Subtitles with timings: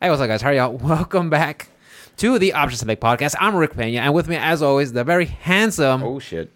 [0.00, 0.40] Hey, what's up, guys?
[0.42, 0.72] How are y'all?
[0.76, 1.68] Welcome back
[2.16, 3.34] to the Option Select Podcast.
[3.38, 6.50] I'm Rick Pena, and with me, as always, the very handsome Oh shit.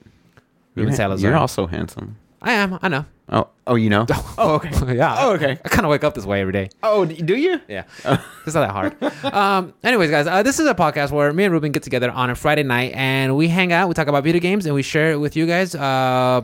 [0.74, 1.30] Ruben You're, Salazar.
[1.30, 2.16] you're also handsome.
[2.42, 2.78] I am.
[2.82, 3.04] I know.
[3.28, 4.06] Oh, oh, you know.
[4.38, 4.96] Oh, okay.
[4.96, 5.16] yeah.
[5.18, 5.52] Oh, okay.
[5.64, 6.70] I kind of wake up this way every day.
[6.82, 7.60] Oh, d- do you?
[7.68, 7.84] Yeah,
[8.46, 9.32] it's not that hard.
[9.34, 12.30] um, anyways, guys, uh, this is a podcast where me and Ruben get together on
[12.30, 13.88] a Friday night and we hang out.
[13.88, 15.74] We talk about video games and we share it with you guys.
[15.74, 16.42] Uh,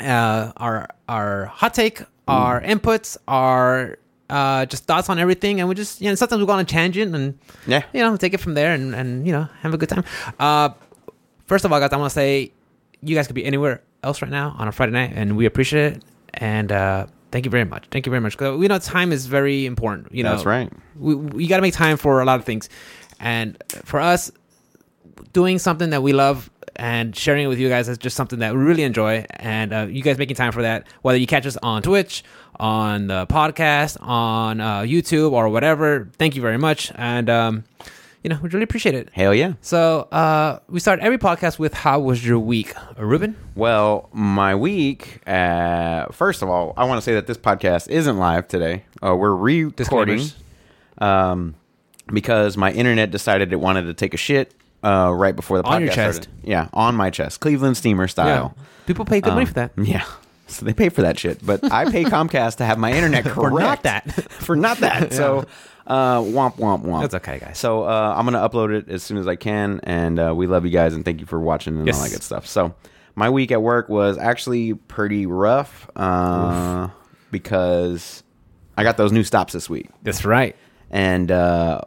[0.00, 3.98] uh, our our hot take, our inputs, our
[4.30, 6.64] uh, just thoughts on everything, and we just you know sometimes we go on a
[6.64, 7.82] tangent and Yeah.
[7.92, 10.04] you know take it from there and and you know have a good time.
[10.38, 10.70] Uh,
[11.46, 12.52] first of all, guys, I want to say
[13.02, 15.94] you guys could be anywhere else right now on a Friday night, and we appreciate
[15.96, 16.02] it.
[16.34, 17.86] And uh, thank you very much.
[17.90, 18.36] Thank you very much.
[18.36, 20.12] 'Cause we know time is very important.
[20.12, 20.70] You know, That's right.
[20.98, 22.68] we, we got to make time for a lot of things
[23.20, 24.30] and for us
[25.32, 28.54] doing something that we love and sharing it with you guys is just something that
[28.54, 29.24] we really enjoy.
[29.30, 32.22] And uh, you guys making time for that whether you catch us on twitch
[32.58, 36.92] on the podcast on uh, youtube or whatever thank you very much.
[36.94, 37.64] And um,
[38.22, 39.10] you know we really appreciate it.
[39.12, 39.54] Hell yeah.
[39.60, 42.74] so uh, we start every podcast with how was your week?
[42.98, 43.36] Uh, ruben?
[43.54, 45.20] Well, my week.
[45.28, 48.84] Uh, first of all, I want to say that this podcast isn't live today.
[49.02, 50.26] Uh, we're re-recording
[50.98, 51.54] um,
[52.12, 54.54] because my internet decided it wanted to take a shit
[54.86, 56.22] uh, right before the podcast On your chest.
[56.24, 56.48] started.
[56.48, 58.54] Yeah, on my chest, Cleveland steamer style.
[58.86, 60.04] people pay good money Um, for that Yeah.
[60.48, 63.34] So they pay for that shit, but I pay Comcast to have my internet correct.
[63.50, 64.12] For not that.
[64.30, 65.12] for not that.
[65.12, 65.44] So,
[65.88, 67.00] uh, womp womp womp.
[67.02, 67.58] That's okay, guys.
[67.58, 70.64] So uh, I'm gonna upload it as soon as I can, and uh, we love
[70.64, 72.00] you guys and thank you for watching and all Yes.
[72.02, 72.46] that good stuff.
[72.46, 72.74] So
[73.16, 76.88] my week at work was actually pretty rough uh,
[77.32, 78.22] because
[78.76, 80.54] I got those new stops this week, that's right
[80.92, 81.80] and uh,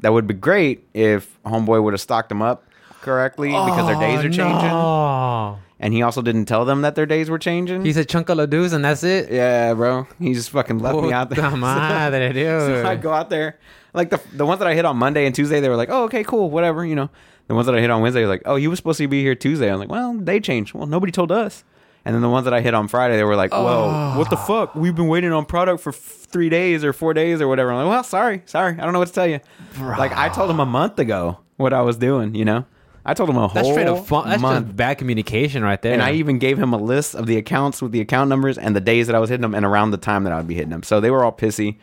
[0.00, 2.64] that would be great if Homeboy would have stocked them up
[3.02, 6.94] correctly because their days are oh, changing, Oh, and he also didn't tell them that
[6.94, 7.84] their days were changing.
[7.84, 9.30] He said chunk of ladoos and that's it.
[9.30, 11.42] yeah, bro, he just fucking left me out there.
[11.42, 12.60] Puta madre, dude.
[12.62, 13.58] So I go out there,
[13.92, 16.04] like the the ones that I hit on Monday and Tuesday, they were like, "Oh,
[16.04, 17.10] okay, cool, whatever," you know.
[17.48, 19.34] The ones that I hit on Wednesday, like, "Oh, you were supposed to be here
[19.36, 20.74] Tuesday." I'm like, "Well, they changed.
[20.74, 21.62] Well, nobody told us."
[22.06, 24.36] And then the ones that I hit on Friday, they were like, "Whoa, what the
[24.36, 24.76] fuck?
[24.76, 27.78] We've been waiting on product for f- three days or four days or whatever." I'm
[27.84, 29.40] like, "Well, sorry, sorry, I don't know what to tell you."
[29.80, 32.64] Like I told them a month ago what I was doing, you know.
[33.04, 34.28] I told him a whole That's straight up fun.
[34.28, 34.66] That's month.
[34.66, 35.92] just bad communication right there.
[35.92, 38.74] And I even gave him a list of the accounts with the account numbers and
[38.74, 40.54] the days that I was hitting them and around the time that I would be
[40.54, 40.82] hitting them.
[40.82, 41.76] So they were all pissy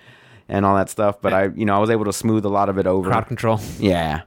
[0.49, 1.21] and all that stuff.
[1.21, 3.09] But I, you know, I was able to smooth a lot of it over.
[3.09, 3.59] crowd control.
[3.79, 4.23] Yeah.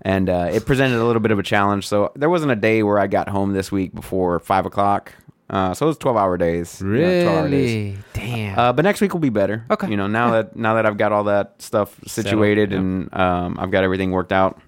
[0.00, 1.86] And uh, it presented a little bit of a challenge.
[1.86, 5.12] So there wasn't a day where I got home this week before five o'clock.
[5.50, 6.80] Uh, so it was 12 hour days.
[6.80, 7.74] you know, 12 hour days.
[7.74, 7.98] Really?
[8.12, 8.58] Damn.
[8.58, 9.64] Uh, but next week will be better.
[9.70, 9.88] Okay.
[9.88, 12.80] You know, now that now that I've got all that stuff situated yep.
[12.80, 14.60] and um, I've got everything worked out.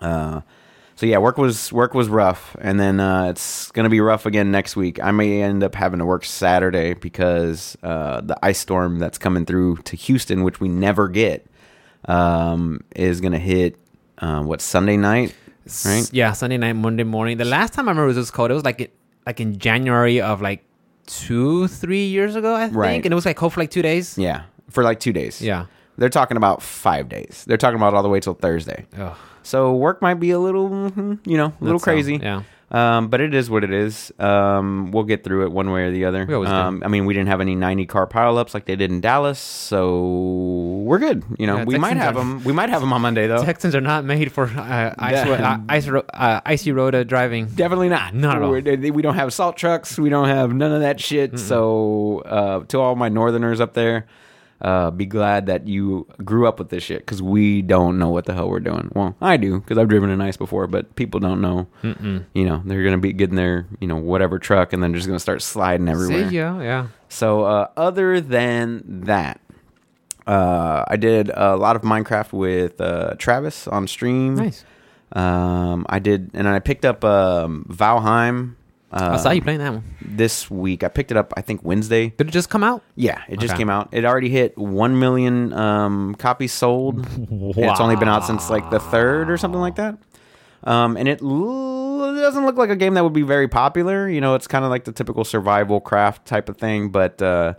[0.00, 0.42] Uh,
[0.94, 4.52] so yeah, work was work was rough, and then uh, it's gonna be rough again
[4.52, 5.02] next week.
[5.02, 9.44] I may end up having to work Saturday because uh, the ice storm that's coming
[9.44, 11.46] through to Houston, which we never get,
[12.04, 13.76] um, is gonna hit
[14.18, 15.34] uh, what Sunday night,
[15.84, 16.08] right?
[16.12, 17.38] Yeah, Sunday night, Monday morning.
[17.38, 18.94] The last time I remember it was cold, it was like it,
[19.26, 20.64] like in January of like
[21.06, 23.04] two, three years ago, I think, Right.
[23.04, 24.16] and it was like cold for like two days.
[24.18, 25.40] Yeah, for like two days.
[25.42, 25.66] Yeah.
[25.98, 27.44] they're talking about five days.
[27.46, 28.86] They're talking about all the way till Thursday.
[28.98, 29.16] Ugh.
[29.42, 32.16] So work might be a little, mhm, you know, a little That's, crazy.
[32.22, 32.42] yeah.
[32.72, 34.10] Um, but it is what it is.
[34.18, 36.24] Um, we'll get through it one way or the other.
[36.24, 36.54] We always do.
[36.56, 39.38] um, I mean, we didn't have any 90 car pileups like they did in Dallas,
[39.38, 41.22] so we're good.
[41.38, 42.42] You know, Yeah, we might have are- them.
[42.44, 43.44] We might have them on Monday though.
[43.44, 47.46] Texans are not made for uh, ice, uh, ice uh, icy road uh, driving.
[47.46, 48.14] Definitely not.
[48.14, 48.50] Not at all.
[48.50, 49.98] We're- We don't have salt trucks.
[49.98, 51.38] We don't have none of that shit.
[51.38, 54.06] So, uh, to all my Northerners up there,
[54.62, 58.26] uh, be glad that you grew up with this shit because we don't know what
[58.26, 58.90] the hell we're doing.
[58.94, 61.66] Well, I do because I've driven in ice before, but people don't know.
[61.82, 65.18] You know, they're gonna be getting their you know whatever truck and then just gonna
[65.18, 66.30] start sliding everywhere.
[66.30, 66.86] See ya, yeah.
[67.08, 69.40] So, uh, other than that,
[70.26, 74.36] uh, I did a lot of Minecraft with uh, Travis on stream.
[74.36, 74.64] Nice.
[75.12, 78.54] Um, I did, and I picked up um, Valheim.
[78.92, 79.84] Uh, I saw you playing that one.
[80.02, 80.84] this week.
[80.84, 82.10] I picked it up, I think Wednesday.
[82.10, 82.82] Did it just come out?
[82.94, 83.60] Yeah, it just Okay.
[83.62, 83.88] came out.
[83.92, 87.06] It already hit one million um, copies sold.
[87.16, 89.96] And It's only been out since like the third or something like that.
[90.64, 94.08] Um, and it l- doesn't look like a game that would be very popular.
[94.08, 97.54] You know, it's kind of like the typical survival craft type of thing, but uh,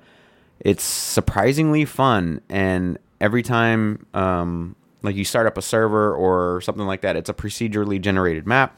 [0.60, 2.42] it's surprisingly fun.
[2.50, 7.30] And every time, um, like you start up a server or something like that, it's
[7.30, 8.78] a procedurally generated map.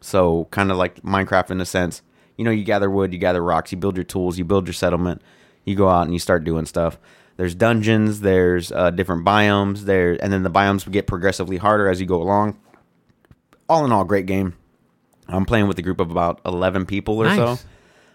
[0.00, 2.02] So kind of like Minecraft in a sense.
[2.36, 4.72] You know, you gather wood, you gather rocks, you build your tools, you build your
[4.74, 5.20] settlement,
[5.64, 6.98] you go out and you start doing stuff.
[7.36, 12.00] There's dungeons, there's uh, different biomes, there, and then the biomes get progressively harder as
[12.00, 12.58] you go along.
[13.68, 14.54] All in all, great game.
[15.28, 17.60] I'm playing with a group of about 11 people or Nice.
[17.60, 17.66] so,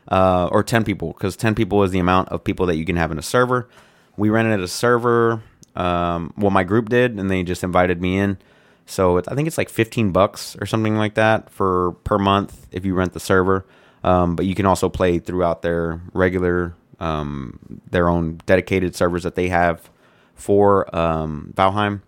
[0.10, 2.98] uh, or 10 people, because 10 people is the amount of people that you can
[2.98, 3.70] have in a server.
[4.18, 5.42] We rented a server
[5.76, 8.38] Um, well, my group did, and they just invited me in.
[8.86, 12.68] So it's, I think it's like 15 bucks or something like that for per month
[12.72, 13.66] if you rent the server.
[14.04, 19.36] Um, but you can also play throughout their regular, um, their own dedicated servers that
[19.36, 19.90] they have
[20.36, 22.02] for um, Valheim.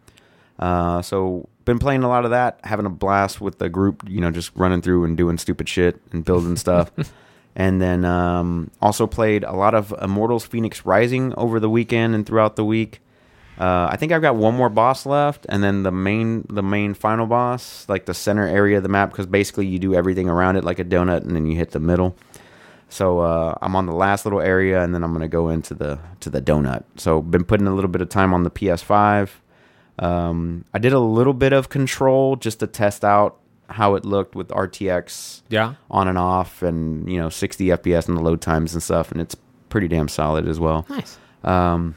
[0.59, 4.03] Uh, so been playing a lot of that, having a blast with the group.
[4.07, 6.91] You know, just running through and doing stupid shit and building stuff.
[7.57, 12.23] And then um, also played a lot of Immortals Fenyx Rising over the weekend and
[12.23, 13.01] throughout the week.
[13.59, 16.93] Uh, I think I've got one more boss left, and then the main the main
[16.93, 20.57] final boss, like the center area of the map, because basically you do everything around
[20.57, 22.15] it like a donut, and then you hit the middle.
[22.89, 25.99] So uh, I'm on the last little area, and then I'm gonna go into the
[26.19, 26.83] to the donut.
[26.97, 29.29] So been putting a little bit of time on the PS5.
[29.99, 33.37] Um, I did a little bit of Control just to test out
[33.69, 35.73] how it looked with RTX Yeah.
[35.89, 39.19] on and off, and you know 60 FPS and the load times and stuff, and
[39.19, 39.35] it's
[39.69, 40.85] pretty damn solid as well.
[40.89, 41.17] Nice.
[41.43, 41.95] Um,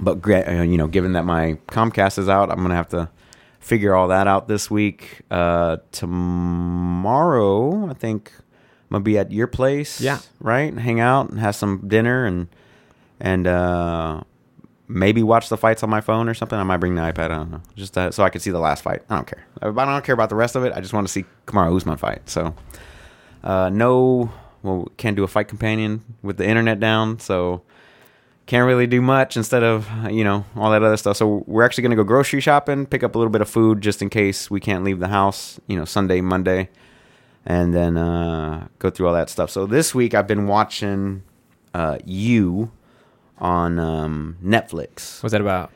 [0.00, 3.08] but uh, you know, given that my Comcast is out, I'm gonna have to
[3.60, 5.22] figure all that out this week.
[5.30, 8.42] Uh, tomorrow, I think I'm
[8.90, 10.00] gonna be at your place.
[10.00, 10.20] Yeah.
[10.40, 10.76] right.
[10.76, 12.48] Hang out and have some dinner and
[13.20, 14.22] and uh,
[14.88, 16.58] maybe watch the fights on my phone or something.
[16.58, 17.26] I might bring the iPad.
[17.26, 19.02] I don't know, just uh, so I can see the last fight.
[19.08, 19.46] I don't care.
[19.62, 20.72] I don't care about the rest of it.
[20.74, 22.28] I just want to see Kamaru Usman fight.
[22.28, 22.54] So,
[23.42, 24.30] uh, no,
[24.62, 27.18] well, can't do a fight companion with the internet down.
[27.20, 27.62] So
[28.46, 31.16] can't really do much instead of you know all that other stuff.
[31.16, 34.02] So we're actually gonna go grocery shopping, pick up a little bit of food just
[34.02, 35.58] in case we can't leave the house.
[35.66, 36.68] You know, Sunday, Monday,
[37.46, 39.50] and then uh, go through all that stuff.
[39.50, 41.22] So this week I've been watching
[41.72, 42.70] uh, you
[43.38, 45.22] on um, Netflix.
[45.22, 45.70] What's that about?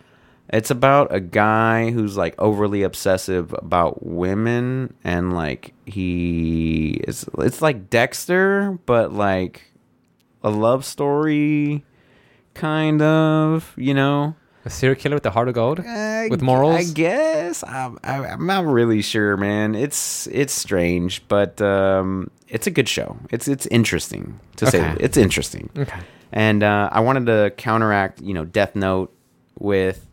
[0.51, 7.61] It's about a guy who's like overly obsessive about women and like he is it's
[7.61, 9.73] like Dexter but like
[10.43, 11.85] a love story
[12.59, 14.35] kind of, you know.
[14.65, 15.79] A serial killer with the heart of gold?
[16.31, 16.75] With morals?
[16.77, 19.75] I guess I'm, I- I'm not really sure, man.
[19.75, 23.17] It's it's strange, but um, it's a good show.
[23.31, 24.81] It's it's interesting to say.
[24.83, 24.97] Okay.
[25.05, 25.71] It's interesting.
[25.79, 26.01] Okay.
[26.33, 29.11] And uh, I wanted to counteract, you know, Death Note
[29.59, 30.05] with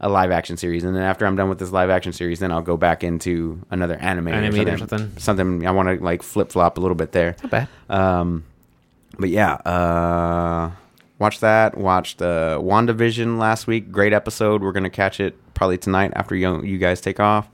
[0.00, 2.50] a live action series, and then after I'm done with this live action series, then
[2.50, 4.98] I'll go back into another anime, Anime or or something.
[4.98, 5.18] something.
[5.20, 7.36] Something I want to like flip flop a little bit there.
[7.42, 7.68] Not bad.
[7.88, 8.44] Um,
[9.18, 10.70] but yeah, uh,
[11.24, 11.78] watched that.
[11.78, 13.90] Watched uh, WandaVision last week.
[13.90, 14.60] Great episode.
[14.60, 17.48] We're gonna catch it probably tonight after you, you guys take off.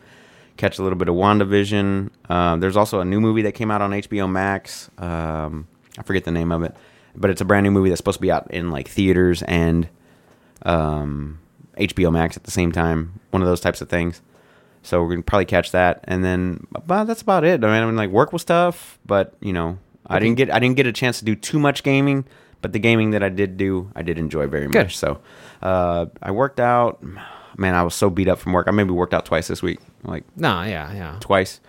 [0.56, 2.10] Catch a little bit of WandaVision.
[2.28, 4.90] Um, there's also a new movie that came out on HBO Max.
[4.98, 6.74] Um, I forget the name of it,
[7.14, 9.88] but it's a brand new movie that's supposed to be out in like theaters and
[10.62, 11.38] um,
[11.76, 13.20] HBO Max at the same time.
[13.30, 14.20] One of those types of things.
[14.82, 17.62] So we're gonna probably catch that, and then but that's about it.
[17.62, 19.78] I mean, I mean, like work was tough, but you know,
[20.08, 22.24] I didn't get I didn't get a chance to do too much gaming.
[22.62, 24.84] But the gaming that I did do, I did enjoy very Good.
[24.86, 24.96] much.
[24.98, 25.20] So
[25.62, 27.02] uh, I worked out.
[27.56, 28.68] Man, I was so beat up from work.
[28.68, 31.16] I maybe worked out twice this week, like No, yeah, yeah.
[31.20, 31.60] twice.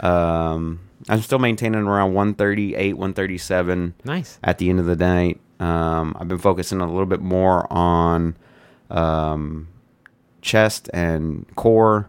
[0.00, 4.38] Um, I'm still maintaining around 138, 137 Nice.
[4.42, 5.40] at the end of the night.
[5.60, 8.36] Um, I've been focusing a little bit more on
[8.90, 9.68] um,
[10.42, 12.08] chest and core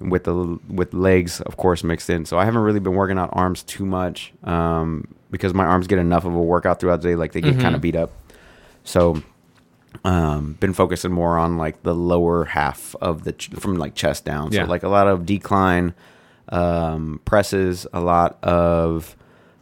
[0.00, 2.24] with the with legs, of course, mixed in.
[2.26, 5.98] So I haven't really been working out arms too much um, because my arms get
[5.98, 7.60] enough of a workout throughout the day, like they get Mhm.
[7.60, 8.10] kind of beat up.
[8.84, 9.22] So
[10.04, 14.24] um, been focusing more on like the lower half of the ch- from like chest
[14.24, 14.52] down.
[14.52, 14.64] Yeah.
[14.64, 15.94] So like a lot of decline
[16.50, 19.16] um, presses, a lot of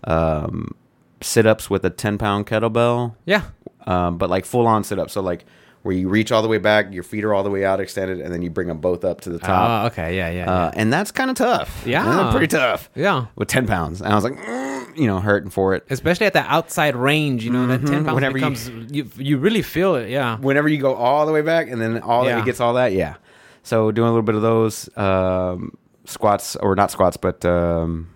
[0.04, 0.74] um,
[1.20, 3.42] sit ups with a ten pound kettlebell, Yeah.
[3.86, 5.12] um, but like full on sit ups.
[5.14, 5.44] So like
[5.82, 8.20] where you reach all the way back, your feet are all the way out extended,
[8.20, 9.84] and then you bring them both up to the top.
[9.84, 10.16] Oh, okay.
[10.16, 10.50] Yeah, yeah.
[10.50, 11.84] Uh, and that's kind of tough.
[11.86, 12.30] Yeah.
[12.32, 13.26] Pretty tough yeah.
[13.36, 14.00] with ten pounds.
[14.02, 15.84] And I was like, mm, you know, hurting for it.
[15.90, 18.14] Especially at the outside range, you know, that 10 pounds Mm-hmm.
[18.14, 20.08] Whenever you- becomes, you, you, really feel it.
[20.10, 20.38] Yeah.
[20.38, 22.40] whenever you go all the way back and then all Yeah.
[22.40, 23.14] it gets all that yeah
[23.62, 28.08] so doing a little bit of those um, squats or not squats but um,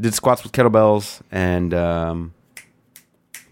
[0.00, 2.32] did squats with kettlebells and um,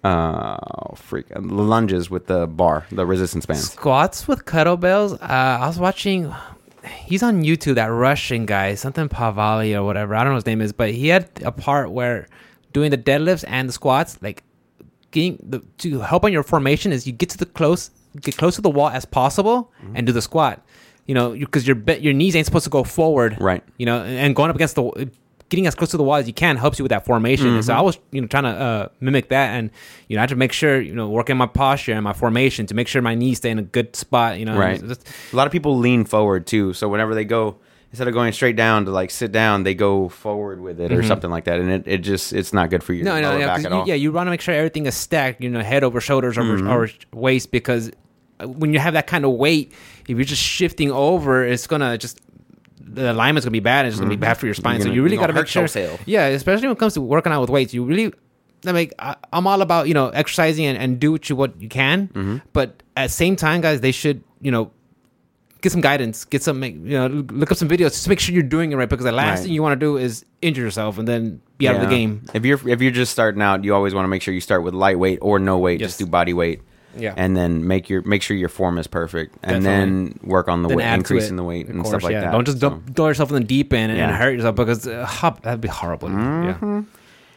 [0.05, 0.57] uh,
[0.97, 5.15] freak lunges with the bar the resistance bands Squats with kettlebells.
[5.15, 5.17] Uh,
[5.63, 6.33] I was watching.
[7.07, 7.77] He's on YouTube.
[7.77, 10.17] That Russian guy, something Pavali or whatever.
[10.17, 12.27] I don't know his name is, but he had a part where
[12.73, 14.43] doing the deadlifts and the squats, like
[15.11, 18.55] getting the to help on your formation, is you get to the close, get close
[18.57, 19.97] to the wall as possible, Mm-hmm.
[19.97, 20.65] and do the squat.
[21.07, 23.63] You know, because your your knees ain't supposed to go forward, Right.
[23.77, 25.11] You know, and and going up against the
[25.49, 27.47] getting as close to the wall as you can helps you with that formation.
[27.49, 27.61] Mm-hmm.
[27.61, 29.71] So I was, you know, trying to uh, mimic that, and
[30.09, 32.65] you know, I had to make sure, you know, working my posture and my formation
[32.67, 34.39] to make sure my knees stay in a good spot.
[34.39, 37.57] You know, right just- a lot of people lean forward too so whenever they go
[37.93, 41.03] instead of going straight down to like sit down they go forward with it or
[41.03, 43.05] something like that and it, it just it's not good for you.
[43.05, 43.23] Mm-hmm.
[43.23, 45.61] no, no, yeah, you, yeah, you want to make sure everything is stacked, you know,
[45.63, 46.69] head over shoulders over Mm-hmm.
[46.69, 47.91] over waist because
[48.45, 49.73] when you have that kind of weight,
[50.09, 52.19] if you're just shifting over, it's gonna just
[52.81, 53.85] the alignment's gonna be bad.
[53.85, 54.81] and It's gonna be bad for your spine.
[54.81, 54.87] Mm-hmm.
[54.89, 55.63] You're so you really got to make sure.
[55.63, 56.01] yourself.
[56.07, 58.13] Yeah, especially when it comes to working out with weights, you really.
[58.67, 61.61] I mean, I, I'm all about you know exercising and, and do what you what
[61.61, 62.37] you can, Mm-hmm.
[62.53, 64.73] but at the same time, guys, they should you know
[65.63, 68.35] get some guidance, get some make- you know look up some videos just make sure
[68.35, 69.45] you're doing it right because the last Right.
[69.47, 72.23] thing you want to do is injure yourself and then be out of the game.
[72.35, 74.63] If you're if you're just starting out, you always want to make sure you start
[74.63, 75.81] with lightweight or no weight.
[75.81, 75.91] Yes.
[75.91, 76.61] Just do body weight.
[76.95, 77.15] Yeah.
[77.17, 80.69] and then make your make sure your form is perfect, and then work on the
[80.69, 82.21] Then weight, increasing the weight and course, stuff like yeah.
[82.21, 82.33] that.
[82.33, 84.87] Don't just So, dump, throw yourself in the deep end and, and hurt yourself because
[84.87, 86.11] uh, hop, that'd be horrible.
[86.11, 86.67] Mm-hmm.
[86.77, 86.83] Yeah.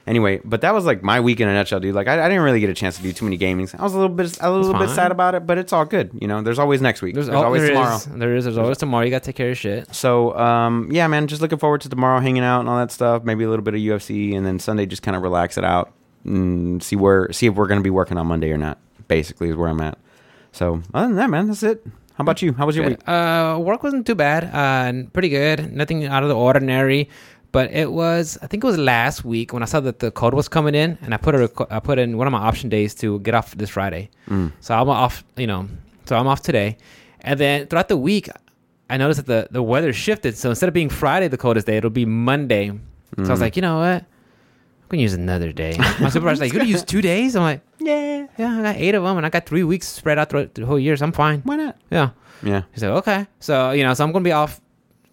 [0.08, 1.96] Anyway, but that was like my week in a nutshell, dude.
[1.96, 3.78] Like I, I didn't really get a chance to do too many gamings.
[3.78, 4.96] I was a little bit a little bit fine.
[4.96, 6.12] sad about it, but it's all good.
[6.22, 7.16] You know, there's always next week.
[7.16, 7.96] There's, oh, always there tomorrow.
[7.96, 8.06] is.
[8.06, 8.44] There is.
[8.44, 9.04] There's always tomorrow.
[9.04, 9.96] You got to take care of shit.
[9.96, 13.24] So um, yeah, man, just looking forward to tomorrow, hanging out and all that stuff.
[13.24, 15.92] Maybe a little bit of UFC, and then Sunday just kind of relax it out
[16.24, 18.78] and see where see if we're gonna be working on Monday or not.
[19.08, 19.98] Basically, is where I'm at.
[20.52, 21.84] So other than that, man, that's it.
[22.16, 22.54] How about you?
[22.54, 23.06] How was your week?
[23.06, 24.46] Uh, work wasn't too bad.
[24.46, 25.74] Uh, pretty good.
[25.74, 27.10] Nothing out of the ordinary.
[27.58, 28.38] But it was.
[28.44, 30.90] I think it was last week when I saw that the code was coming in,
[31.04, 33.34] and I put a reco- I put in one of my option days to get
[33.34, 34.10] off this Friday.
[34.30, 34.52] Mm.
[34.60, 35.24] So I'm off.
[35.38, 35.62] You know.
[36.08, 36.78] So I'm off today,
[37.22, 38.28] and then throughout the week,
[38.90, 40.36] I noticed that the the weather shifted.
[40.38, 42.70] So instead of being Friday the coldest day, it'll be Monday.
[42.70, 43.42] So I was Mm.
[43.42, 44.02] like, you know what?
[44.04, 45.74] I'm gonna use another day.
[46.02, 48.94] My supervisor's like, "You're gonna use two days?" I'm like, Yeah, "Yeah, I got eight
[48.96, 51.12] of them, and I got three weeks spread out throughout the whole year, so I'm
[51.14, 51.76] fine." why not?
[51.90, 52.10] Yeah.
[52.44, 53.26] Yeah, He's like, okay.
[53.40, 54.60] So, you know, so I'm going to be off.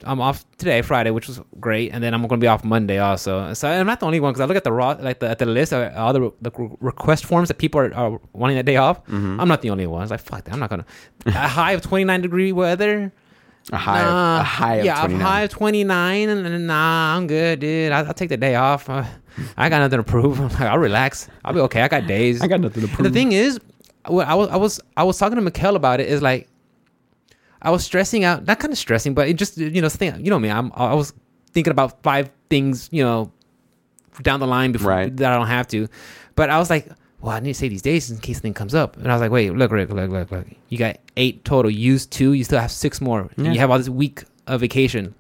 [0.05, 2.99] I'm off today, Friday, which was great, and then I'm going to be off Monday
[2.99, 3.53] also.
[3.55, 5.39] So I'm not the only one because I look at the raw, like the, at
[5.39, 8.77] the list of all the, the request forms that people are, are wanting that day
[8.77, 9.05] off.
[9.07, 9.41] Mm-hmm.
[9.41, 10.01] I'm not the only one.
[10.01, 10.53] I was like, fuck that.
[10.55, 10.87] I'm not gonna.
[11.27, 13.13] a high of 29 degree weather.
[13.73, 14.41] a high, Nah.
[14.41, 15.21] a high of yeah, a 29.
[15.27, 17.93] high of 29, and, and nah, I'm good, dude.
[17.93, 18.91] I, I'll take the day off.
[18.91, 19.05] Uh,
[19.57, 20.41] I got nothing to prove.
[20.41, 21.29] I'm like, I'll relax.
[21.45, 21.83] I'll be okay.
[21.83, 22.43] I got days.
[22.43, 23.05] I got nothing to And prove.
[23.05, 23.61] the thing is,
[24.07, 26.09] what I was I was I was talking to Mikkel about it.
[26.09, 26.49] Is like
[27.63, 30.25] I was stressing out, not kind of stressing, but it just you know thing.
[30.25, 30.51] You know me.
[30.51, 31.13] I'm I was
[31.53, 33.31] thinking about five things you know
[34.23, 35.17] down the line before Right.
[35.17, 35.89] that I don't have to.
[36.35, 36.89] But I was like,
[37.21, 38.97] well, I need to say these days in case anything comes up.
[38.97, 40.47] And I was like, wait, look, Rick, look, look, look.
[40.69, 41.71] You got eight total.
[41.71, 42.33] Use two.
[42.33, 43.29] You still have six more.
[43.37, 43.53] And Yeah.
[43.53, 45.15] You have all this week of vacation.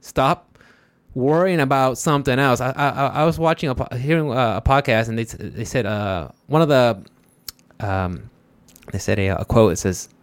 [0.00, 0.58] Stop
[1.14, 2.60] worrying about something else.
[2.60, 2.88] I I,
[3.22, 6.68] I was watching a hearing uh, a podcast and they they said uh one of
[6.68, 7.02] the
[7.80, 8.30] um
[8.92, 9.72] they said a, a quote.
[9.72, 10.17] It says, "W-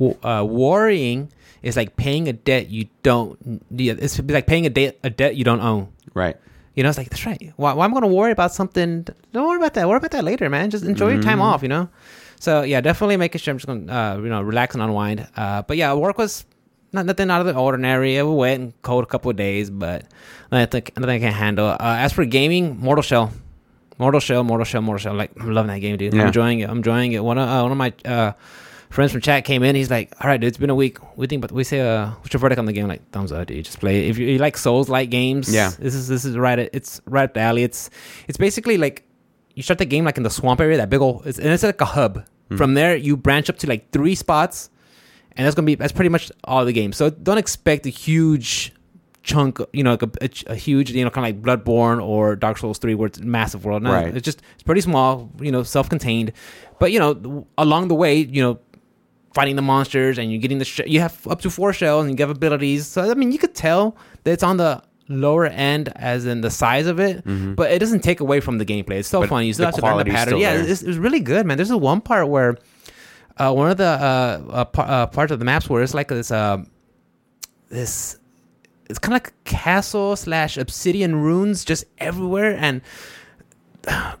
[0.00, 1.30] uh, "Worrying
[1.62, 3.62] is like paying a debt you don't.
[3.70, 6.36] yeah, It's like paying a debt a debt you don't own." right.
[6.76, 7.52] You know, it's like that's right.
[7.56, 9.04] Why, why am I going to worry about something?
[9.32, 9.88] Don't worry about that.
[9.88, 10.70] Worry about that later, man.
[10.70, 11.62] Just enjoy your time off.
[11.62, 11.88] You know.
[12.38, 15.26] So yeah, definitely making sure I'm just going to uh, you know relax and unwind.
[15.36, 16.44] Uh, but yeah, work was
[16.92, 18.16] not nothing out of the ordinary.
[18.16, 20.04] It was wet and cold a couple of days, but
[20.50, 21.66] I think nothing I can handle.
[21.68, 23.32] Uh, as for gaming, Mortal Shell,
[23.98, 25.14] Mortal Shell, Mortal Shell, Mortal Shell.
[25.14, 26.14] Like I'm loving that game, dude.
[26.14, 26.22] Yeah.
[26.22, 26.70] I'm enjoying it.
[26.70, 27.22] I'm enjoying it.
[27.22, 28.32] One of uh, one of my uh,
[28.90, 29.74] friends from chat came in.
[29.74, 30.98] He's like, "All right, dude, it's been a week.
[31.16, 32.86] We think, but we say, uh, what's your verdict on the game?
[32.88, 33.64] Like, thumbs up, dude.
[33.64, 34.04] Just play.
[34.06, 34.10] it.
[34.10, 35.70] If you, you like Souls like games, Yeah.
[35.78, 36.58] this is this is right.
[36.72, 37.62] It's right up the alley.
[37.62, 37.88] It's
[38.28, 39.04] it's basically like
[39.54, 41.62] you start the game like in the swamp area, that big old, it's, and it's
[41.62, 42.24] like a hub.
[42.56, 44.70] From there, you branch up to like three spots,
[45.36, 46.92] and that's gonna be that's pretty much all the game.
[46.92, 48.72] So don't expect a huge
[49.22, 52.34] chunk, you know, like a, a, a huge, you know, kind of like Bloodborne or
[52.34, 53.84] Dark Souls Three, where it's massive world.
[53.84, 54.16] No, Right.
[54.16, 56.32] it's just it's pretty small, you know, self-contained.
[56.80, 58.58] But you know, along the way, you know,
[59.34, 62.18] fighting the monsters and you're getting the sh- you have up to four shells and
[62.18, 62.86] you have abilities.
[62.86, 66.50] So I mean, you could tell that it's on the lower end as in the
[66.50, 67.24] size of it,
[67.56, 68.92] but it doesn't take away from the gameplay.
[68.98, 69.44] It's still But fun.
[69.44, 70.38] You still have to learn the pattern.
[70.38, 71.56] Yeah, it's, it's really good, man.
[71.56, 72.56] There's this one part where
[73.36, 76.08] uh, one of the uh, uh, par- uh, parts of the maps where it's like
[76.08, 76.58] this uh,
[77.70, 78.18] this
[78.88, 82.82] it's kind of like a castle slash obsidian runes just everywhere and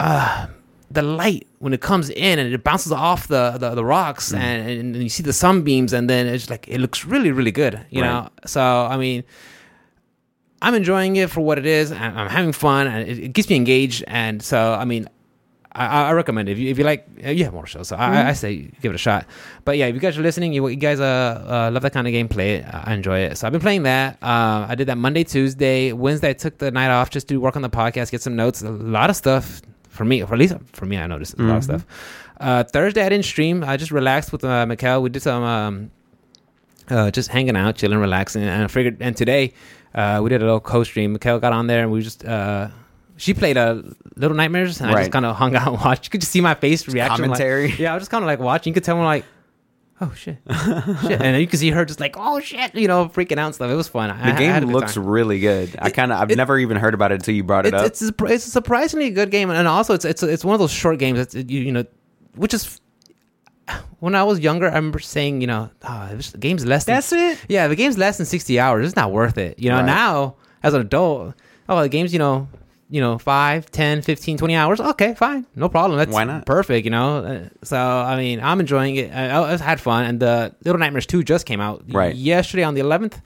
[0.00, 0.46] uh
[0.94, 4.38] the light when it comes in and it bounces off the the, the rocks Mm.
[4.38, 7.74] and, and you see the sunbeams and then it's like it looks really really good
[7.90, 8.28] you know?
[8.46, 9.24] So i mean
[10.62, 13.48] i'm enjoying it for what it is i'm, I'm having fun and it, it keeps
[13.50, 15.08] me engaged and so i mean
[15.76, 16.52] I, I recommend it.
[16.52, 18.92] if you if you like uh, you have more shows so I, I say give
[18.92, 19.26] it a shot.
[19.64, 22.06] But yeah if you guys are listening you, you guys uh, uh love that kind
[22.06, 23.38] of game play I enjoy it.
[23.38, 24.10] So I've been playing that.
[24.22, 27.56] Uh, I did that Monday Tuesday Wednesday I took the night off just to work
[27.56, 29.62] on the podcast get some notes a lot of stuff
[29.94, 31.82] for me at least for me I noticed a lot of stuff
[32.40, 34.66] uh, Thursday I didn't stream I just relaxed with uh,
[35.02, 35.90] we did some um,
[36.88, 38.42] uh, just hanging out, chilling, relaxing.
[38.42, 39.54] And I figured, and today
[39.94, 41.12] uh, we did a little co-stream.
[41.14, 42.68] Mikhail got on there, and we just uh,
[43.16, 43.82] she played a
[44.16, 45.00] Little Nightmares, and I Right.
[45.02, 46.04] just kind of hung out and watched.
[46.06, 47.72] You could just see my face reaction, like- commentary.
[47.78, 48.70] yeah, I was just kind of like watching.
[48.72, 49.24] You could tell me like,
[50.00, 50.38] oh shit,
[51.02, 53.54] shit, and you can see her just like, oh shit, you know, freaking out and
[53.54, 53.70] stuff.
[53.70, 54.08] It was fun.
[54.10, 55.06] The I game good looks time.
[55.06, 55.76] really good.
[55.78, 58.02] I kind of I've it- never even heard about it until you brought it It's
[58.02, 58.10] up.
[58.12, 60.72] it's a, it's a surprisingly good game, and also it's it's it's one of those
[60.72, 61.84] short games that you you know,
[62.36, 62.80] which is
[64.00, 66.84] when I was younger, I remember saying, you know, ah, oh, this the game's less.
[66.84, 67.38] Than, That's it.
[67.48, 68.86] Yeah, the game's less than sixty hours.
[68.86, 69.58] It's not worth it.
[69.58, 69.86] You know, Right.
[69.86, 71.34] now as an adult,
[71.68, 72.48] oh, the game's you know,
[72.94, 74.80] you know, 5, 10, 15, 20 hours.
[74.80, 75.98] Okay, fine, no problem.
[75.98, 76.46] That's Why not?
[76.46, 76.84] Perfect.
[76.84, 79.10] You know, Uh, so I mean, I'm enjoying it.
[79.12, 82.14] I, I had fun, and the Little Nightmares two just came out Right.
[82.14, 83.20] yesterday on the 11th.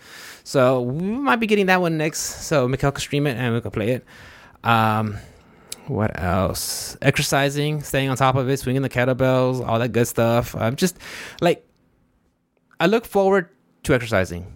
[0.44, 2.20] So we might be getting that one next.
[2.48, 4.04] So Mikhail can stream it and we can play it.
[4.64, 5.18] Um,
[5.87, 6.96] what else?
[7.02, 10.54] Exercising, staying on top of it, swinging the kettlebells, all that good stuff.
[10.56, 10.96] I'm just
[11.42, 11.64] like,
[12.80, 13.48] I look forward
[13.84, 14.46] to exercising.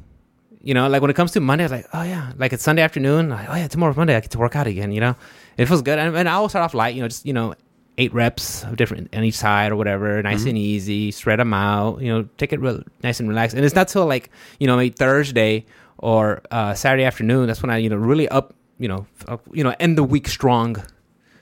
[0.63, 2.63] You know, like when it comes to Monday, I was like, oh yeah, like it's
[2.63, 3.31] Sunday afternoon.
[3.31, 4.15] Like, oh yeah, tomorrow's Monday.
[4.15, 4.93] I get to work out again.
[4.93, 5.17] You know,
[5.57, 5.99] it feels good.
[5.99, 6.95] And, and I will start off light.
[6.95, 7.55] You know, just you know,
[7.99, 11.11] eight reps of different on each side or whatever, nice and easy.
[11.11, 12.01] Spread them out.
[12.01, 13.57] You know, take it real nice and relaxed.
[13.57, 15.67] And it's not till like you know maybe Thursday
[15.99, 17.49] or uh, Saturday afternoon.
[17.49, 18.55] That's when I you know really up.
[18.79, 20.77] You know, up, you know, end the week strong.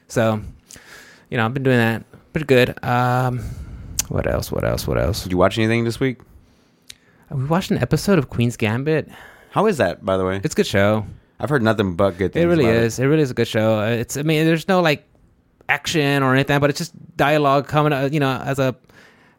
[0.09, 0.43] So,
[1.31, 2.75] you know, I've been doing that pretty good.
[2.85, 3.39] Um,
[4.09, 4.53] what else?
[4.53, 4.87] What else?
[4.87, 5.23] What else?
[5.23, 6.19] Did you watch anything this week?
[7.31, 9.09] We watched an episode of Queen's Gambit.
[9.51, 10.41] How is that, by the way?
[10.43, 11.07] It's a good show.
[11.39, 12.45] I've heard nothing but good things.
[12.45, 12.99] It really is.
[12.99, 13.07] It.
[13.07, 13.79] really is a good show.
[13.81, 14.17] Uh, It's.
[14.17, 15.07] I mean, there's no like
[15.69, 17.93] action or anything, but it's just dialogue coming.
[17.93, 18.75] uh, You know, as a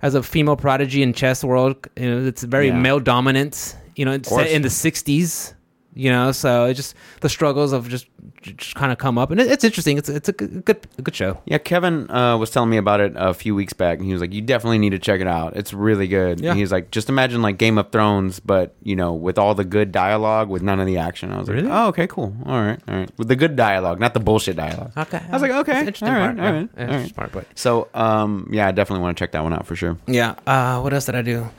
[0.01, 2.79] as a female prodigy in chess world, you know, it's very Yeah.
[2.79, 3.75] male dominant.
[3.95, 5.53] You know, it's set in the '60s.
[5.93, 8.07] You know, so it just the struggles of just
[8.41, 9.97] just kind of come up, and it, it's interesting.
[9.97, 11.41] It's it's a good good, a good show.
[11.45, 14.21] Yeah, Kevin uh, was telling me about it a few weeks back, and he was
[14.21, 15.57] like, "You definitely need to check it out.
[15.57, 16.53] It's really good." Yeah.
[16.53, 19.91] He's like, "Just imagine like Game of Thrones, but you know, with all the good
[19.91, 21.69] dialogue, with none of the action." I was like, Really?
[21.69, 22.33] "Oh, okay, cool.
[22.45, 23.09] All right, all right.
[23.17, 26.13] With the good dialogue, not the bullshit dialogue Okay, I was like, "Okay, interesting all
[26.13, 26.39] right, part.
[26.39, 29.33] all right, Yeah, all right." part, but So, um, yeah, I definitely want to check
[29.33, 29.97] that one out for sure.
[30.07, 30.35] Yeah.
[30.47, 31.49] Uh, what else did I do?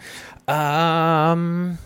[0.49, 1.79] Um,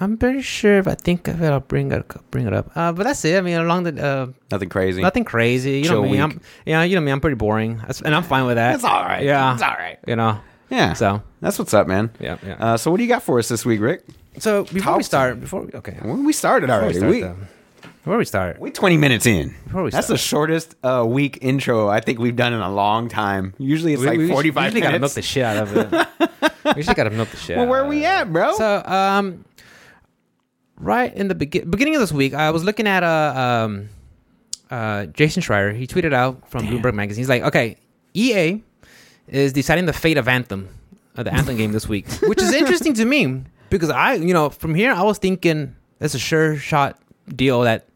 [0.00, 2.70] I'm pretty sure if I think of it, I'll bring it bring it up.
[2.76, 3.36] Uh, but that's it.
[3.36, 5.02] I mean, along the uh, Nothing crazy.
[5.02, 5.78] nothing crazy.
[5.78, 6.10] You Chill know me.
[6.12, 6.20] week.
[6.20, 6.82] I'm yeah.
[6.84, 7.10] You know me.
[7.12, 8.74] I'm pretty boring, That's, and I'm fine with that.
[8.76, 9.24] It's all right.
[9.24, 9.54] Yeah.
[9.54, 9.98] it's all right.
[10.06, 10.38] You know.
[10.70, 10.92] Yeah.
[10.92, 12.10] So that's what's up, man.
[12.20, 12.54] yeah, yeah.
[12.60, 14.04] Uh, so, what do you got for us this week, Rick?
[14.38, 16.98] so before talk we start, before we, okay, Well, we started before we already.
[16.98, 17.46] start, We,
[18.04, 19.54] before we start, we 20 minutes in.
[19.64, 23.08] Before we That's the shortest uh, week intro I think we've done in a long
[23.08, 23.54] time.
[23.58, 26.76] Usually it's we, like we 45 usually gotta milk the shit out of it.
[26.76, 27.56] we just gotta milk the shit.
[27.56, 28.54] well, where of we at, bro?
[28.56, 29.44] So, um,
[30.78, 33.88] right in the begin- beginning of this week, I was looking at uh, um,
[34.70, 35.74] uh, Jason Schreier.
[35.74, 37.22] He tweeted out from Bloomberg Magazine.
[37.22, 37.76] He's like, "Okay,
[38.14, 38.62] EA
[39.28, 40.68] is deciding the fate of Anthem,
[41.16, 44.50] uh, the Anthem game this week," which is interesting to me because I, you know,
[44.50, 47.86] from here I was thinking it's a sure shot deal that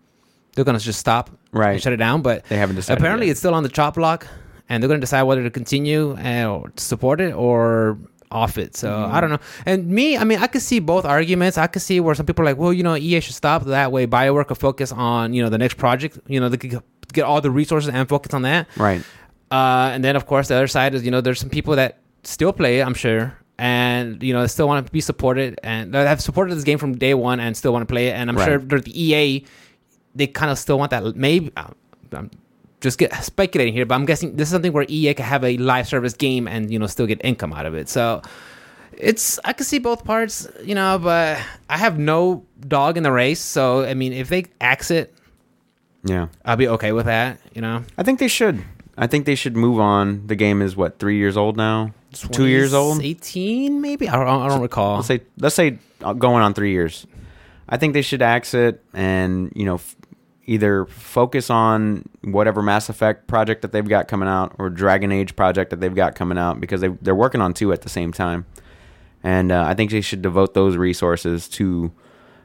[0.55, 1.73] they're gonna just stop Right.
[1.73, 2.99] and shut it down, but they haven't decided.
[3.01, 3.33] apparently yet.
[3.33, 4.27] it's still on the chop block
[4.71, 7.99] and they're going to decide whether to continue and support it or
[8.33, 8.75] off it.
[8.77, 9.15] So Mm-hmm.
[9.15, 9.39] i don't know.
[9.67, 11.57] And me i mean i could see both arguments.
[11.59, 13.93] I could see where some people are like well you know ea should stop that
[13.93, 14.07] way.
[14.07, 16.19] Bioware could focus on you know the next project.
[16.27, 18.67] You know they could get all the resources and focus on that.
[18.77, 19.03] Right.
[19.51, 21.99] uh, and then of course the other side is you know there's some people that
[22.25, 25.93] still play it i'm sure and you know they still want to be supported and
[25.93, 28.13] that have supported this game from day one and still want to play it.
[28.13, 28.49] And i'm Right.
[28.49, 29.45] sure the ea
[30.15, 31.03] they kind of still want that.
[31.17, 31.69] Maybe uh,
[32.13, 32.31] i'm
[32.83, 35.57] just get speculating here but i'm guessing this is something where ea can have a
[35.57, 38.21] live service game and you know still get income out of it so
[38.93, 41.39] it's i can see both parts you know but
[41.71, 45.15] i have no dog in the race so i mean if they axe it
[46.05, 46.27] Yeah.
[46.45, 48.63] i'll be okay with that you know I think they should.
[48.99, 50.27] I think they should move on.
[50.27, 51.95] The game is what three years old now.
[52.13, 53.01] Two years old.
[53.03, 56.73] 18 maybe i don't, I don't recall Let's say let's say uh, going on three
[56.73, 57.07] years.
[57.69, 59.97] I think they should axe it and you know f-
[60.53, 65.35] either focus on whatever Mass Effect project that they've got coming out or Dragon Age
[65.35, 68.13] project that they've got coming out because they they're working on two at the same
[68.13, 68.45] time,
[69.23, 71.91] and uh, I think they should devote those resources to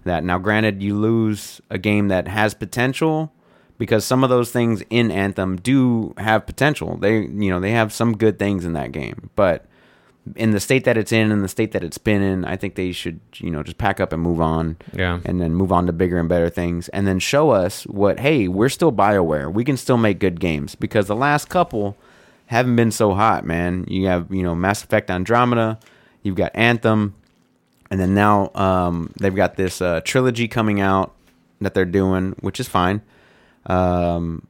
[0.06, 0.24] that.
[0.24, 3.34] Now, granted, you lose a game that has potential
[3.78, 6.98] because some of those things in Anthem do have potential.
[6.98, 9.66] They you know they have some good things in that game, but
[10.36, 12.76] in the state that it's in and the state that it's been in, I think
[12.76, 15.86] they should, you know, just pack up and move on yeah and then move on
[15.88, 19.52] to bigger and better things and then show us what, hey, we're still BioWare.
[19.52, 21.98] We can still make good games because the last couple
[22.48, 23.86] haven't been so hot, man.
[23.88, 25.80] You have, you know, Mass Effect Andromeda,
[26.24, 27.14] you've got Anthem,
[27.92, 31.14] and then now um, they've got this uh, trilogy coming out
[31.62, 33.02] that they're doing, which is fine.
[33.66, 34.48] Um,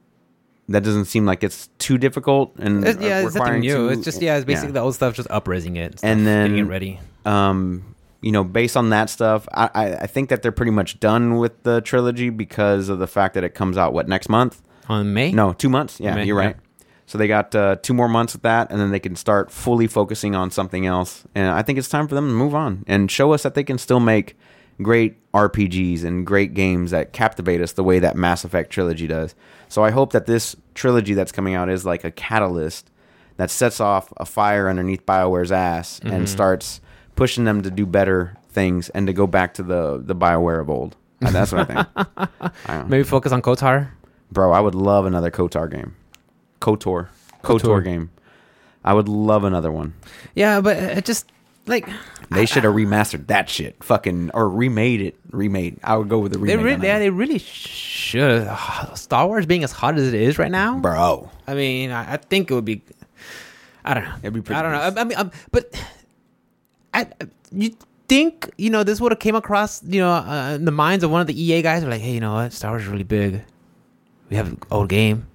[0.68, 3.74] that doesn't seem like it's too difficult and It's- yeah, it's nothing new.
[3.76, 6.26] too- it's just yeah, it's basically the old stuff, just upraising it, and, stuff, And
[6.26, 7.00] then- getting it ready.
[7.24, 7.82] um,
[8.20, 11.36] you know, based on that stuff, I, I, I think that they're pretty much done
[11.38, 14.60] with the trilogy because of the fact that it comes out what next month?
[14.88, 16.00] On May, No, two months.
[16.00, 16.56] Yeah, May, you're right.
[17.06, 19.86] So they got uh, two more months with that, and then they can start fully
[19.86, 21.24] focusing on something else.
[21.34, 23.64] And I think it's time for them to move on and show us that they
[23.64, 24.36] can still make
[24.82, 29.34] great RPGs and great games that captivate us the way that Mass Effect trilogy does.
[29.68, 32.90] So I hope that this trilogy that's coming out is like a catalyst
[33.36, 36.14] that sets off a fire underneath BioWare's ass Mm-hmm.
[36.14, 36.80] and starts
[37.16, 40.70] pushing them to do better things and to go back to the the BioWare of
[40.70, 40.96] old.
[41.20, 42.30] And that's what I think.
[42.66, 42.82] I.
[42.88, 43.90] Maybe focus on KOTOR.
[44.30, 45.96] Bro, I would love another KOTOR game.
[46.60, 47.08] KOTOR.
[47.42, 47.84] KOTOR KOTOR.
[47.84, 48.10] game.
[48.84, 49.94] I would love another one.
[50.34, 51.30] Yeah, but it just
[51.66, 51.88] like
[52.30, 53.82] They should have remastered that shit.
[53.82, 55.16] Fucking or remade it.
[55.30, 55.78] Remade.
[55.82, 56.64] I would go with the they remake.
[56.64, 58.48] really, on that yeah, they really should.
[58.94, 61.30] Star Wars being as hot as it is right now, Bro.
[61.46, 62.82] I mean, I, I think it would be.
[63.84, 64.14] I don't know.
[64.22, 64.78] It'd be pretty I don't know.
[64.78, 65.80] I, I mean, um, but
[66.92, 67.06] I,
[67.50, 67.74] you
[68.08, 71.10] think you know this would have came across you know uh, in the minds of
[71.10, 71.82] one of the EA guys?
[71.82, 72.52] Are like, hey, you know what?
[72.52, 73.42] Star Wars is really big.
[74.28, 75.26] We have an old game.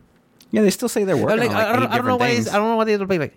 [0.51, 2.19] Yeah, they still say they're working like, on like I, don't, I don't know different
[2.19, 2.35] why.
[2.35, 2.47] things.
[2.49, 3.35] I don't know why they'll be like.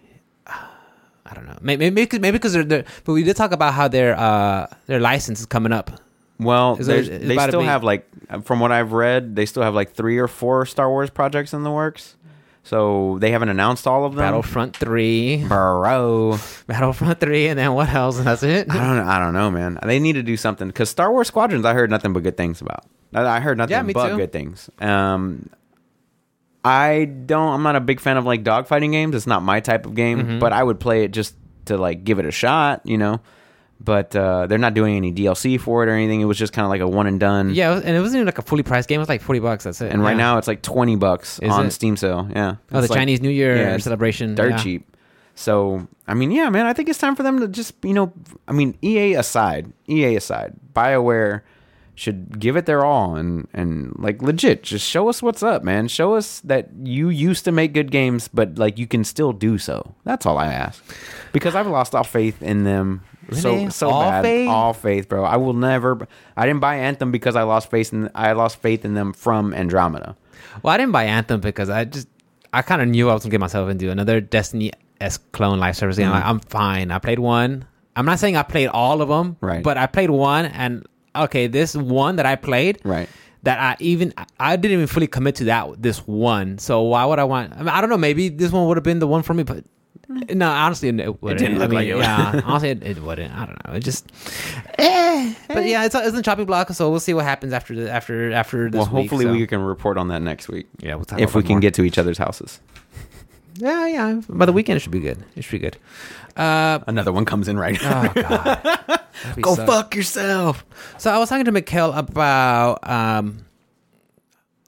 [1.28, 1.58] I don't know.
[1.60, 5.00] Maybe maybe maybe because they're, they're but we did talk about how their uh their
[5.00, 5.90] license is coming up.
[6.38, 8.06] Well, Is they still have like,
[8.44, 11.62] from what I've read, they still have like three or four Star Wars projects in
[11.62, 12.14] the works.
[12.62, 14.24] So they haven't announced all of them.
[14.24, 18.18] Battlefront three, Bro, Battlefront three, and then what else?
[18.18, 18.68] That's it.
[18.68, 19.78] I don't, I don't know, man.
[19.84, 22.60] They need to do something because Star Wars Squadrons, I heard nothing but good things
[22.60, 22.84] about.
[23.14, 24.16] I I heard nothing Yeah, but too.
[24.16, 24.68] good things.
[24.80, 25.48] Um,
[26.66, 27.52] I don't.
[27.54, 29.14] I'm not a big fan of like dogfighting games.
[29.14, 30.38] It's not my type of game, Mm-hmm.
[30.40, 31.34] but I would play it just
[31.66, 33.20] to like give it a shot, you know.
[33.78, 36.22] But uh, they're not doing any DLC for it or anything.
[36.22, 37.54] It was just kind of like a one and done.
[37.54, 38.96] Yeah, and it wasn't even like a fully priced game.
[38.96, 39.64] It was like forty bucks.
[39.64, 39.92] That's it.
[39.92, 41.70] And right now it's like twenty bucks Is on it?
[41.72, 42.26] Steam sale.
[42.34, 42.56] Yeah.
[42.72, 44.56] oh, the like Chinese New Year yeah, celebration, dirt yeah.
[44.56, 44.96] cheap.
[45.34, 48.12] So I mean, yeah, man, I think it's time for them to just you know,
[48.48, 51.42] I mean, EA aside, EA aside, Bioware
[51.96, 55.88] should give it their all and and like legit, just show us what's up, man.
[55.88, 59.58] Show us that you used to make good games, but like you can still do
[59.58, 59.94] so.
[60.04, 60.84] That's all I ask,
[61.32, 63.02] because I've lost all faith in them.
[63.32, 64.48] So so All bad, faith?
[64.48, 65.24] all faith, bro.
[65.24, 66.06] I will never.
[66.36, 68.08] I didn't buy Anthem because I lost faith in.
[68.14, 70.14] I lost faith in them from Andromeda.
[70.62, 72.06] Well, I didn't buy Anthem because I just
[72.52, 75.76] I kind of knew I was gonna get myself into another Destiny s clone live
[75.76, 76.06] service game.
[76.08, 76.12] Mhm.
[76.12, 76.90] Like, I'm fine.
[76.92, 77.64] I played one.
[77.96, 79.62] I'm not saying I played all of them, Right.
[79.64, 80.86] But I played one, and
[81.24, 83.08] okay, this one that I played, Right.
[83.42, 86.58] That I even I didn't even fully commit to that this one.
[86.58, 87.52] So why would I want?
[87.52, 87.96] I, mean, I don't know.
[87.98, 89.64] Maybe this one would have been the one for me, but.
[90.08, 91.40] No, honestly, it wouldn't.
[91.40, 92.02] didn't I look mean, like it would.
[92.02, 93.32] Yeah, honestly, it, it wouldn't.
[93.34, 93.74] I don't know.
[93.74, 94.06] It just,
[94.78, 95.34] eh.
[95.48, 98.32] But yeah, it's, it's in chopping block, so we'll see what happens after the after
[98.32, 99.32] after this Well, week, hopefully so.
[99.32, 101.60] we can report on that next week Yeah, we'll talk if we about can more.
[101.60, 102.60] get to each other's houses.
[103.58, 104.20] Yeah, yeah.
[104.28, 105.24] By the weekend, it should be good.
[105.34, 105.76] It should be good.
[106.36, 107.78] Uh, Another one comes in right.
[107.82, 109.00] oh god,
[109.40, 110.64] Go so- fuck yourself.
[110.98, 113.46] So I was talking to Mikkel about um,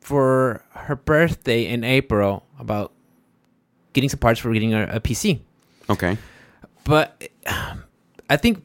[0.01, 2.93] for her birthday in April about
[3.93, 5.41] getting some parts for getting a, a PC,
[5.91, 6.17] Okay.
[6.85, 7.29] but
[8.31, 8.63] I think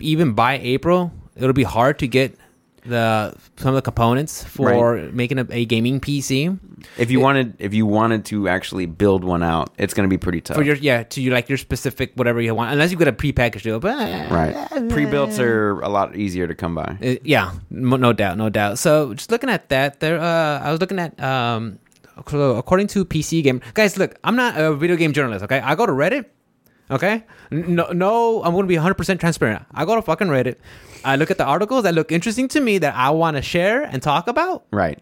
[0.00, 2.36] even by April it'll be hard to get
[2.86, 6.58] the some of the components for making a, a gaming PC
[6.98, 10.18] If you wanted, if you wanted to actually build one out, it's going to be
[10.18, 10.56] pretty tough.
[10.56, 13.12] for your yeah to your like your specific whatever you want unless you get a
[13.12, 13.80] prepackaged deal.
[13.80, 14.54] But right.
[14.90, 16.98] Pre-builts are a lot easier to come by.
[17.02, 18.78] Uh, yeah, mo- no doubt, no doubt.
[18.78, 21.78] So just looking at that, there, uh, I was looking at, um,
[22.16, 25.44] according to PC Game, guys, look, I'm not a video game journalist.
[25.44, 26.26] Okay, I go to Reddit.
[26.94, 29.64] Okay, no, no, I'm gonna be 100 percent transparent.
[29.74, 30.56] I go to fucking Reddit.
[31.04, 33.82] I look at the articles that look interesting to me that I want to share
[33.82, 34.98] and talk about, Right.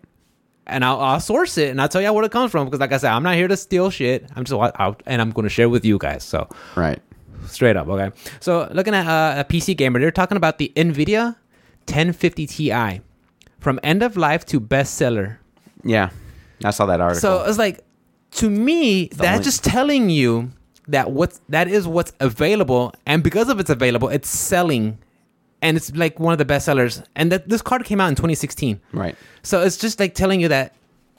[0.67, 2.65] and I'll, I'll source it and I'll tell you where it comes from.
[2.67, 4.29] Because like I said, I'm not here to steal shit.
[4.35, 6.25] I'm just out and I'm gonna share with you guys.
[6.25, 7.01] So Right.
[7.47, 11.35] straight up okay so looking at uh, a pc gamer they're talking about the nvidia
[11.89, 13.01] 1050 ti
[13.59, 15.39] from end of life to bestseller
[15.83, 16.11] Yeah.
[16.65, 17.21] I saw that article.
[17.21, 17.81] so it's like
[18.39, 20.53] to me that's only- just telling you
[20.89, 24.99] that what's that is what's available and because of it's available it's selling
[25.63, 28.15] and it's like one of the best sellers and that this card came out in
[28.15, 29.17] 2016 right.
[29.43, 30.75] so it's just like telling you that,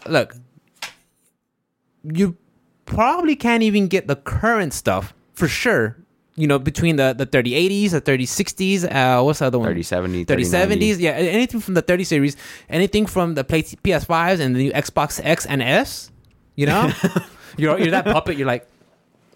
[0.07, 0.35] look,
[2.03, 2.35] you
[2.85, 5.97] probably can't even get the current stuff for sure.
[6.35, 9.67] You know, between the, the 3080s, the 3060s, uh, what's the other one?
[9.67, 10.99] 3070, 3070s.
[10.99, 12.37] Yeah, anything from the 30 series,
[12.69, 16.11] anything from the play PS5s and the new Xbox X and S.
[16.55, 16.91] You know,
[17.57, 18.37] you're you're that puppet.
[18.37, 18.67] You're like,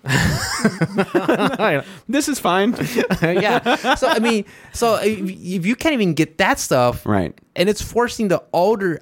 [2.07, 2.71] This is fine.
[3.21, 3.95] yeah.
[3.95, 7.37] So I mean, so if, if you can't even get that stuff, right.
[7.55, 9.01] and it's forcing the older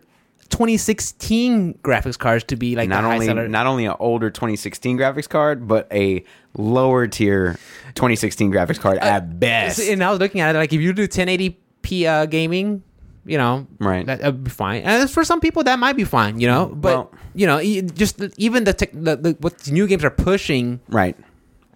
[0.49, 3.47] 2016 graphics cards to be like Not only seller.
[3.47, 6.23] not only an older 2016 graphics card, but a
[6.58, 7.55] lower tier
[7.95, 9.79] 2016 graphics card at best.
[9.79, 12.84] and I was looking at it like if you do 1080p uh, gaming,
[13.25, 14.05] you know, Right.
[14.05, 14.84] that would be fine.
[14.84, 16.67] And for some people, that might be fine, you know.
[16.67, 17.62] But Well- you know,
[17.93, 20.80] just the- even the, tech, the, the what the new games are pushing.
[20.88, 21.15] Right.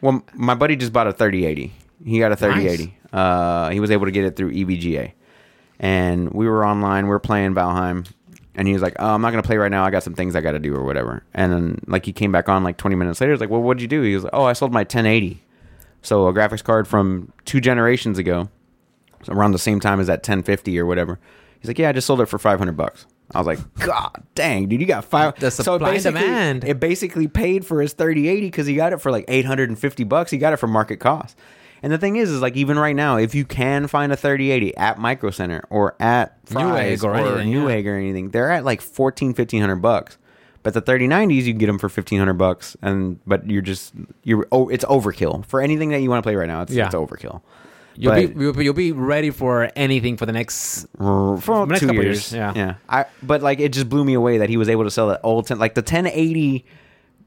[0.02, 1.74] Well, my buddy just bought a 3080.
[2.06, 2.96] He got a 3080.
[3.12, 5.12] Uh, he was able to get it through EVGA.
[5.80, 7.06] And we were online.
[7.06, 8.08] We were playing Valheim.
[8.56, 9.86] and he was like, "Oh, I'm not gonna play right now.
[9.86, 12.32] I got some things I got to do or whatever." And then like he came
[12.32, 13.32] back on like 20 minutes later.
[13.34, 15.42] He's like, "Well, what'd you do?" He was like, "Oh, I sold my 1080,
[16.02, 18.50] so a graphics card from two generations ago,
[19.30, 21.20] around the same time as that 1050 or whatever."
[21.62, 24.68] He's like, "Yeah, I just sold it for 500 bucks." I was like, "God dang,
[24.68, 25.36] dude, you got five.
[25.40, 26.64] The so it supply and basically- demand.
[26.64, 30.32] It basically paid for his 3080 because he got it for like 850 bucks.
[30.32, 31.38] He got it for market cost.
[31.82, 34.76] And the thing is, is like even right now, if you can find a 3080
[34.76, 37.60] at Micro Center or at Fry's Newegg or anything, yeah.
[37.60, 40.18] Newegg or anything, they're at like 14, 1500 bucks.
[40.62, 44.46] But the 3090s, you can get them for 1500 bucks, and but you're just you're
[44.52, 46.64] oh, it's overkill for anything that you want to play right now.
[46.64, 46.88] It's, Yeah.
[46.88, 47.42] it's overkill.
[48.02, 50.88] You'll But- be you'll, be- you'll be ready for anything for the next.
[50.98, 52.32] for the next two couple years.
[52.32, 52.54] years, yeah.
[52.56, 52.76] yeah.
[52.88, 55.20] I but like it just blew me away that he was able to sell that
[55.24, 56.66] old ten, like the 1080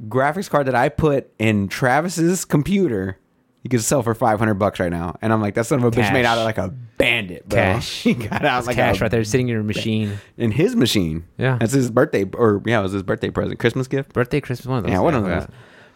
[0.08, 3.18] graphics card that I put in Travis's computer.
[3.64, 5.90] You could sell for 500 bucks right now, and I'm like, that son of a
[5.92, 7.58] bitch made out of like a bandit, bro.
[7.60, 8.02] Cash.
[8.02, 10.18] he got out It's like cash right there sitting in your machine.
[10.36, 11.26] in his machine.
[11.38, 11.58] Yeah.
[11.60, 14.14] that's his birthday, or yeah, it was his birthday present, Christmas gift.
[14.14, 14.92] Birthday, Christmas, one of those.
[14.92, 15.46] Yeah, one of those.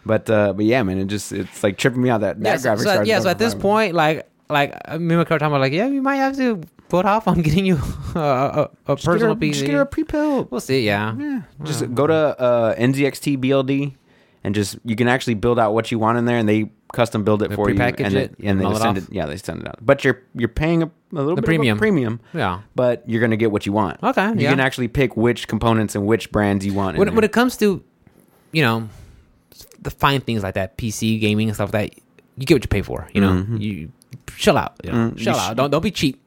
[0.05, 2.75] But uh, but yeah, man, it just it's like tripping me out that that Yeah,
[2.75, 3.07] graphics so- card.
[3.07, 5.87] yeah, so at this point, like, like me and my car talking about, like, yeah,
[5.87, 7.77] we might have to put off on getting you
[8.15, 9.53] a, a, a just get, personal her, PC.
[9.53, 10.51] just get her a pre-built.
[10.51, 10.85] we'll see.
[10.85, 11.41] Yeah, Yeah.
[11.63, 13.95] Just go to uh, NZXT BLD
[14.43, 17.23] and just you can actually build out what you want in there, and they custom
[17.25, 19.03] build it They for you, prepackage and, they- it, and they mail it send it.
[19.11, 19.79] Yeah, they send it out.
[19.85, 21.73] But you're you're paying a, a little The bit premium.
[21.75, 22.61] of a premium, yeah.
[22.75, 24.01] but you're gonna get what you want.
[24.01, 24.51] Okay, you yeah.
[24.51, 26.97] can actually pick which components and which brands you want.
[26.97, 27.83] When, when it comes to,
[28.53, 28.87] you know,
[29.81, 32.01] the fine things like that, PC gaming and stuff like that,
[32.37, 33.09] you get what you pay for.
[33.13, 33.59] You know, Mhm.
[33.59, 33.91] you
[34.37, 34.73] chill out.
[34.83, 35.57] You know, Mm, you chill sh- out.
[35.57, 36.21] Don't don't be cheap.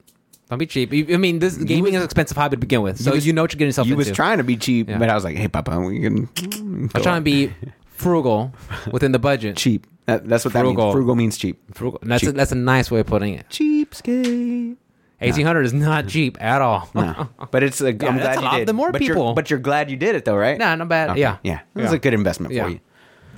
[0.48, 0.90] Don't be cheap.
[0.92, 3.52] I mean, this gaming is expensive hobby to begin with, so you, was- know what
[3.52, 4.08] you're getting yourself you into.
[4.10, 4.98] was trying to be cheap, Yeah.
[4.98, 6.28] but I was like, hey, Papa, we can.
[6.42, 7.52] I'm trying to be
[7.90, 8.52] frugal
[8.92, 9.56] within the budget.
[9.56, 9.86] cheap.
[10.06, 10.86] That, that's what that Frugal.
[10.86, 10.94] means.
[10.94, 11.60] Frugal means cheap.
[11.74, 12.00] Frugal.
[12.02, 12.34] That's a, Cheap.
[12.34, 13.46] that's a nice way of putting it.
[13.48, 14.76] Cheapskate.
[15.22, 16.88] Eighteen hundred is not cheap at all.
[16.94, 17.88] No, but it's a.
[17.88, 18.56] I'm Yeah, glad that's a you lot.
[18.58, 18.68] did.
[18.68, 20.58] The more but you're- people- but you're glad you did it though, right?
[20.58, 21.10] Nah, not bad.
[21.10, 21.20] Okay.
[21.20, 21.60] Yeah, yeah.
[21.76, 21.96] It was Yeah.
[21.96, 22.64] a good investment Yeah.
[22.64, 22.80] for you.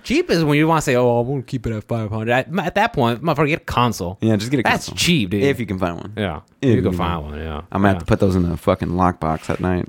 [0.02, 2.28] Cheap is when you want to say, "Oh, I'm gonna keep it at 500.
[2.30, 4.18] At, at that point, motherfucker, get a console.
[4.20, 4.72] Yeah, just get a console.
[4.74, 4.98] That's console.
[4.98, 5.42] cheap, dude.
[5.44, 6.12] if you can find one.
[6.16, 7.38] yeah, If you can find one.
[7.38, 9.88] Yeah, I'm gonna have to put those in the fucking lockbox at night.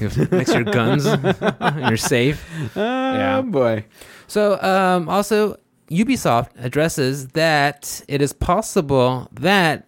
[0.32, 1.06] next to your guns.
[1.88, 2.44] You're safe.
[2.76, 3.84] Oh boy.
[4.26, 5.56] So, um, also,
[5.90, 9.86] Ubisoft addresses that it is possible that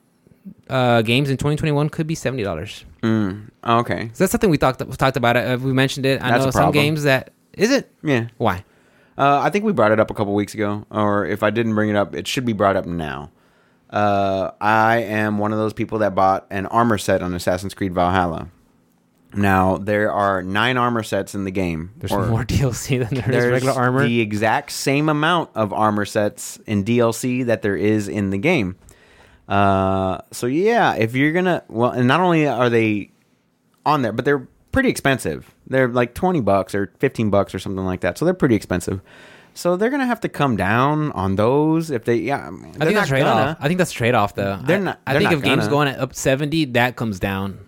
[0.71, 2.85] uh, games in 2021 could be seventy dollars.
[3.03, 4.11] Mm, okay.
[4.13, 5.41] So that's something we talked we talked about it.
[5.51, 6.23] Uh, we mentioned it.
[6.23, 6.85] I That's know a some problem.
[6.85, 7.91] games that is it.
[8.03, 8.29] Yeah.
[8.39, 8.65] Why?
[9.19, 11.75] Uh, I think we brought it up a couple weeks ago, or if I didn't
[11.75, 13.33] bring it up, it should be brought up now.
[13.91, 17.93] Uh, I am one of those people that bought an armor set on Assassin's Creed
[17.93, 18.49] Valhalla.
[19.35, 21.91] Now there are nine armor sets in the game.
[21.97, 24.07] There's or- more DLC than there is regular armor.
[24.07, 28.77] the exact same amount of armor sets in DLC that there is in the game.
[29.49, 33.11] Uh, so yeah, if you're gonna well, and not only are they
[33.85, 35.55] on there, but they're pretty expensive.
[35.69, 38.19] They're like twenty bucks or fifteen bucks or something like that.
[38.19, 39.01] So they're pretty expensive.
[39.55, 42.17] So they're gonna have to come down on those if they.
[42.17, 43.37] Yeah, I, I think that's trade off.
[43.39, 43.57] gonna.
[43.61, 44.59] I think that's trade off though.
[44.65, 45.71] They're I- not- I they're think not if games gonna.
[45.71, 47.59] going up 70, that comes down.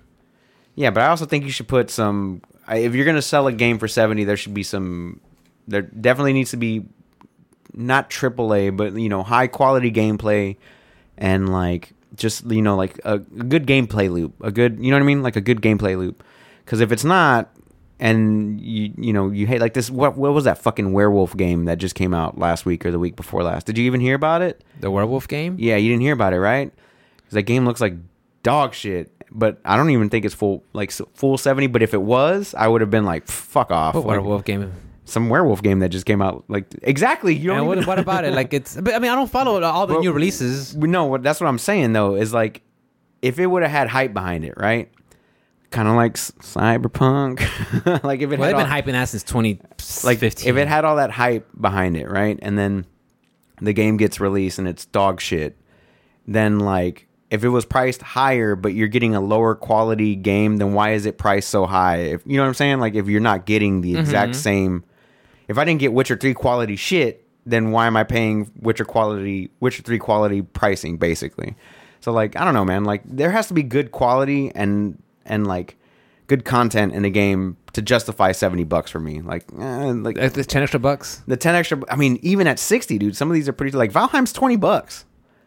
[0.77, 2.43] Yeah, but I also think you should put some.
[2.69, 5.21] If you're gonna sell a game for seventy, there should be some.
[5.67, 6.85] There definitely needs to be
[7.75, 10.57] not AAA, but you know, high quality gameplay,
[11.19, 14.97] and like just you know, like a, a good gameplay loop, a good, you know
[14.97, 16.23] what I mean, like a good gameplay loop.
[16.65, 17.51] Because if it's not,
[18.01, 21.67] and you you know you hate like this, what what was that fucking werewolf game
[21.67, 23.67] that just came out last week or the week before last?
[23.67, 24.65] Did you even hear about it?
[24.81, 25.57] The werewolf game.
[25.59, 26.73] Yeah, you didn't hear about it, right?
[27.19, 27.95] Because that game looks like
[28.43, 29.13] dog shit.
[29.33, 31.69] But I don't even think it's full like full seventy.
[31.69, 33.95] But if it was, I would have been like, fuck off.
[33.95, 34.73] What Like, werewolf game?
[35.05, 36.45] some werewolf game that just came out.
[36.49, 37.35] Like exactly.
[37.35, 37.53] You.
[37.53, 38.33] And what, what about it?
[38.33, 38.77] Like it's.
[38.77, 40.75] But I mean, I don't follow all the Well, new releases.
[40.77, 42.63] no, what that's what I'm saying though is like,
[43.23, 44.91] if it would have had hype behind it, right?
[45.71, 47.41] Kind of like cyberpunk.
[48.05, 50.07] like if it Well, had they've been all- hyping that since 2015.
[50.09, 52.39] like if it had all that hype behind it, right?
[52.43, 52.87] And then
[53.61, 55.57] the game gets released and it's dog shit,
[56.27, 60.73] then like if it was priced higher but you're getting a lower quality game, then
[60.75, 61.99] why is it priced so high?
[61.99, 62.81] If you know what I'm saying?
[62.81, 64.01] Like if you're not getting the mm-hmm.
[64.01, 64.85] exact same
[65.51, 69.51] if I didn't get Witcher 3 quality shit, then why am I paying Witcher quality
[69.59, 71.57] Witcher 3 quality pricing basically?
[72.01, 72.85] So like I don't know, man.
[72.85, 75.77] Like there has to be good quality and and like
[76.27, 79.21] good content in the game to justify 70 bucks for me.
[79.23, 81.23] Like eh, like Uh, the 10 extra bucks.
[81.27, 83.91] the 10 extra I mean even at 60, dude, some of these are pretty like
[83.93, 85.05] Valheim's 20 bucks.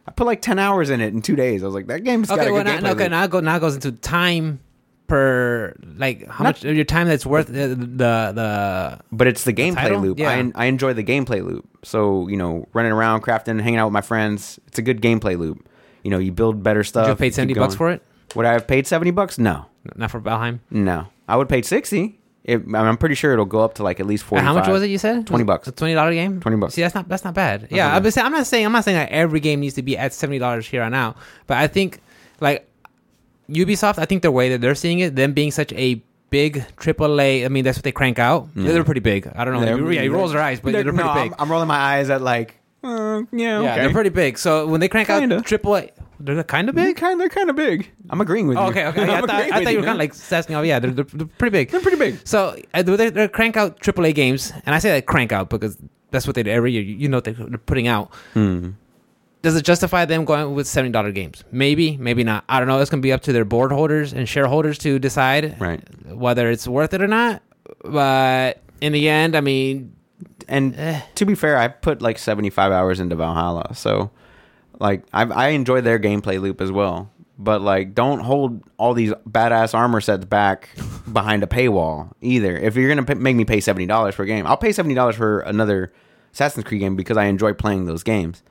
[0.08, 1.64] I put like 10 hours in it in 2 days.
[1.64, 3.12] I was like that game's got Okay, a well, good now, gameplay okay, loop.
[3.12, 4.60] now go now goes into time
[5.08, 9.54] per like how much of your time that's worth the the, the but it's the
[9.54, 10.02] gameplay title?
[10.02, 10.18] loop.
[10.20, 10.30] Yeah.
[10.32, 11.68] I, I enjoy the gameplay loop.
[11.84, 15.38] So, you know, running around, crafting, hanging out with my friends, it's a good gameplay
[15.38, 15.68] loop.
[16.04, 17.08] You know, you build better stuff.
[17.08, 17.78] You paid keep 70 bucks going.
[17.78, 18.36] for it?
[18.36, 19.38] Would I have paid 70 bucks?
[19.38, 19.66] No.
[19.96, 20.60] Not for Valheim.
[20.70, 21.08] No.
[21.28, 22.20] I would pay sixty.
[22.44, 24.44] It, I mean, I'm pretty sure it'll go up to like at least forty.
[24.44, 24.88] How much was it?
[24.88, 25.68] You said 20 bucks.
[25.68, 26.42] A twenty dollar game.
[26.42, 26.74] 20 bucks.
[26.74, 27.68] See, that's not that's not bad.
[27.72, 29.82] Yeah, not I'm, saying, I'm not saying I'm not saying that every game needs to
[29.82, 31.16] be at seventy dollars here on now,
[31.48, 32.02] but I think
[32.42, 32.70] like
[33.50, 37.46] Ubisoft, I think the way that they're seeing it, them being such a big AAA,
[37.46, 38.50] I mean that's what they crank out.
[38.56, 39.28] They're pretty big.
[39.36, 39.62] I don't know.
[39.62, 41.32] They're- yeah, he rolls their eyes, but they're, pretty no, big.
[41.34, 43.82] I'm, I'm rolling my eyes at like, uh, yeah, yeah, okay.
[43.82, 44.38] they're pretty big.
[44.38, 45.38] So when they crank Kinda.
[45.38, 45.92] out AAA,
[46.24, 46.98] they're kind of They're big.
[46.98, 47.90] kind, they're kind of big.
[48.10, 48.70] I'm agreeing with Oh, you.
[48.72, 49.02] okay, okay.
[49.08, 50.66] Yeah, I I'm thought, agreeing I with thought you were kind of like sassing off.
[50.66, 51.70] Yeah, they're, they're, they're pretty big.
[51.72, 52.20] They're pretty big.
[52.26, 55.78] So uh, they they crank out AAA games, and I say that crank out because
[56.12, 56.82] that's what they do every year.
[56.84, 58.14] You you know what they're they're putting out.
[58.34, 58.72] Hmm.
[59.42, 61.44] Does it justify them going with seventy dollar games?
[61.52, 62.46] Maybe, maybe not.
[62.48, 62.80] I don't know.
[62.80, 65.82] It's gonna be up to their board holders and shareholders to decide Right.
[66.08, 67.42] whether it's worth it or not.
[67.84, 69.94] But in the end, I mean,
[70.48, 71.02] And Eh.
[71.16, 74.12] to be fair, I put like 75 hours into Valhalla, so
[74.80, 77.10] like I I enjoy their gameplay loop as well.
[77.40, 80.70] But like, don't hold all these badass armor sets back
[81.12, 82.56] behind a paywall either.
[82.56, 84.96] If you're gonna pay, make me pay seventy dollars for a game, I'll pay seventy
[84.96, 85.92] dollars for another
[86.34, 88.44] Assassin's Creed game because I enjoy playing those games.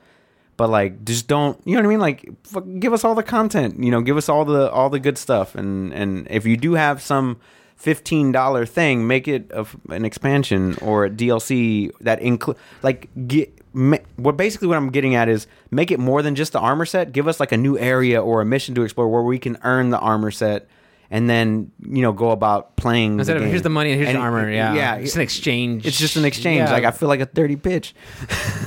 [0.57, 2.01] But like, just don't, you know what I mean?
[2.01, 3.83] Like, give us all the content.
[3.83, 5.55] You know, give us all the all the good stuff.
[5.55, 7.39] And and if you do have some
[7.83, 13.53] fifteen dollar thing, make it a, an expansion or a DLC that include like get.
[13.75, 16.87] ma- What basically what I'm getting at is make it more than just the armor
[16.87, 17.13] set.
[17.13, 19.91] Give us like a new area or a mission to explore where we can earn
[19.91, 20.69] the armor set,
[21.11, 23.19] and then you know go about playing.
[23.19, 25.85] instead of here's the money and here's the And- armor, yeah, yeah, it's an exchange.
[25.87, 26.69] it's just an exchange.
[26.69, 26.73] Yeah.
[26.73, 27.93] Like I feel like a dirty bitch.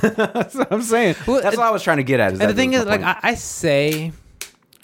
[0.02, 1.16] That's what I'm saying.
[1.26, 2.34] Well, That's and- what I was trying to get at.
[2.34, 3.00] Is and the thing is, like.
[3.02, 4.12] I, I say,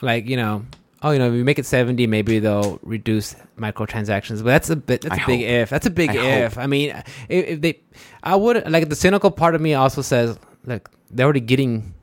[0.00, 0.64] like, you know,
[1.02, 4.38] oh, you know, if we make it 70, maybe they'll reduce microtransactions.
[4.38, 5.48] But that's a bit, that's a I big hope.
[5.48, 5.70] if.
[5.70, 6.58] That's a big I if.
[6.58, 6.90] I mean,
[7.28, 7.80] if, if they,
[8.22, 11.94] I would, like, the cynical part of me also says, like, they're already getting,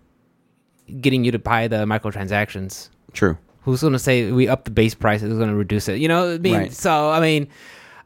[1.02, 2.90] getting you to buy the microtransactions.
[3.14, 3.38] True.
[3.62, 5.22] Who's going to say we up the base price?
[5.22, 6.00] Who's going to reduce it?
[6.00, 6.74] You know, I mean, Right.
[6.74, 7.48] so, I mean,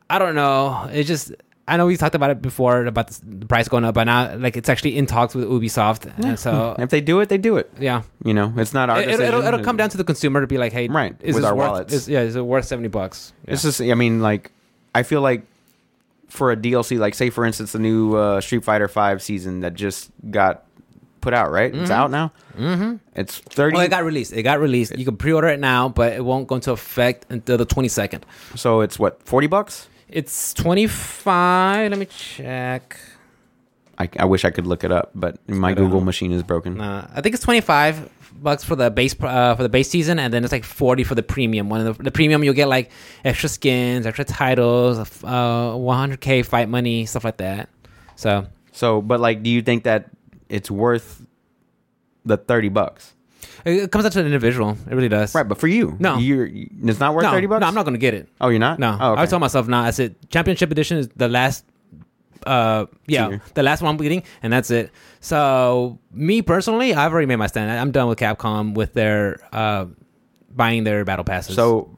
[0.10, 0.90] I don't know.
[0.92, 1.32] It just,
[1.66, 4.58] I know we talked about it before about the, price going up, but now, like,
[4.58, 6.12] it's actually in talks with Ubisoft.
[6.22, 7.72] And so, If they do it, they do it.
[7.80, 8.02] yeah.
[8.26, 9.34] You know, it's not our It, decision.
[9.34, 11.56] will it'll come down to the consumer to be like, hey, Right, Is with our
[11.56, 11.68] worth?
[11.70, 11.94] wallets.
[11.94, 13.32] Is, yeah, is it worth seventy bucks?
[13.48, 13.54] Yeah.
[13.54, 14.52] It's just, I mean, like,
[14.94, 15.44] I feel like
[16.28, 19.74] for a DLC, like, say, for instance, the new uh, Street Fighter Five season that
[19.74, 20.66] just got
[21.22, 21.74] put out, right?
[21.74, 22.34] It's out now.
[22.58, 22.96] Mm-hmm.
[23.16, 23.76] It's thirty.
[23.78, 24.34] well, it got released.
[24.34, 24.98] It got released.
[24.98, 28.26] You can pre-order it now, but it won't go into effect until the twenty second.
[28.56, 29.88] so it's what forty bucks.
[30.14, 31.90] It's twenty five.
[31.90, 33.00] Let me check.
[33.98, 36.06] I, I wish I could look it up, but my Google know.
[36.06, 36.80] machine is broken.
[36.80, 38.10] Uh, I think it's twenty five
[38.42, 41.16] bucks for the base uh, for the base season, and then it's like forty for
[41.16, 41.68] the premium.
[41.68, 42.92] One of the, the premium, you'll get like
[43.26, 47.70] extra skins, extra titles, uh, one hundred k fight money, stuff like that.
[48.16, 50.12] So So, but like, do you think that
[50.50, 51.26] it's worth
[52.26, 53.14] the thirty bucks?
[53.66, 54.78] It, comes out to the individual.
[54.90, 55.34] It really does.
[55.36, 56.18] Right, but for you, No.
[56.18, 57.62] you're it's not worth no, thirty bucks.
[57.62, 58.28] no, I'm not going to get it.
[58.42, 58.80] Oh, you're not.
[58.80, 59.22] No, Oh, okay.
[59.22, 59.86] I told myself not.
[59.86, 61.66] I said championship edition is the last.
[62.46, 64.92] Uh, yeah, the last one I'm getting, and that's it.
[65.22, 67.72] So me personally, I've already made my stand.
[67.72, 69.86] I'm done with Capcom with their uh,
[70.54, 71.56] buying their battle passes.
[71.56, 71.90] So,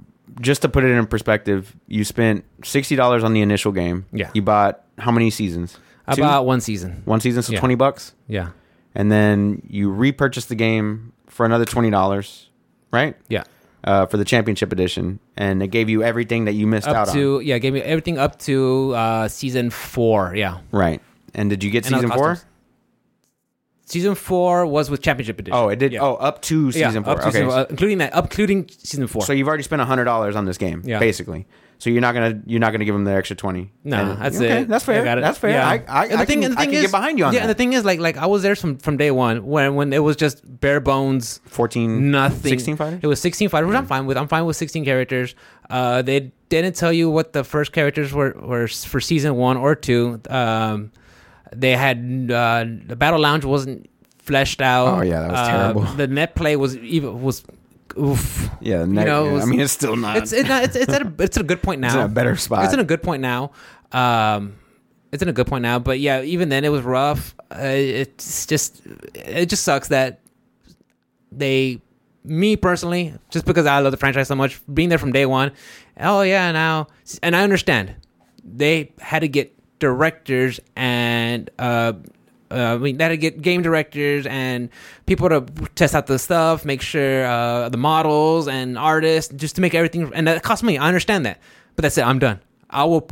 [0.42, 4.06] just to put it in perspective, you spent sixty dollars on the initial game.
[4.12, 4.30] Yeah.
[4.36, 5.80] You bought how many seasons?
[6.14, 6.22] Two?
[6.22, 7.02] about one season.
[7.06, 7.60] one season, so Yeah.
[7.60, 8.50] twenty bucks, Yeah,
[8.94, 12.50] and then you repurchased the game for another twenty dollars,
[12.92, 13.16] right?
[13.28, 13.44] yeah.
[13.84, 17.14] Uh, for the championship edition, and it gave you everything that you missed out Up
[17.14, 20.34] to yeah, gave me everything up to uh, season four.
[20.36, 20.58] Yeah.
[20.72, 21.02] Right.
[21.36, 22.40] And did you get And season four?
[23.86, 25.56] Season four was with championship edition.
[25.56, 25.92] Oh, it did.
[25.94, 26.00] Yeah.
[26.02, 27.16] Oh, up to Yeah, season up four.
[27.18, 27.32] to okay.
[27.44, 29.22] season, uh, including that, up, including season four.
[29.22, 30.98] So you've already spent hundred dollars on this game, Yeah.
[30.98, 31.46] basically.
[31.78, 33.72] So you're not gonna you're not gonna give them the extra twenty.
[33.84, 34.68] No, And- that's okay, it.
[34.68, 35.02] That's fair.
[35.02, 35.22] I got it.
[35.22, 35.52] That's fair.
[35.52, 35.68] Yeah.
[35.68, 37.44] I I, And I can, I can get behind you on yeah, that.
[37.44, 39.92] and the thing is, like, like I was there from from day one when when
[39.94, 43.00] it was just bare bones, 14, nothing, 16 fighters?
[43.04, 44.18] It was sixteen fighters, which I'm fine with.
[44.18, 45.36] I'm fine with sixteen characters.
[45.70, 49.76] Uh, they didn't tell you what the first characters were were for season one or
[49.76, 50.22] two.
[50.30, 50.92] Um,
[51.56, 51.98] they had
[52.32, 55.00] uh, the battle lounge wasn't fleshed out.
[55.00, 55.82] Oh, yeah, that was Uh, terrible.
[55.96, 57.44] The net play was even was.
[57.98, 58.50] Oof.
[58.62, 60.18] Yeah, the neck, know, was- I mean, it's still not.
[60.18, 61.88] It's it's, not, it's it's at a it's at a good point now.
[61.88, 62.66] It's in a better spot.
[62.66, 63.52] It's in a good point now.
[63.92, 64.56] Um,
[65.12, 65.80] it's in a good point now.
[65.80, 67.36] But yeah, even then it was rough.
[67.52, 68.82] Uh, it's just
[69.14, 70.20] it just sucks that
[71.32, 71.82] they,
[72.24, 75.52] me personally, just because I love the franchise so much, being there from day one.
[76.00, 76.88] Oh yeah, now
[77.24, 77.96] and I understand
[78.44, 81.50] they had to get directors and.
[81.58, 81.94] Uh,
[82.52, 84.70] uh, I mean, to get game directors and
[85.06, 85.42] people to
[85.76, 90.12] test out the stuff, make sure uh, the models and artists, just to make everything.
[90.14, 90.78] And that cost me.
[90.78, 91.40] I understand that,
[91.76, 92.06] but that's it.
[92.06, 92.40] I'm done.
[92.70, 93.10] I will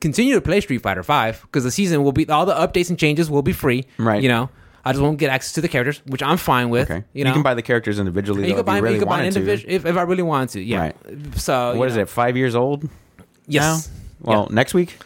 [0.00, 2.98] continue to play Street Fighter Five because the season will be all the updates and
[2.98, 3.84] changes will be free.
[3.98, 4.22] Right.
[4.22, 4.50] You know,
[4.84, 6.90] I just won't get access to the characters, which I'm fine with.
[6.90, 7.04] okay.
[7.12, 8.48] You know, you can buy the characters individually.
[8.48, 10.50] you could buy, if you really you could buy individual if, if I really wanted
[10.50, 10.60] to.
[10.60, 10.78] Yeah.
[10.78, 10.96] Right.
[11.36, 12.08] So what is know, it?
[12.08, 12.88] Five years old?
[13.46, 13.88] Yes.
[14.20, 14.32] now?
[14.32, 14.98] Well, next week.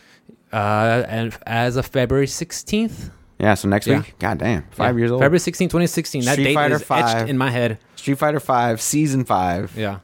[0.52, 3.10] Uh, and as of February 16th.
[3.38, 3.98] Yeah, so next Yeah.
[3.98, 4.14] week.
[4.18, 4.98] God damn, five Yeah.
[5.00, 5.20] years old.
[5.20, 6.24] February 16, 2016.
[6.24, 6.94] That Street date Fighter is V.
[6.94, 7.78] etched in my head.
[7.96, 9.98] Street Fighter Five Season Five Yeah.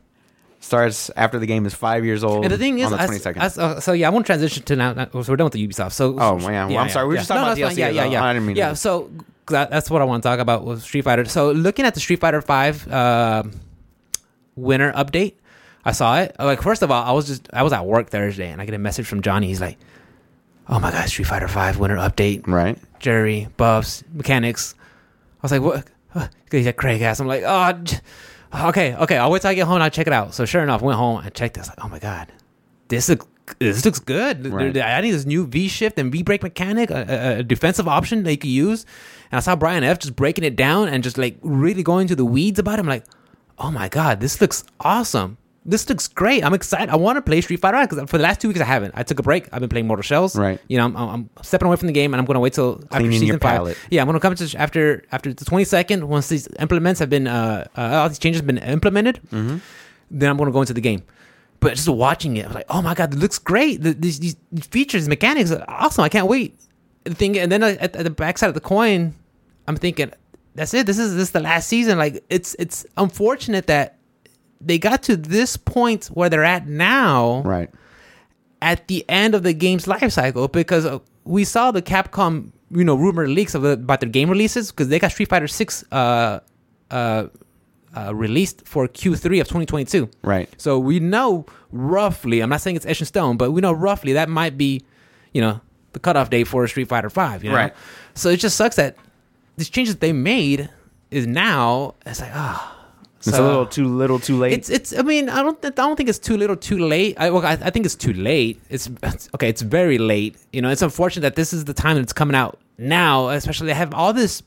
[0.61, 2.45] starts after the game is five years old.
[2.45, 3.45] And the thing is, on the I-.
[3.45, 4.95] I- so, so yeah, I want to transition to now.
[5.12, 5.93] So we're done with the Ubisoft.
[5.93, 6.66] So Oh, yeah.
[6.66, 7.07] Well, I'm sorry.
[7.07, 7.74] We were just talking about that's.
[7.74, 8.24] DLC Yeah, yeah, yeah.
[8.24, 8.74] I didn't mean yeah.
[8.74, 9.11] So
[9.49, 11.24] that, that's what I want to talk about with Street Fighter.
[11.24, 13.45] So looking at the Street Fighter Five uh,
[14.57, 15.35] winter update,
[15.85, 16.37] I saw it.
[16.39, 18.74] Like first of all, I was just I was at work Thursday, and I get
[18.74, 19.49] a message from Johnny.
[19.49, 19.78] He's like,
[20.73, 22.79] "Oh my god, Street Fighter Five winter update." right.
[22.99, 24.75] Jerry, buffs, mechanics.
[24.79, 26.31] I was like, what?
[26.51, 27.18] He's like, Craig ass.
[27.20, 27.99] I'm like, oh, j-
[28.55, 29.16] okay, okay.
[29.16, 30.35] I'll wait till I get home and I'll check it out.
[30.35, 31.68] So sure enough, went home and checked this.
[31.68, 32.31] Like, oh my god,
[32.89, 33.27] this looks
[33.59, 34.47] this looks good.
[34.47, 34.77] Right.
[34.77, 38.23] I need this new V shift and V break mechanic, a, a- a defensive option
[38.23, 38.87] that you could use.
[39.33, 42.14] And I saw Brian F just breaking it down and just like really going to
[42.14, 42.81] the weeds about it.
[42.81, 43.05] I'm like,
[43.59, 45.39] oh my god, this looks awesome.
[45.65, 46.45] This looks great.
[46.45, 46.89] I'm excited.
[46.89, 48.95] I want to play Street Fighter because for the last two weeks I haven't.
[48.97, 49.49] I took a break.
[49.53, 50.35] I've been playing Mortal Shells.
[50.35, 50.61] Right.
[50.67, 52.83] You know, I'm, I'm stepping away from the game and I'm going to wait till
[52.91, 53.79] after season five.
[53.91, 57.67] Yeah, I'm gonna come to after after the 22nd once these implements have been uh,
[57.77, 59.21] uh all these changes have been implemented.
[59.31, 59.59] Mm-hmm.
[60.11, 61.05] Then I'm gonna go into the game.
[61.61, 63.83] But just watching it, I'm like, oh my god, it looks great.
[63.83, 66.03] The, these, these these features, mechanics, are awesome.
[66.03, 66.59] I can't wait.
[67.05, 69.15] The thing, and then at, at the backside of the coin,
[69.69, 70.11] I'm thinking,
[70.57, 70.87] that's it.
[70.87, 71.99] This is this is the last season.
[71.99, 73.99] Like it's it's unfortunate that
[74.65, 77.71] they got to this point where they're at now Right.
[78.61, 82.85] at the end of the game's life cycle because uh, we saw the Capcom, you
[82.85, 86.41] know, rumor leaks of, about their game releases because they got Street Fighter Six uh,
[86.91, 87.27] uh,
[87.97, 90.09] uh, released for Q3 of 2022.
[90.23, 90.49] Right.
[90.59, 92.41] So we know roughly.
[92.41, 94.83] I'm not saying it's etched in stone, but we know roughly that might be,
[95.33, 95.61] you know,
[95.93, 97.45] the cutoff date for Street Fighter Five.
[97.45, 97.57] You know?
[97.57, 97.75] Right.
[98.15, 98.97] So it just sucks that
[99.57, 100.71] these changes they made
[101.11, 101.95] is now.
[102.07, 102.69] It's like ah.
[102.71, 102.72] It's
[103.31, 104.53] So- a little too little, too late.
[104.53, 104.93] it's it's.
[104.99, 105.61] I mean, I don't.
[105.62, 107.14] th- I don't think it's too little, too late.
[107.18, 108.61] I, well, I, I think it's too late.
[108.68, 109.49] It's, it's okay.
[109.49, 110.37] It's very late.
[110.53, 113.29] You know, it's unfortunate that this is the time that it's coming out now.
[113.29, 114.43] Especially I have all this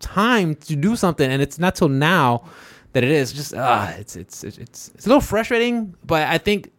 [0.00, 2.44] time to do something, and it's not till now
[2.92, 3.32] that it is.
[3.32, 5.94] Just ah, it's it's it's it's it's a little frustrating.
[6.04, 6.70] But I think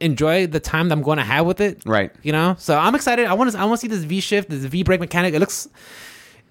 [0.00, 1.82] enjoy the time that I'm going to have with it.
[1.86, 2.12] right.
[2.22, 3.26] You know, so I'm excited.
[3.26, 3.58] I want to.
[3.58, 5.34] I want to see this V shift, this V break mechanic.
[5.34, 5.68] It looks.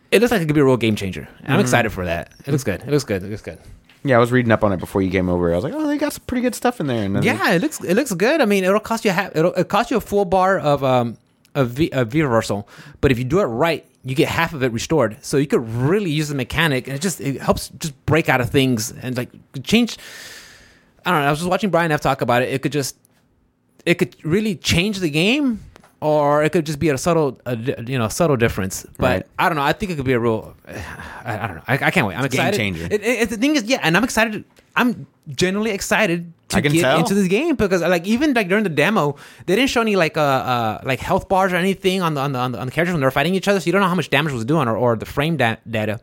[0.09, 1.21] It looks like it could be a real game changer.
[1.21, 1.51] And Mm-hmm.
[1.51, 2.31] I'm excited for that.
[2.45, 2.81] It looks good.
[2.81, 3.23] It looks good.
[3.23, 3.59] It looks good.
[4.03, 5.51] Yeah, I was reading up on it before you came over.
[5.51, 7.03] I was like, oh, they got some pretty good stuff in there.
[7.03, 8.41] And Yeah, it looks it looks good.
[8.41, 9.35] I mean, it'll cost you a half.
[9.35, 11.17] It'll, it'll cost you a full bar of um
[11.55, 12.67] of V, of reversal,
[13.01, 15.17] but if you do it right, you get half of it restored.
[15.21, 18.39] So you could really use the mechanic, and it just it helps just break out
[18.41, 19.29] of things and like
[19.63, 19.97] change.
[21.05, 21.27] I don't know.
[21.27, 22.53] I was just watching Brian F talk about it.
[22.53, 22.95] It could just
[23.85, 25.63] it could really change the game.
[25.99, 28.85] Or it could just be a subtle, a, you know, subtle difference.
[28.97, 29.25] But Right.
[29.39, 29.63] I don't know.
[29.63, 30.55] I think it could be a real.
[30.67, 31.63] I, I don't know.
[31.67, 32.15] I, I can't wait.
[32.15, 32.57] I'm a game excited.
[32.57, 32.87] changer.
[32.91, 34.43] It, it, the thing is, yeah, and I'm excited.
[34.75, 36.99] I'm genuinely excited to get tell.
[36.99, 39.15] into this game because like even like during the demo
[39.47, 42.31] they didn't show any like uh, uh like health bars or anything on the on
[42.31, 43.87] the on the, on the characters when they're fighting each other so you don't know
[43.89, 45.99] how much damage was doing or, or the frame da- data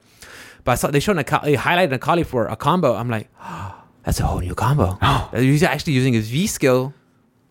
[0.64, 3.28] but I saw they showed a they highlighted Necalli for a combo I'm like
[4.02, 4.98] that's a whole new combo
[5.34, 6.92] he's actually using his V skill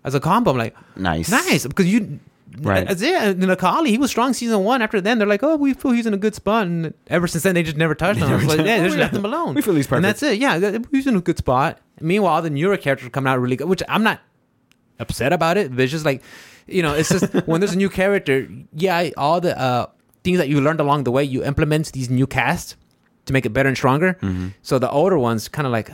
[0.03, 1.29] as a combo I'm like Nice.
[1.31, 2.19] nice because you
[2.59, 2.87] Right.
[2.87, 3.15] That's it.
[3.15, 4.81] And Necalli, he was strong season one.
[4.81, 7.43] After then, they're like, "Oh, we feel he's in a good spot." And ever since
[7.43, 8.29] then, they just never touched him.
[8.29, 9.55] never like, yeah, they Oh, just left him alone.
[9.55, 10.37] We feel he's And that's it.
[10.37, 11.79] Yeah, he's in a good spot.
[11.99, 14.21] Meanwhile, the newer characters are coming out really good, which I'm not
[14.99, 15.71] upset about it.
[15.71, 16.21] But it's just like,
[16.67, 19.87] you know, it's just when there's a new character, yeah, all the uh,
[20.23, 22.75] things that you learned along the way, you implement these new casts
[23.25, 24.13] to make it better and stronger.
[24.21, 24.49] Mm-hmm.
[24.61, 25.89] So the older ones kind of like,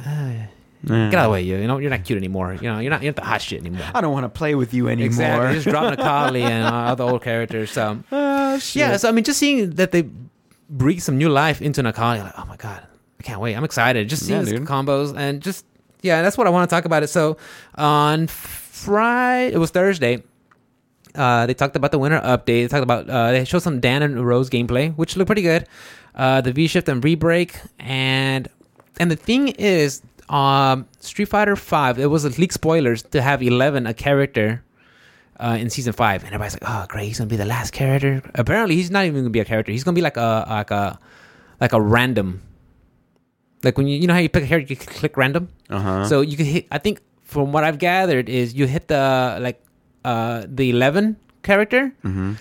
[0.86, 1.58] get out of the way, you.
[1.58, 2.54] You know, you're not cute anymore.
[2.54, 3.86] You know, you're not you're not the hot shit anymore.
[3.94, 5.06] I don't want to play with you anymore.
[5.08, 5.54] Exactly.
[5.56, 7.72] Just dropping Necalli and uh, all the old characters.
[7.72, 8.00] So
[8.60, 8.76] shit.
[8.76, 10.10] yeah, so I mean, just seeing that they
[10.70, 12.86] breathe some new life into Necalli, like, oh my god,
[13.20, 13.56] I can't wait.
[13.56, 14.08] I'm excited.
[14.10, 15.66] Just seeing Yeah, combos and just
[16.02, 17.08] yeah, that's what I want to talk about it.
[17.08, 17.38] So
[17.76, 20.24] on Friday, it was Thursday.
[21.16, 22.46] Uh, they talked about the winter update.
[22.46, 25.68] They talked about uh, they showed some Dan and Rose gameplay, which looked pretty good.
[26.16, 28.48] Uh, the V shift and V break, and
[29.00, 32.00] and the thing is, um, Street Fighter Five.
[32.00, 34.64] It was a leak spoilers to have Eleven a character
[35.40, 38.22] uh, in season five, and everybody's like, "Oh, great, he's gonna be the last character."
[38.36, 39.72] Apparently, he's not even gonna be a character.
[39.72, 41.00] He's gonna be like a like a
[41.60, 42.42] like a random.
[43.64, 45.50] Like when you you know how you pick a character, you click random.
[45.70, 46.06] Uh-huh.
[46.06, 46.68] So you can hit.
[46.72, 49.62] I think from what I've gathered is you hit the like
[50.06, 52.34] uh the eleven character, Mm-hmm.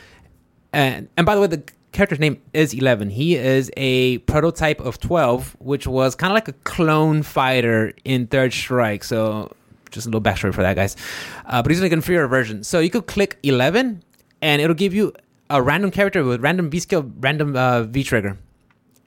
[0.73, 1.63] and and by the way, the
[1.93, 3.11] character's name is Eleven.
[3.11, 8.27] He is a prototype of Twelve, which was kind of like a clone fighter in
[8.27, 9.05] Third Strike.
[9.05, 9.53] So
[9.91, 10.97] just a little backstory for that, guys.
[11.47, 12.63] Uh, but he's like an inferior version.
[12.65, 14.03] So you could click Eleven,
[14.43, 15.13] and it'll give you
[15.51, 18.37] a random character with random V skill, random uh, V trigger,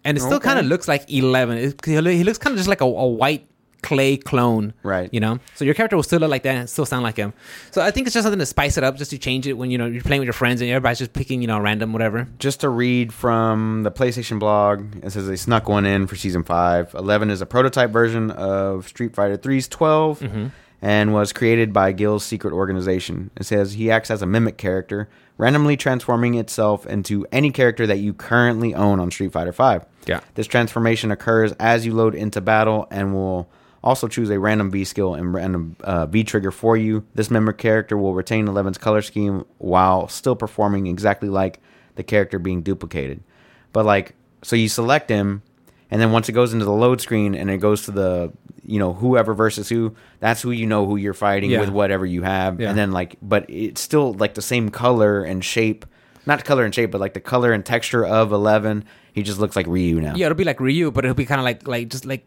[0.04, 0.46] and it still Okay.
[0.48, 1.58] kind of looks like Eleven.
[1.58, 3.46] It, he looks kind of just like a, a white
[3.82, 4.74] clay clone.
[4.84, 5.10] Right.
[5.14, 7.34] You know, so your character will still look like that and still sound like him.
[7.72, 9.72] So I think it's just something to spice it up, just to change it when
[9.72, 12.28] you know you're playing with your friends and everybody's just picking you know random whatever.
[12.40, 16.44] Just to read from the PlayStation blog, it says they snuck one in for season
[16.44, 16.94] five.
[16.94, 20.48] Eleven is a prototype version of Street Fighter 3's 12 Mm-hmm.
[20.82, 23.32] and was created by Gill's secret organization.
[23.38, 28.00] It says he acts as a mimic character, randomly transforming itself into any character that
[28.00, 29.86] you currently own on Street Fighter 5.
[30.08, 30.22] Yeah.
[30.36, 33.48] This transformation occurs as you load into battle and will
[33.84, 37.04] also choose a random V skill and random uh, V trigger for you.
[37.16, 41.60] This member character will retain 11's color scheme while still performing exactly like
[41.96, 43.22] the character being duplicated.
[43.74, 45.42] But like, so you select him,
[45.90, 48.32] and then once it goes into the load screen and it goes to the,
[48.66, 51.60] you know, whoever versus who, that's who you know who you're fighting Yeah.
[51.60, 52.60] with whatever you have.
[52.62, 52.70] Yeah.
[52.70, 55.86] And then like, but it's still like the same color and shape.
[56.26, 58.86] Not color and shape, but like the color and texture of Eleven.
[59.14, 60.14] He just looks like Ryu now.
[60.16, 62.26] Yeah, it'll be like Ryu, but it'll be kind of like like just like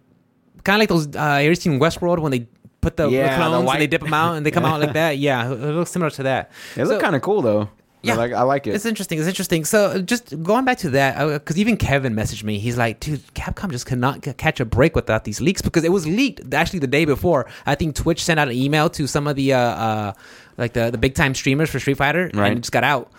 [0.65, 1.07] kind of like those.
[1.15, 2.47] Uh, you ever seen Westworld when they
[2.81, 4.65] put the, the Yeah, the clones white- and they dip them out and they come
[4.65, 5.19] out like that?
[5.27, 6.51] Yeah, it looks similar to that.
[6.77, 7.69] It looks kind of cool though.
[8.03, 8.13] Yeah.
[8.13, 8.75] I like, I like it.
[8.75, 9.19] It's interesting.
[9.19, 9.65] It's interesting.
[9.65, 12.59] So just going back to that, because even Kevin messaged me.
[12.59, 15.91] He's like, "Dude, Capcom just cannot c- catch a break without these leaks because it
[15.93, 17.47] was leaked actually the day before.
[17.65, 20.13] I think Twitch sent out an email to some of the uh, uh
[20.59, 22.49] like the the big time streamers for Street Fighter, Right.
[22.49, 23.11] and it just got out.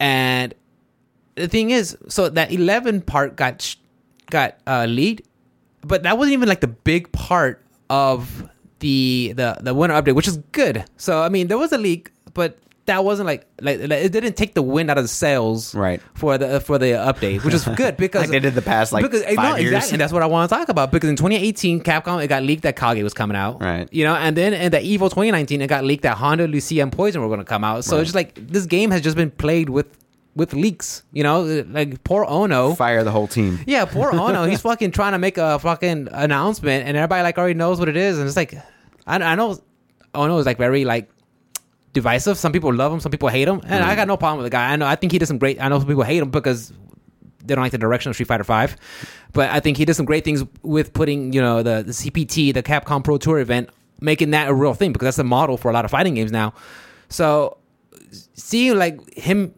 [0.00, 0.54] And
[1.36, 3.76] the thing is, so that eleven part got sh-
[4.30, 5.24] got uh, leaked,
[5.86, 8.48] but that wasn't even like the big part of
[8.80, 10.84] the the the winter update, which is good.
[10.96, 14.36] So I mean, there was a leak, but that wasn't like like, like, it didn't
[14.36, 16.00] take the wind out of the sails Right.
[16.14, 19.02] for the for the update, which is good because Like they did the past, like,
[19.02, 19.72] because, eh, five no, years.
[19.72, 22.42] exactly, and that's what I want to talk about because in 2018, Capcom it got
[22.44, 23.88] leaked that Kage was coming out, Right.
[23.92, 26.92] You know, and then in the Evo 2019, it got leaked that Honda, Lucia, and
[26.92, 27.84] Poison were going to come out.
[27.84, 29.86] So it's just like this game has just been played with
[30.36, 32.74] with leaks, you know, like poor Ono.
[32.74, 33.58] Fire the whole team.
[33.66, 34.44] Yeah, poor Ono.
[34.44, 37.96] He's fucking trying to make a fucking announcement, and everybody like already knows what it
[37.96, 38.54] is, and it's like,
[39.06, 39.58] I, I know
[40.14, 41.10] Ono is like very like
[41.94, 42.36] divisive.
[42.36, 43.96] Some people love him, some people hate him, and I mm.
[43.96, 44.70] got no problem with the guy.
[44.70, 45.60] I know I think he did some great.
[45.60, 46.70] I know some people hate him because
[47.42, 48.76] they don't like the direction of Street Fighter Five,
[49.32, 52.52] but I think he did some great things with putting you know the the CPT,
[52.52, 53.70] the Capcom Pro Tour event,
[54.02, 56.30] making that a real thing because that's the model for a lot of fighting games
[56.30, 56.52] now.
[57.08, 57.56] So
[58.34, 59.54] seeing like him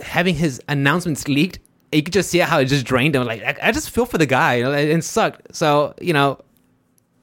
[0.00, 1.58] having his announcements leaked,
[1.92, 3.24] you could just see how it just drained him.
[3.26, 5.54] Like I, I just feel for the guy, you know, and it sucked.
[5.54, 6.38] So you know,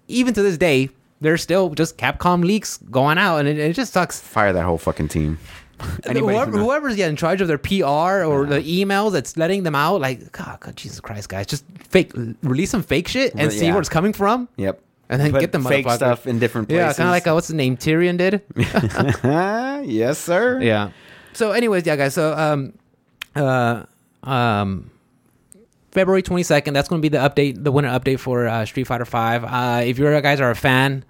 [0.08, 0.90] even to this day,
[1.22, 4.20] there's still just Capcom leaks going out, and it, it just sucks.
[4.20, 5.38] Fire that whole fucking team.
[6.06, 10.00] Whoever, whoever's yeah, in charge of their PR or the emails that's letting them out,
[10.00, 12.14] like God, God, Jesus Christ, guys, just fake
[12.44, 13.72] release some fake shit and see Yeah.
[13.74, 14.80] where it's coming from, Yep.
[15.10, 16.80] and then Put get the fake stuff in different places.
[16.82, 18.42] Yeah, kind of like uh, what's the name Tyrion did.
[19.86, 20.62] yes, sir.
[20.62, 20.92] Yeah.
[21.36, 22.14] So, anyways, yeah, guys.
[22.14, 22.74] So, um,
[23.36, 23.84] uh,
[24.24, 24.90] um,
[25.92, 26.74] February twenty second.
[26.74, 29.44] That's going to be the update, the winter update for uh, Street Fighter Five.
[29.44, 31.04] Uh, if you guys are a fan,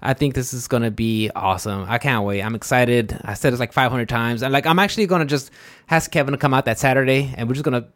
[0.00, 1.84] I think this is going to be awesome.
[1.88, 2.42] I can't wait.
[2.42, 3.18] I'm excited.
[3.24, 5.50] I said it's like 500 times, and like I'm actually going to just
[5.90, 7.88] ask Kevin to come out that Saturday, and we're just going to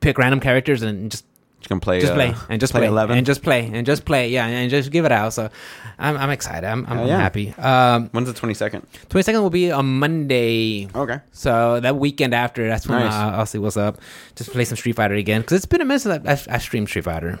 [0.00, 1.24] pick random characters and just
[1.60, 2.00] Just gonna play.
[2.00, 3.18] just uh, play and just play, eleven.
[3.18, 4.28] and just play and just play.
[4.30, 5.32] Yeah, and just give it out.
[5.32, 5.50] So,
[5.98, 6.64] I'm I'm excited.
[6.66, 7.18] I'm I'm Hell yeah.
[7.18, 7.52] happy.
[7.58, 8.86] Um, When's the twenty second?
[9.08, 10.88] 22nd will be on Monday.
[10.94, 11.18] Okay.
[11.32, 13.12] So that weekend after, that's when Nice.
[13.12, 13.98] uh, I'll see what's up.
[14.36, 16.62] Just play some Street Fighter again because it's been a minute since I've, I've, I've
[16.62, 17.40] streamed Street Fighter.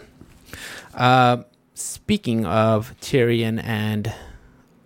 [0.94, 1.44] Uh,
[1.74, 4.12] speaking of Tyrion and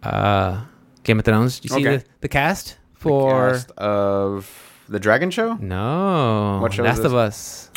[0.03, 0.63] uh,
[1.05, 1.97] Game of Thrones, do you see Okay.
[1.99, 5.55] the, the cast for the Cast of the Dragon Show.
[5.55, 7.71] no What show Last of Us?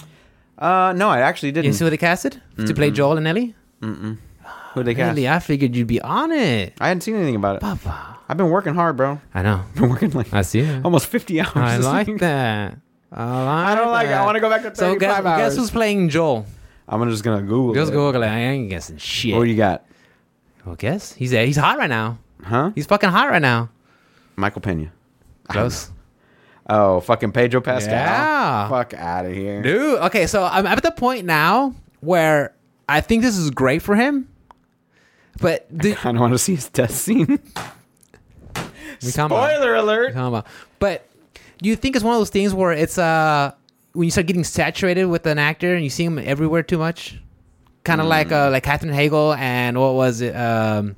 [0.58, 1.66] Uh, no, I actually didn't.
[1.66, 3.56] You see who they casted to play Joel and Ellie?
[3.82, 4.18] Mm-mm.
[4.74, 5.16] Who they cast?
[5.16, 7.62] Really, I figured you'd be on it, I hadn't seen anything about it.
[7.62, 8.18] Papa.
[8.28, 9.22] I've been working hard, bro.
[9.34, 9.62] I know.
[9.68, 10.84] I've been working like I see it.
[10.84, 11.52] almost fifty hours.
[11.56, 12.78] I like that.
[13.12, 13.68] I like.
[13.68, 14.12] I don't like it.
[14.14, 15.38] I want to go back to So thirty-five guess, hours.
[15.54, 16.46] guess who's playing Joel?
[16.88, 17.74] I'm just gonna Google.
[17.74, 17.96] Just it.
[17.96, 18.28] Google it.
[18.28, 19.36] I ain't guessing shit.
[19.36, 19.86] What do you got?
[20.66, 22.18] well, guess he's he's hot right now.
[22.44, 22.72] Huh?
[22.76, 23.70] He's fucking hot right now.
[24.36, 24.92] Michael Pena.
[25.48, 25.92] Close,
[26.68, 27.94] Oh, fucking Pedro Pascal.
[27.94, 28.70] Yeah.
[28.70, 29.62] Fuck out of here.
[29.62, 30.00] dude.
[30.00, 32.54] Okay, so I'm at the point now where
[32.90, 34.28] I think this is great for him.
[35.42, 37.28] But the, I don't want to see his death scene.
[37.28, 40.14] We talking about- Spoiler alert.
[40.14, 40.48] talking about-
[40.80, 41.08] but
[41.62, 43.52] do you think it's one of those things where it's uh
[43.94, 47.20] when you start getting saturated with an actor and you see him everywhere too much,
[47.84, 50.96] kind of like uh like Katherine Heigl and what was it um.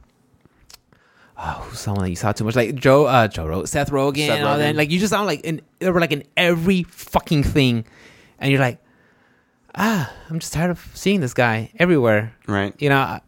[1.39, 2.55] Oh, who's someone that you saw too much?
[2.55, 4.75] Like Joe, uh, Joe, Ro- Seth Rogen, Seth and all that.
[4.75, 7.85] Like you just sound like in, they were like in every fucking thing,
[8.39, 8.79] and you're like,
[9.75, 12.33] ah, I'm just tired of seeing this guy everywhere.
[12.47, 12.73] Right.
[12.79, 13.21] You know, I,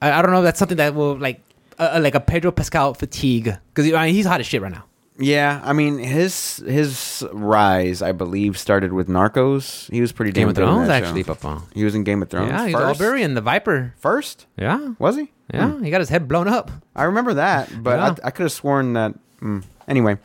[0.00, 1.40] I don't know if that's something that will like,
[1.78, 4.72] uh, uh, like a Pedro Pascal fatigue because I mean, he's hot as shit right
[4.72, 4.84] now.
[5.18, 9.88] Yeah, I mean his his rise, I believe, started with Narcos.
[9.90, 11.22] He was pretty Game damn of Thrones, actually.
[11.22, 11.62] Papa.
[11.74, 12.50] He was in Game of Thrones.
[12.50, 12.74] Yeah, he's.
[12.74, 13.94] Oberyn, the Viper.
[13.98, 15.30] First, Yeah, was he?
[15.52, 16.70] Yeah, he got his head blown up.
[16.96, 18.14] I remember that, but Yeah.
[18.24, 19.14] I, I could have sworn that.
[19.40, 19.64] Mm.
[19.88, 20.18] Anyway,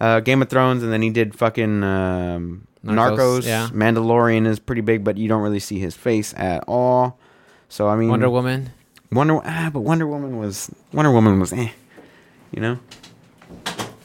[0.00, 3.46] uh, Game of Thrones, and then he did fucking um, Narcos, Narcos.
[3.46, 3.68] yeah.
[3.72, 7.18] Mandalorian is pretty big, but you don't really see his face at all.
[7.68, 8.70] So I mean, Wonder Woman.
[9.10, 11.70] Wonder, ah, but Wonder Woman was Wonder Woman was eh,
[12.52, 12.78] you know.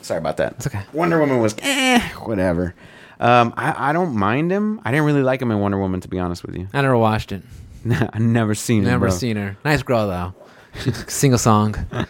[0.01, 0.53] Sorry about that.
[0.53, 0.82] It's okay.
[0.93, 2.74] Wonder Woman was eh, whatever.
[3.20, 4.82] Um, I, I don't mind him.
[4.86, 6.68] I didn't really like him in Wonder Woman, to be honest with you.
[6.74, 7.43] I never watched it.
[7.89, 8.86] I never seen him.
[8.89, 9.16] Never bro.
[9.16, 9.57] seen her.
[9.66, 10.34] Nice girl though.
[11.07, 11.75] Sing a song.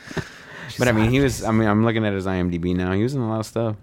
[0.78, 1.44] But I mean, he was.
[1.44, 2.94] I mean, I'm looking at his IMDb now.
[2.94, 3.76] He was in a lot of stuff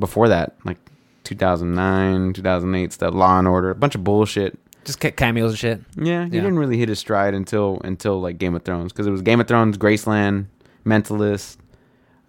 [0.00, 0.78] before that, like
[1.22, 4.58] 2009, 2008 stuff, Law and Order, a bunch of bullshit.
[4.84, 5.80] just cameos and shit.
[5.94, 6.40] Yeah, he Yeah.
[6.40, 9.40] didn't really hit his stride until until like Game of Thrones because it was Game
[9.40, 10.46] of Thrones, Graceland,
[10.84, 11.58] Mentalist.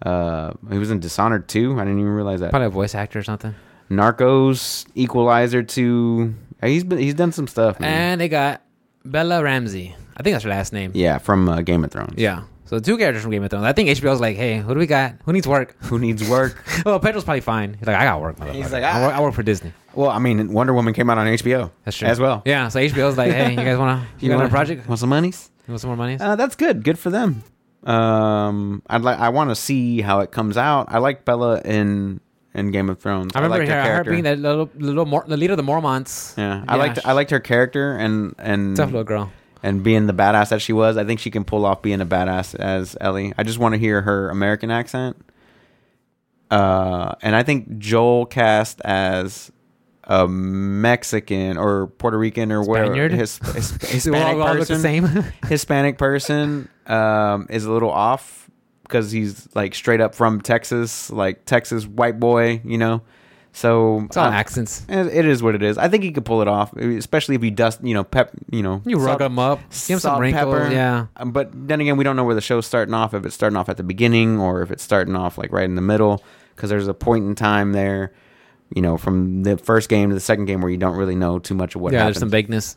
[0.04, 1.74] Uh, he was in Dishonored too.
[1.74, 2.50] I didn't even realize that.
[2.50, 3.56] Probably a voice actor or something.
[3.90, 6.34] Narcos, Equalizer two.
[6.62, 7.80] He's been he's done some stuff.
[7.80, 7.90] Man.
[8.12, 8.62] And they got
[9.10, 9.94] Bella Ramsey.
[10.16, 10.92] I think that's her last name.
[10.94, 12.14] yeah, from uh, Game of Thrones.
[12.16, 12.44] Yeah.
[12.64, 13.64] So two characters from Game of Thrones.
[13.64, 15.14] I think HBO's like, hey, who do we got?
[15.24, 15.76] Who needs work?
[15.84, 16.64] Who needs work?
[16.84, 17.74] well, Pedro's probably fine.
[17.74, 18.42] He's like, I got work.
[18.52, 19.72] He's like, I, work, "Ah." I work for Disney.
[19.94, 21.70] well, I mean, Wonder Woman came out on HBO.
[21.84, 22.42] That's true as well.
[22.44, 22.66] Yeah.
[22.68, 24.08] So HBO's like, hey, you guys want to?
[24.24, 24.88] You got want a project?
[24.88, 25.50] Want some monies?
[25.68, 26.18] You want some more money?
[26.18, 26.82] Uh, that's good.
[26.82, 27.44] Good for them.
[27.84, 29.18] Um, I'd like.
[29.20, 30.86] I want to see how it comes out.
[30.90, 32.20] I like Bella in
[32.56, 33.32] in Game of Thrones.
[33.34, 36.36] I remember liked her, her being the little, little more, the leader of the Mormonts.
[36.36, 36.98] Yeah, I liked.
[37.04, 39.30] I liked her character and and Tough little girl.
[39.62, 40.96] and being the badass that she was.
[40.96, 43.32] I think she can pull off being a badass as Ellie.
[43.36, 45.16] I just want to hear her American accent.
[46.50, 49.50] Uh, and I think Joel cast as
[50.04, 53.10] a Mexican or Puerto Rican or where Spaniard?
[53.10, 55.04] his, his We all, Hispanic all look the person same.
[55.48, 58.45] Hispanic person um, is a little off
[58.86, 63.02] because he's like straight up from Texas, like Texas white boy, you know.
[63.52, 64.84] So it's all um, accents.
[64.86, 65.78] it is what it is.
[65.78, 68.62] I think he could pull it off, especially if he dust, you know, pep, you
[68.62, 70.44] know, You rug salt- them up, give him some wrinkles.
[70.54, 70.70] pepper.
[70.70, 71.06] Yeah.
[71.16, 73.14] Um, but then again, we don't know where the show's starting off.
[73.14, 75.74] If it's starting off at the beginning or if it's starting off like right in
[75.74, 76.22] the middle,
[76.54, 78.12] because there's a point in time there,
[78.74, 81.38] you know, from the first game to the second game where you don't really know
[81.38, 82.16] too much of what yeah, happens.
[82.16, 82.76] there's some vagueness.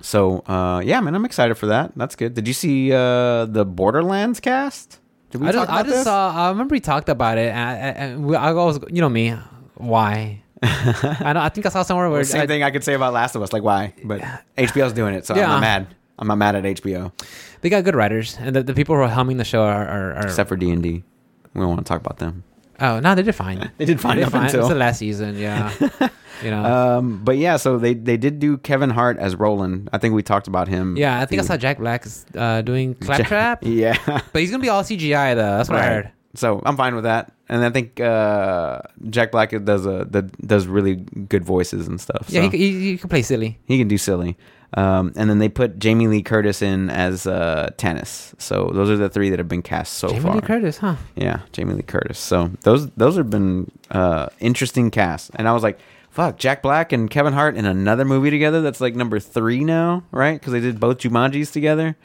[0.00, 1.92] So uh, yeah, man, I'm excited for that.
[1.94, 2.34] That's good.
[2.34, 4.98] Did you see uh, the Borderlands cast?
[5.34, 6.32] I just, I just saw.
[6.34, 9.34] I remember we talked about it, and I, I, I always, you know me,
[9.74, 10.42] why?
[10.62, 11.40] I know.
[11.40, 13.34] I think I saw somewhere where Well, same I- thing I could say about Last
[13.34, 13.52] of Us.
[13.52, 13.92] Like why?
[14.04, 14.22] But
[14.56, 15.44] HBO's doing it, so yeah.
[15.44, 15.86] I'm not mad.
[16.18, 17.12] I'm not mad at HBO,
[17.60, 19.86] they got good writers, and the, the people who are helming the show are.
[19.86, 21.04] are, are except for D and D.
[21.52, 22.42] We don't want to talk about them.
[22.80, 23.70] Oh no, they did fine.
[23.78, 24.44] They did fine They did fine.
[24.46, 24.60] until.
[24.60, 25.38] It's the last season.
[25.38, 25.72] Yeah,
[26.42, 26.64] you know.
[26.64, 29.88] Um, but yeah, so they they did do Kevin Hart as Roland.
[29.92, 30.96] I think we talked about him.
[30.96, 32.04] yeah, I think I saw Jack Black
[32.36, 33.96] uh, doing Claptrap, Yeah,
[34.32, 35.56] but he's gonna be all CGI though.
[35.56, 36.12] That's what I heard.
[36.34, 40.66] So I'm fine with that, and I think uh, Jack Black does a the, does
[40.66, 42.26] really good voices and stuff.
[42.28, 43.58] Yeah, so he, he, he can play silly.
[43.64, 44.36] he can do silly.
[44.74, 48.34] Um, and then they put Jamie Lee Curtis in as uh, Tannis.
[48.38, 50.34] So those are the three that have been cast so Jamie far.
[50.34, 50.96] Lee Curtis, huh?
[51.14, 52.18] Yeah, Jamie Lee Curtis.
[52.18, 55.78] So those those have been uh, interesting casts, and I was like,
[56.10, 60.02] "Fuck, Jack Black and Kevin Hart in another movie together." That's like number three now,
[60.10, 60.38] right?
[60.38, 61.96] Because they did both Jumanjis together,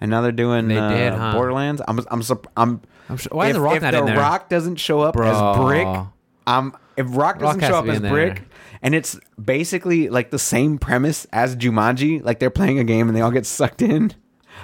[0.00, 1.32] and now they're doing They uh, did, huh?
[1.32, 1.80] Borderlands.
[1.86, 2.22] I'm I'm
[2.56, 2.80] I'm.
[3.08, 4.14] I'm sure, why is if, the Rock if not the?
[4.14, 5.30] Rock doesn't show up Bro.
[5.30, 6.06] as Brick,
[6.46, 8.12] um, if Rock Rock doesn't has show up as in there.
[8.12, 8.42] Brick,
[8.82, 13.16] and it's basically like the same premise as Jumanji, like they're playing a game and
[13.16, 14.12] they all get sucked in.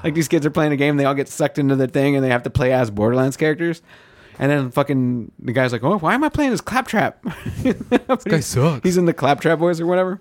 [0.05, 2.25] Like these kids are playing a game, they all get sucked into the thing, and
[2.25, 3.81] they have to play as Borderlands characters.
[4.39, 7.23] And then fucking the guy's like, "Oh, why am I playing as Claptrap?"
[7.63, 8.83] this guy sucks.
[8.83, 10.21] He's in the Claptrap voice or whatever.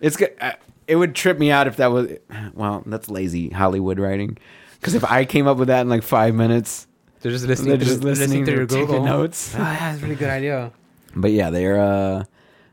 [0.00, 0.34] It's good.
[0.40, 0.52] uh,
[0.86, 2.08] It would trip me out if that was.
[2.54, 4.38] Well, that's lazy Hollywood writing.
[4.80, 6.86] Because if I came up with that in like five minutes,
[7.20, 7.68] They're just listening.
[7.70, 9.54] they're to- just listening, to your to Google notes.
[9.58, 10.72] Ah, that's a really good idea.
[11.14, 12.24] But yeah, they're uh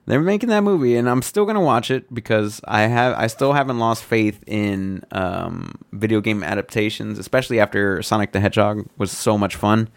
[0.05, 3.53] they're making that movie and I'm still gonna watch it because I have I still
[3.53, 9.37] haven't lost faith in um video game adaptations, especially after Sonic the Hedgehog was so
[9.37, 9.89] much fun.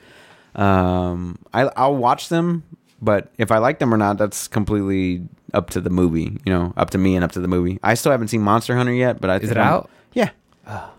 [0.55, 2.65] Um I I'll watch them,
[3.01, 5.23] but if I like them or not, that's completely
[5.55, 7.79] up to the movie, you know, up to me and up to the movie.
[7.83, 9.91] I still haven't seen Monster Hunter yet, but I Is it I'm- out?
[10.13, 10.31] Yeah.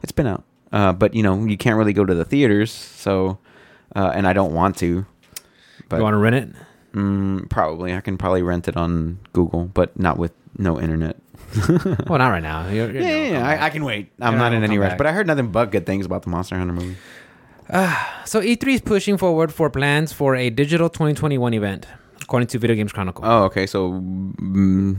[0.04, 0.44] It's been out.
[0.72, 3.40] Uh but you know, you can't really go to the theaters, so
[3.96, 5.06] uh and I don't want to.
[5.90, 6.50] But you want to rent it?
[6.94, 7.94] Mm, probably.
[7.94, 11.18] I can probably rent it on Google, but not with no internet.
[12.08, 12.68] Well, not right now.
[12.70, 13.48] You're, you're Yeah, yeah, yeah.
[13.48, 13.66] I.
[13.66, 14.12] I can wait.
[14.22, 14.92] I'm Yeah, not in any rush.
[14.92, 14.98] back.
[14.98, 16.96] But I heard nothing but good things about the Monster Hunter movie.
[18.26, 21.88] So E3 is pushing forward for plans for a digital 2021 event,
[22.22, 23.24] according to Video Games Chronicle.
[23.26, 23.66] Oh, okay.
[23.68, 24.98] So, mm,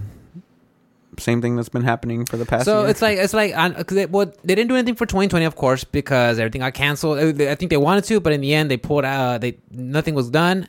[1.19, 2.65] same thing that's been happening for the past.
[2.65, 2.91] so year?
[2.91, 5.85] it's like it's like cause they, well, they didn't do anything for 2020, of course,
[5.85, 7.19] because everything got canceled.
[7.19, 9.41] Uh, I think they wanted to, but in the end, they pulled out.
[9.43, 10.69] They nothing was done,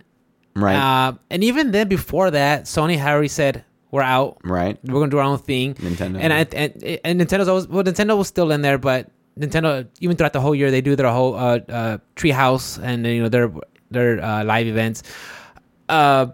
[0.55, 0.75] Right.
[0.75, 4.37] Uh, and even then, before that, Sony had already said we're out.
[4.43, 4.77] Right.
[4.83, 5.75] We're gonna do our own thing.
[5.75, 6.19] Nintendo.
[6.19, 7.83] And I, and, and Nintendo's always well.
[7.83, 11.09] Nintendo was still in there, but Nintendo even throughout the whole year they do their
[11.09, 13.51] whole uh, uh, treehouse and you know their
[13.91, 15.03] their uh, live events.
[15.89, 16.27] Uh,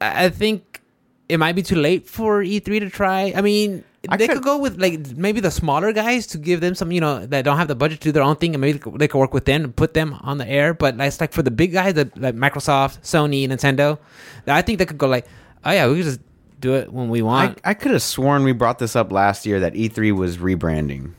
[0.00, 0.82] I I think
[1.28, 3.32] it might be too late for E3 to try.
[3.36, 6.60] I mean, I they could- could go with like maybe the smaller guys to give
[6.60, 8.60] them some, you know, that don't have the budget to do their own thing, and
[8.60, 10.72] maybe they could work with them and put them on the air.
[10.74, 13.98] But it's like for the big guys, the, like Microsoft, Sony, Nintendo,
[14.46, 15.26] I think they could go like,
[15.64, 16.20] oh yeah, we could just
[16.60, 17.60] do it when we I, want.
[17.64, 21.12] I could have sworn we brought this up last year that E3 was rebranding.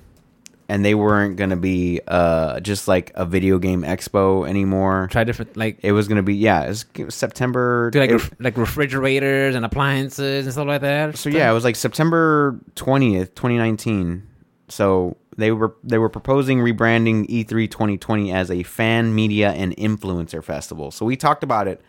[0.70, 5.08] And they weren't going to be uh, just like a video game expo anymore.
[5.10, 7.90] Try different like It was going to be, yeah, it was September.
[7.92, 11.18] do like it- ref- like refrigerators and appliances and stuff like that.
[11.18, 14.28] So yeah, it was like September twentieth, twenty nineteen.
[14.68, 19.76] So they were they were proposing rebranding E E3 2020 as a fan media and
[19.76, 20.92] influencer festival.
[20.92, 21.82] So we talked about it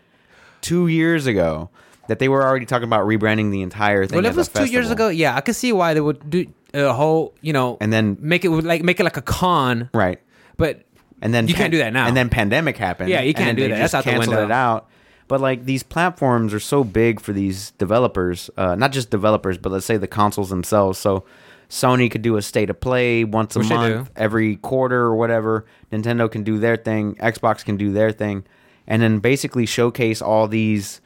[0.63, 1.69] two years ago
[2.11, 4.17] that they were already talking about rebranding the entire thing.
[4.17, 6.53] Well, if it was two years ago, yeah, I could see why they would do
[6.75, 10.21] a whole, you know, and then make it like make it like a con, right,
[10.57, 10.83] but
[11.23, 12.09] and then You can't do that now.
[12.09, 13.11] And then pandemic happened.
[13.11, 13.79] Yeah, you can't do that.
[13.79, 14.47] That's out the canceled window.
[14.47, 14.89] it out.
[15.29, 19.71] But like these platforms are so big for these developers, uh, not just developers, but
[19.71, 20.99] let's say the consoles themselves.
[20.99, 21.25] So
[21.69, 25.65] Sony could do a state of play once a Which month, every quarter or whatever.
[25.93, 27.15] Nintendo can do their thing.
[27.17, 28.45] Xbox can do their thing,
[28.89, 31.01] and then basically showcase all these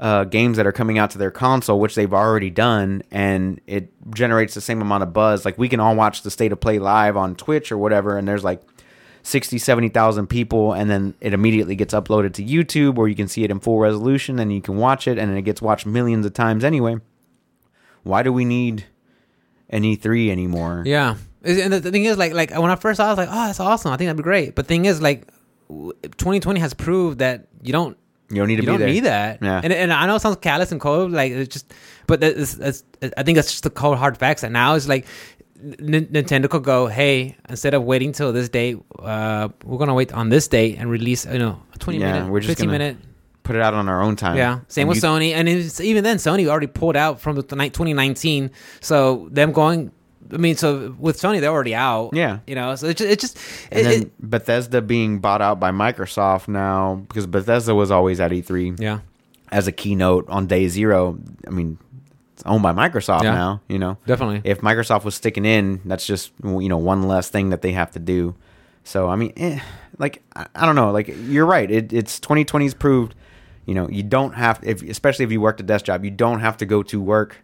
[0.00, 3.92] uh, games that are coming out to their console, which they've already done, and it
[4.14, 5.44] generates the same amount of buzz.
[5.44, 8.28] Like we can all watch the state of play live on Twitch or whatever, and
[8.28, 8.62] there's like
[9.22, 13.44] 60, 70,000 people, and then it immediately gets uploaded to YouTube where you can see
[13.44, 16.32] it in full resolution and you can watch it, and it gets watched millions of
[16.32, 16.96] times anyway.
[18.04, 18.86] Why do we need
[19.68, 20.82] an E3 anymore?
[20.86, 21.16] yeah.
[21.44, 23.46] And the, thing is, like, like when I first saw, it, I was like, oh,
[23.46, 23.92] that's awesome.
[23.92, 24.56] I think that'd be great.
[24.56, 25.28] But the thing is, like,
[25.68, 27.96] 2020 has proved that you don't
[28.30, 28.88] You don't need to you be don't there.
[28.88, 29.38] need that.
[29.42, 29.60] Yeah.
[29.64, 31.72] And, and I know it sounds callous and cold, like it's just,
[32.06, 32.84] but it's, it's,
[33.16, 34.42] I think that's just the cold hard facts.
[34.42, 35.06] And now it's like
[35.62, 40.12] N- Nintendo could go, hey, instead of waiting till this date, uh, we're gonna wait
[40.12, 42.78] on this date and release, you know, a 20 Yeah, minute, we're just 15 gonna
[42.78, 42.96] minute.
[43.44, 44.36] Put it out on our own time.
[44.36, 47.36] Yeah, same And with you- Sony, and it's, even then, Sony already pulled out from
[47.36, 48.50] the night 2019.
[48.82, 49.90] So them going,
[50.32, 52.10] I mean, so with Sony, they're already out.
[52.12, 52.40] Yeah.
[52.46, 53.38] you know, so it just, it just,
[53.70, 58.20] And it, then it- Bethesda being bought out by Microsoft now because Bethesda was always
[58.20, 59.00] at E3 yeah,
[59.50, 61.18] as a keynote on day zero.
[61.46, 61.78] I mean,
[62.34, 63.32] it's owned by Microsoft Yeah.
[63.34, 63.60] now.
[63.68, 64.42] You know, definitely.
[64.44, 67.90] if Microsoft was sticking in, that's just you know one less thing that they have
[67.92, 68.34] to do.
[68.84, 69.60] So I mean, eh,
[69.98, 70.90] like I, I don't know.
[70.92, 71.70] Like you're right.
[71.70, 73.14] It, it's 2020's proved.
[73.66, 76.40] You know, you don't have if especially if you worked a desk job, you don't
[76.40, 77.36] have to go to work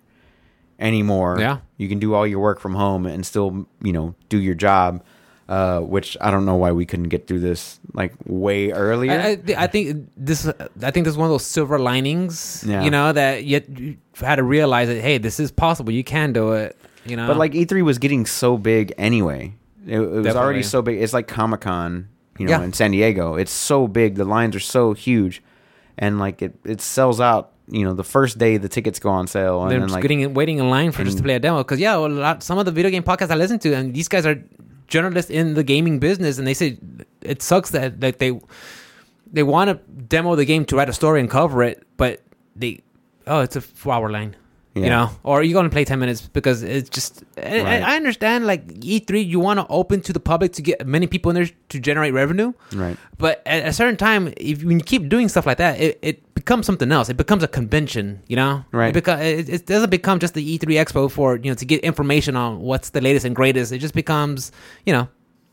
[0.78, 1.36] anymore.
[1.38, 1.58] Yeah.
[1.76, 5.02] you can do all your work from home and still you know do your job.
[5.46, 9.12] Uh, which I don't know why we couldn't get through this like way earlier.
[9.12, 10.46] I, I, I think this.
[10.80, 12.64] I think this is one of those silver linings.
[12.66, 12.82] Yeah.
[12.82, 15.92] You know that yet you had to realize that hey, this is possible.
[15.92, 16.78] You can do it.
[17.04, 17.26] You know.
[17.26, 19.54] But like E3 was getting so big anyway.
[19.86, 20.38] It, it was Definitely.
[20.40, 21.02] already so big.
[21.02, 22.08] It's like Comic Con,
[22.38, 22.64] you know, Yeah.
[22.64, 23.34] in San Diego.
[23.34, 24.14] It's so big.
[24.14, 25.42] The lines are so huge,
[25.98, 27.52] and like it, it sells out.
[27.68, 30.02] You know, the first day the tickets go on sale, and they're then just like
[30.02, 31.26] getting waiting in line for just to mm.
[31.26, 31.58] play a demo.
[31.58, 33.94] Because yeah, well, a lot, some of the video game podcasts I listen to, and
[33.94, 34.42] these guys are
[34.88, 36.78] journalists in the gaming business, and they say
[37.22, 38.38] it sucks that that they
[39.32, 42.20] they want to demo the game to write a story and cover it, but
[42.54, 42.80] they
[43.26, 44.36] oh, it's a four hour line.
[44.76, 47.22] You know, or you're gonna play ten minutes because it's just.
[47.38, 47.82] I- Right.
[47.82, 51.06] I, I understand, like E3, you want to open to the public to get many
[51.06, 52.52] people in there to generate revenue.
[52.72, 55.98] right, But at a certain time, if when you keep doing stuff like that, it,
[56.02, 57.08] it becomes something else.
[57.08, 58.64] It becomes a convention, you know.
[58.70, 58.94] Right.
[58.94, 61.80] It, beco- it, it doesn't become just the E3 Expo for you know to get
[61.80, 63.72] information on what's the latest and greatest.
[63.72, 64.52] It just becomes
[64.84, 65.08] you know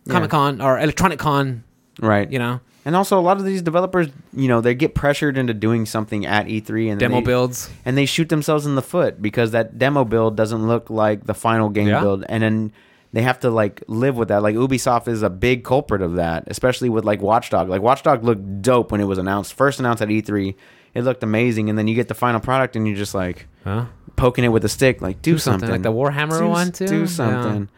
[0.10, 1.64] Comic Con or Electronic Con,
[2.00, 2.30] right.
[2.32, 5.54] you know, And also, a lot of these developers, you know, they get pressured into
[5.54, 7.70] doing something at E3, and demo they, builds.
[7.86, 11.34] and they shoot themselves in the foot because that demo build doesn't look like the
[11.36, 12.02] final game Yeah.
[12.02, 12.74] build, and then
[13.14, 14.42] they have to like live with that.
[14.42, 17.70] Like Ubisoft is a big culprit of that, especially with like Watchdog.
[17.70, 20.56] Like Watchdog looked dope when it was announced, first announced at E3.
[20.94, 23.86] It looked amazing, and then you get the final product, and you're just like Huh?
[24.16, 26.88] poking it with a stick, like do, Do something, like the Warhammer do, one too.
[26.88, 27.06] Do Yeah.
[27.06, 27.70] something.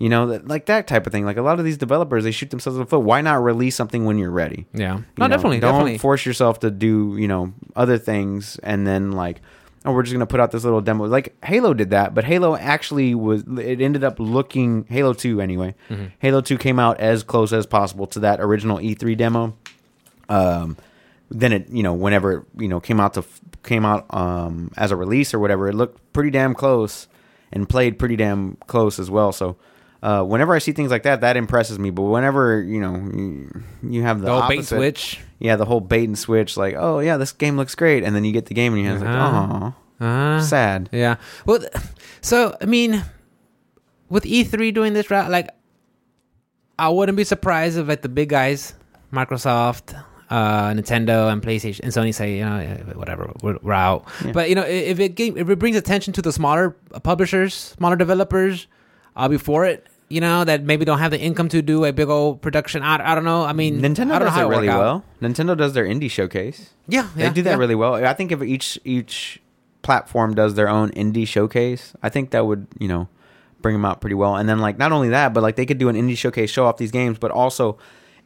[0.00, 1.24] You know, that, like that type of thing.
[1.24, 3.00] Like a lot of these developers, they shoot themselves in the foot.
[3.00, 4.66] Why not release something when you're ready?
[4.72, 4.98] Yeah.
[4.98, 5.98] You No, know, definitely, don't definitely.
[5.98, 9.40] force yourself to do you know other things and then like
[9.84, 12.56] oh we're just gonna put out this little demo like halo did that but halo
[12.56, 16.04] actually was it ended up looking halo 2 anyway Mm-hmm.
[16.18, 19.56] halo 2 came out as close as possible to that original e3 demo
[20.28, 20.76] um
[21.30, 23.24] then it you know whenever it you know came out to
[23.62, 27.06] came out um as a release or whatever it looked pretty damn close
[27.52, 29.56] and played pretty damn close as well so
[30.00, 31.90] uh, whenever I see things like that, that impresses me.
[31.90, 35.18] But whenever you know you, you have the, The whole bait and switch.
[35.40, 38.24] yeah, the whole bait and switch, like oh yeah, this game looks great, and then
[38.24, 39.70] you get the game and you're like Uh-huh.
[40.00, 40.88] oh Uh, sad.
[40.92, 41.16] Yeah.
[41.46, 41.64] Well,
[42.20, 43.02] so I mean,
[44.08, 45.48] with E3 doing this route, like,
[46.78, 48.74] I wouldn't be surprised if like the big guys,
[49.12, 50.00] Microsoft,
[50.30, 54.06] uh, Nintendo, and PlayStation and Sony say, you know, eh, whatever, we're, we're out.
[54.24, 54.32] Yeah.
[54.32, 57.96] But you know, if it ga- if it brings attention to the smaller publishers, smaller
[57.96, 58.66] developers,
[59.16, 59.86] I'll be for it.
[60.10, 62.82] You know that maybe don't have the income to do a big old production.
[62.82, 63.44] I, I don't know.
[63.44, 65.04] I mean, Nintendo I don't know does it really well.
[65.20, 66.70] Nintendo does their indie showcase.
[66.86, 67.56] Yeah, They yeah, do that yeah.
[67.56, 67.94] really well.
[67.94, 69.42] I think if each each
[69.82, 73.08] platform does their own indie showcase, I think that would you know
[73.60, 74.36] bring them out pretty well.
[74.36, 76.64] And then like not only that, but like they could do an indie showcase, show
[76.64, 77.76] off these games, but also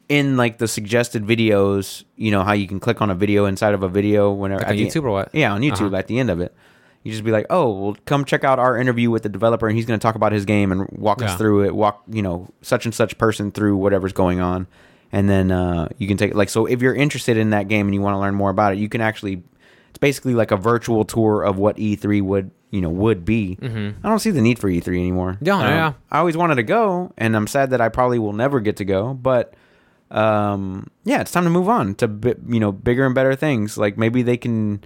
[0.08, 3.74] in like the suggested videos, you know how you can click on a video inside
[3.74, 5.34] of a video whenever Like on YouTube or what?
[5.34, 5.96] Yeah, on YouTube Uh-huh.
[5.96, 6.54] at the end of it.
[7.04, 9.76] You just be like, oh, well, come check out our interview with the developer, and
[9.76, 11.74] he's going to talk about his game and walk us through it.
[11.74, 14.68] Walk, you know, such and such person through whatever's going on,
[15.10, 16.48] and then uh, you can take like.
[16.48, 18.78] So if you're interested in that game and you want to learn more about it,
[18.78, 19.42] you can actually.
[19.90, 23.58] It's basically like a virtual tour of what E3 would, you know, would be.
[23.60, 24.06] Mm-hmm.
[24.06, 25.36] I don't see the need for E3 anymore.
[25.42, 25.92] Yeah, Um, yeah.
[26.10, 28.84] I always wanted to go, and I'm sad that I probably will never get to
[28.86, 29.12] go.
[29.12, 29.52] But
[30.12, 33.76] um, yeah, it's time to move on to bi- you know bigger and better things.
[33.76, 34.84] Like maybe they can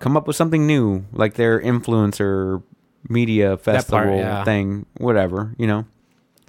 [0.00, 2.62] come up with something new, like their influencer
[3.08, 4.44] media festival part, yeah.
[4.44, 5.86] thing, whatever you know.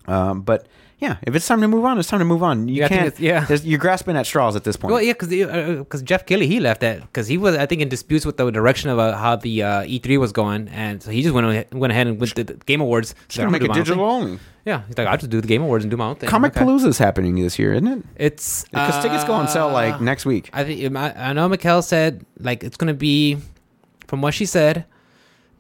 [0.08, 0.68] Um, but
[1.00, 2.68] yeah, if it's time to move on, it's time to move on.
[2.68, 3.20] You Yeah, can't.
[3.20, 3.48] yeah.
[3.64, 4.94] you're grasping at straws at this point.
[4.94, 7.88] Well, yeah, because because Geoff Keighley he left that because he was I think in
[7.90, 11.22] disputes with the direction of uh, how the uh, E3 was going, and so he
[11.22, 13.16] just went ahead, went ahead and went to the Game Awards.
[13.30, 14.40] Just gonna make it digital only.
[14.66, 16.30] Yeah, he's like, I'll just do the Game Awards and do my own thing.
[16.30, 16.54] Comic.
[16.54, 18.04] Palooza is happening this year, isn't it?
[18.18, 20.50] It's Because tickets go on sale like uh, next week.
[20.52, 23.38] I think I, I know Mikkel said like it's gonna be,
[24.08, 24.86] from what she said,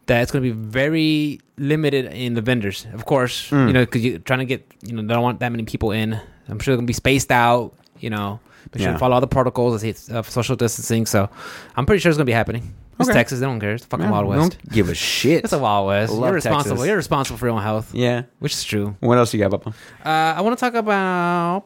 [0.09, 2.85] that it's gonna be very limited in the vendors.
[2.93, 3.67] Of course, Mm.
[3.67, 5.91] you know, because you're trying to get you know they don't want that many people
[5.91, 6.13] in.
[6.49, 7.73] I'm sure they're gonna be spaced out.
[7.99, 8.39] You know,
[8.73, 8.93] make sure Yeah.
[8.93, 11.05] to follow all the protocols of social distancing.
[11.05, 11.29] So
[11.75, 12.73] I'm pretty sure it's gonna be happening.
[12.99, 13.17] It's Okay.
[13.17, 13.39] Texas.
[13.39, 13.75] They don't care.
[13.75, 14.41] It's the fucking Yeah, Wild West.
[14.41, 15.45] Don't give a shit.
[15.45, 16.11] It's a Wild West.
[16.11, 16.75] Love You're responsible.
[16.75, 16.87] Texas.
[16.87, 18.23] You're responsible for your own health, yeah.
[18.39, 18.95] which is true.
[18.99, 19.69] What else you got, Papa?
[20.03, 21.65] Uh, I want to talk about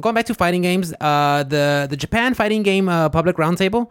[0.00, 0.94] going back to fighting games.
[1.00, 3.88] Uh, the the Japan fighting game uh, public roundtable.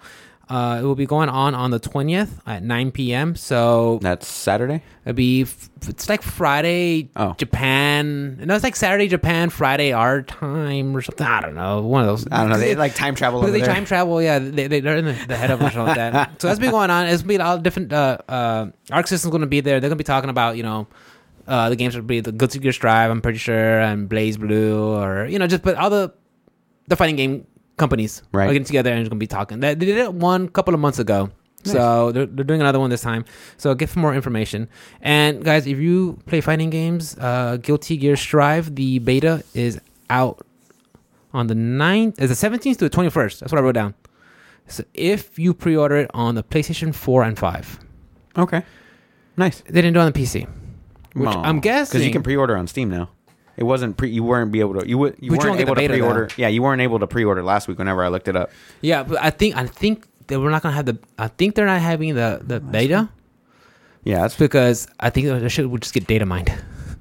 [0.49, 3.35] Uh, it will be going on on the twentieth at nine p.m.
[3.35, 4.81] So That's Saturday.
[5.05, 7.33] it'll be f- it's like Friday Oh.
[7.37, 8.37] Japan.
[8.43, 11.27] No, it's like Saturday Japan, Friday our time or something.
[11.27, 11.81] I don't know.
[11.81, 12.27] One of those.
[12.31, 12.57] I don't know.
[12.57, 13.41] They like time travel.
[13.41, 13.71] Over they there.
[13.73, 16.31] time travel, yeah, they, they, they're in the, the head of or something like that.
[16.41, 17.05] So that's been going on.
[17.07, 17.93] It's been all different.
[17.93, 19.79] Uh, uh, Arc System's going to be there.
[19.79, 20.87] They're going to be talking about, you know,
[21.47, 25.25] uh, the games will be the Guilty Gear Strive, I'm pretty sure, and BlazBlue, or
[25.27, 26.11] you know, just but all the
[26.87, 27.45] the fighting game
[27.79, 28.45] companies Right.
[28.49, 29.59] are getting together and just going to be talking.
[29.61, 31.31] They, they did it one couple of months ago.
[31.63, 33.25] So they're, they're doing another one this time.
[33.57, 34.69] So get some more information.
[35.01, 40.45] And guys, if you play fighting games, uh, Guilty Gear Strive, the beta is out
[41.33, 43.39] on the 9th, is the 17th to the 21st.
[43.39, 43.93] That's what I wrote down.
[44.67, 47.79] So if you pre-order it on the PlayStation 4 and 5,
[48.37, 48.63] Okay.
[49.35, 49.59] Nice.
[49.61, 50.47] they didn't do it on the PC.
[51.13, 51.27] Which.
[51.29, 53.09] I'm guessing because you can pre-order on Steam now.
[53.59, 54.09] It wasn't pre.
[54.09, 54.87] You weren't be able to.
[54.87, 55.17] You would.
[55.19, 56.27] You But weren't won't able to pre-order.
[56.27, 56.35] though.
[56.41, 57.77] Yeah, you weren't able to pre-order last week.
[57.77, 58.51] Whenever I looked it up.
[58.81, 60.97] Yeah, but I think I think they we're not gonna have the.
[61.17, 63.09] I think they're not having the the beta
[64.03, 66.53] Yeah, that's because I think the shit would just get data mined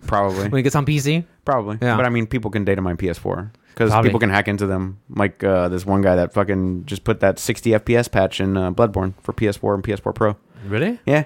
[0.06, 1.24] probably when it gets on PC.
[1.44, 1.78] probably.
[1.80, 1.96] Yeah.
[1.96, 4.98] But I mean, people can data mine PS4 because people can hack into them.
[5.10, 8.72] Like uh, this one guy that fucking just put that 60 FPS patch in uh,
[8.72, 10.36] Bloodborne for PS4 and PS4 Pro.
[10.66, 10.98] Really?
[11.06, 11.24] Yeah.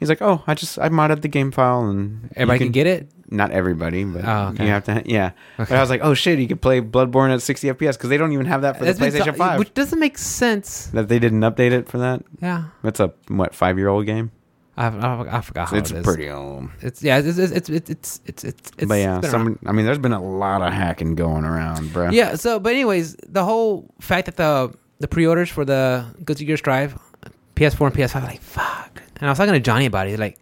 [0.00, 3.10] He's like, oh, I just I modded the game file and Everybody can, get it.
[3.28, 4.64] Not everybody, but Oh, okay.
[4.64, 5.02] you have to.
[5.06, 5.32] Yeah.
[5.58, 8.16] But I was like, oh shit, you could play Bloodborne at 60 FPS because they
[8.16, 9.58] don't even have that for the That's PlayStation so- 5.
[9.60, 10.86] which doesn't make sense.
[10.94, 12.24] that they didn't update it for that.
[12.42, 14.32] Yeah, That's a what five year old game.
[14.76, 16.04] I I, I forgot how it's it is.
[16.04, 16.70] pretty old.
[16.80, 17.18] It's yeah.
[17.18, 18.44] It's it's it's it's it's it's.
[18.44, 19.58] it's, it's but yeah, it's some.
[19.66, 22.08] I mean, there's been a lot of hacking going around, bro.
[22.10, 22.36] Yeah.
[22.36, 26.98] So, but anyways, the whole fact that the the pre-orders for the Guilty Gear Strive,
[27.56, 29.02] PS4 and PS5, like fuck.
[29.20, 30.10] And I was talking to Johnny about it.
[30.10, 30.38] He's like,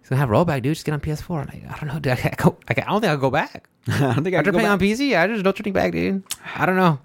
[0.00, 0.74] he's gonna have rollback, dude.
[0.74, 1.40] Just get on PS4.
[1.42, 2.12] I'm like, I don't know, dude.
[2.12, 3.68] I, can't go, I, can't- I don't think I'll go back.
[3.88, 4.72] I don't think I After playing back.
[4.72, 6.22] on PC, I just don't turning back, dude.
[6.56, 6.98] I don't know.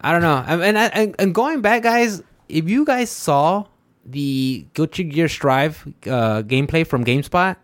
[0.00, 0.44] I don't know.
[0.46, 3.64] And and, and going back, guys, if you guys saw
[4.04, 7.56] the Guilty Gear Strive uh, gameplay from GameSpot,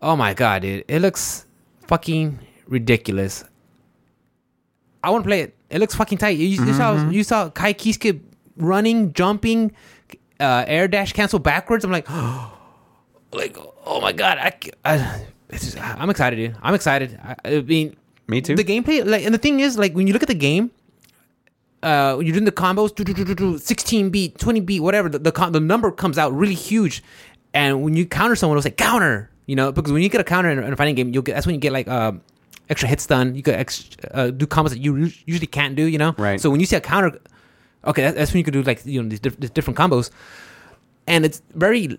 [0.00, 1.46] oh my god, dude, it looks
[1.88, 3.42] fucking ridiculous.
[5.02, 5.56] I want to play it.
[5.70, 6.36] It looks fucking tight.
[6.38, 8.20] You, you saw you saw Ky Kiske
[8.56, 9.72] running, jumping,
[10.40, 11.84] uh, air dash cancel backwards.
[11.84, 12.08] I'm like,
[13.32, 13.56] like
[13.86, 14.54] oh my god, I,
[14.84, 16.56] I it's just, I'm excited, dude.
[16.62, 17.18] I'm excited.
[17.22, 18.56] I, I mean, Me too.
[18.56, 20.70] the gameplay, like, and the thing is, like, when you look at the game,
[21.82, 25.08] uh, you're doing the combos, do, do, do, do, do, 16 beat, 20 beat, whatever.
[25.08, 27.02] The the, con- the number comes out really huge,
[27.52, 30.24] and when you counter someone, it'll say counter, You know, because when you get a
[30.24, 32.22] counter in, in a fighting game, you'll get that's when you get like um,
[32.70, 33.34] extra hit stun.
[33.34, 35.84] You get ex, uh, do combos that you usually can't do.
[35.84, 36.40] You know, Right.
[36.40, 37.18] So when you see a counter,
[37.86, 40.10] okay, that, that's when you can do like you know these, these different combos,
[41.06, 41.98] and it's very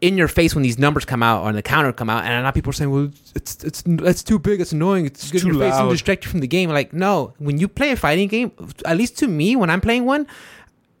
[0.00, 2.42] in your face when these numbers come out or the counter come out, and a
[2.42, 5.40] lot of people are saying, "Well, it's it's it's too big, it's annoying, it's, in
[5.40, 7.92] too your face, and loud." distract you from the game." Like, no, when you play
[7.92, 8.52] a fighting game,
[8.84, 10.26] at least to me, when I'm playing one,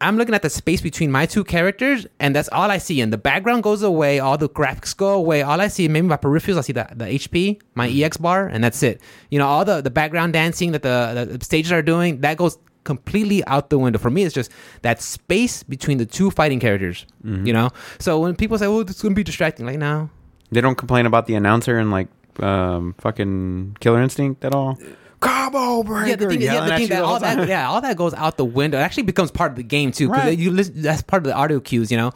[0.00, 3.00] I'm looking at the space between my two characters, and that's all I see.
[3.00, 5.42] And the background goes away, all the graphics go away.
[5.42, 8.62] All I see, maybe my peripherals, I see the, the HP, my EX bar, and
[8.62, 9.00] that's it.
[9.30, 12.58] You know, all the, the background dancing that the, the stages are doing, that goes
[12.86, 13.98] completely out the window.
[13.98, 14.50] For me, it's just
[14.82, 17.04] that space between the two fighting characters.
[17.22, 17.68] You know?
[17.98, 20.08] So when people say, oh, it's going to be distracting, like, no.
[20.50, 22.08] They don't complain about the announcer and like
[22.40, 24.78] um, fucking Killer Instinct at all.
[25.18, 26.08] Combo breaker.
[26.10, 28.36] Yeah, the thing, is, yeah, the thing that all that, yeah, all that goes out
[28.36, 28.78] the window.
[28.78, 30.38] It actually becomes part of the game too, because Right.
[30.38, 30.82] you listen.
[30.82, 32.12] That's part of the audio cues, you know.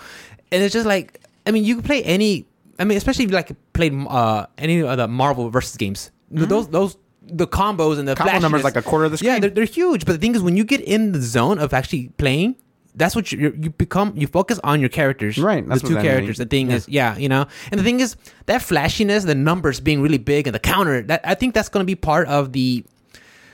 [0.52, 2.46] And it's just like, I mean, you can play any.
[2.78, 6.10] I mean, especially if you like played uh, any of the Marvel versus games.
[6.30, 6.96] Those those
[7.32, 8.22] the combos and the Mm-hmm.
[8.24, 9.32] Combo numbers flashiness- like a quarter of the screen.
[9.34, 10.04] Yeah, they're, they're huge.
[10.04, 12.56] But the thing is, when you get in the zone of actually playing,
[12.94, 14.12] that's what you you become.
[14.16, 16.38] You focus on your characters, Right, that's the two characters.
[16.38, 17.46] The thing is, yeah, you know.
[17.70, 18.16] And the thing is,
[18.46, 21.00] that flashiness, the numbers being really big, and the counter.
[21.02, 22.84] That I think that's going to be part of the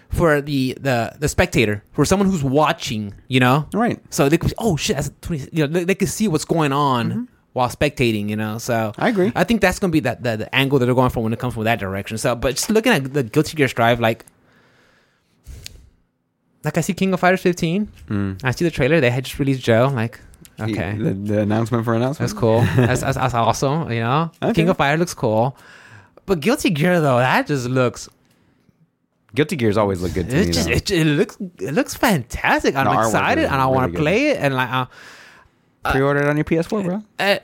[0.08, 3.68] for the the the spectator, for someone who's watching, you know.
[3.74, 4.00] Right.
[4.10, 6.72] So they could, oh shit, that's 20, you know, they, they could see what's going
[6.72, 8.58] on while spectating, you know.
[8.58, 8.92] So.
[8.98, 9.32] I agree.
[9.34, 11.32] I think that's going to be that the, the angle that they're going for when
[11.32, 12.18] it comes from that direction.
[12.18, 14.26] So, but just looking at the Guilty Gear Strive, like,
[16.64, 17.88] like I see King of Fighters 15.
[18.08, 18.44] Mm.
[18.44, 19.00] I see the trailer.
[19.00, 19.90] They had just released Joe.
[19.94, 20.20] Like,
[20.60, 22.28] okay, The, the announcement for announcement.
[22.30, 22.60] that's cool.
[22.76, 23.90] That's, that's, that's awesome.
[23.90, 24.52] You know, Okay.
[24.52, 25.56] King of Fire looks cool.
[26.26, 28.08] But Guilty Gear though, that just looks
[29.34, 30.52] Guilty Gears always look good to it me.
[30.52, 32.74] just it, it looks it looks fantastic.
[32.74, 34.86] I'm excited and I want to play it and like uh,
[35.92, 37.02] Pre-order it on your PS4, bro.
[37.18, 37.38] uh,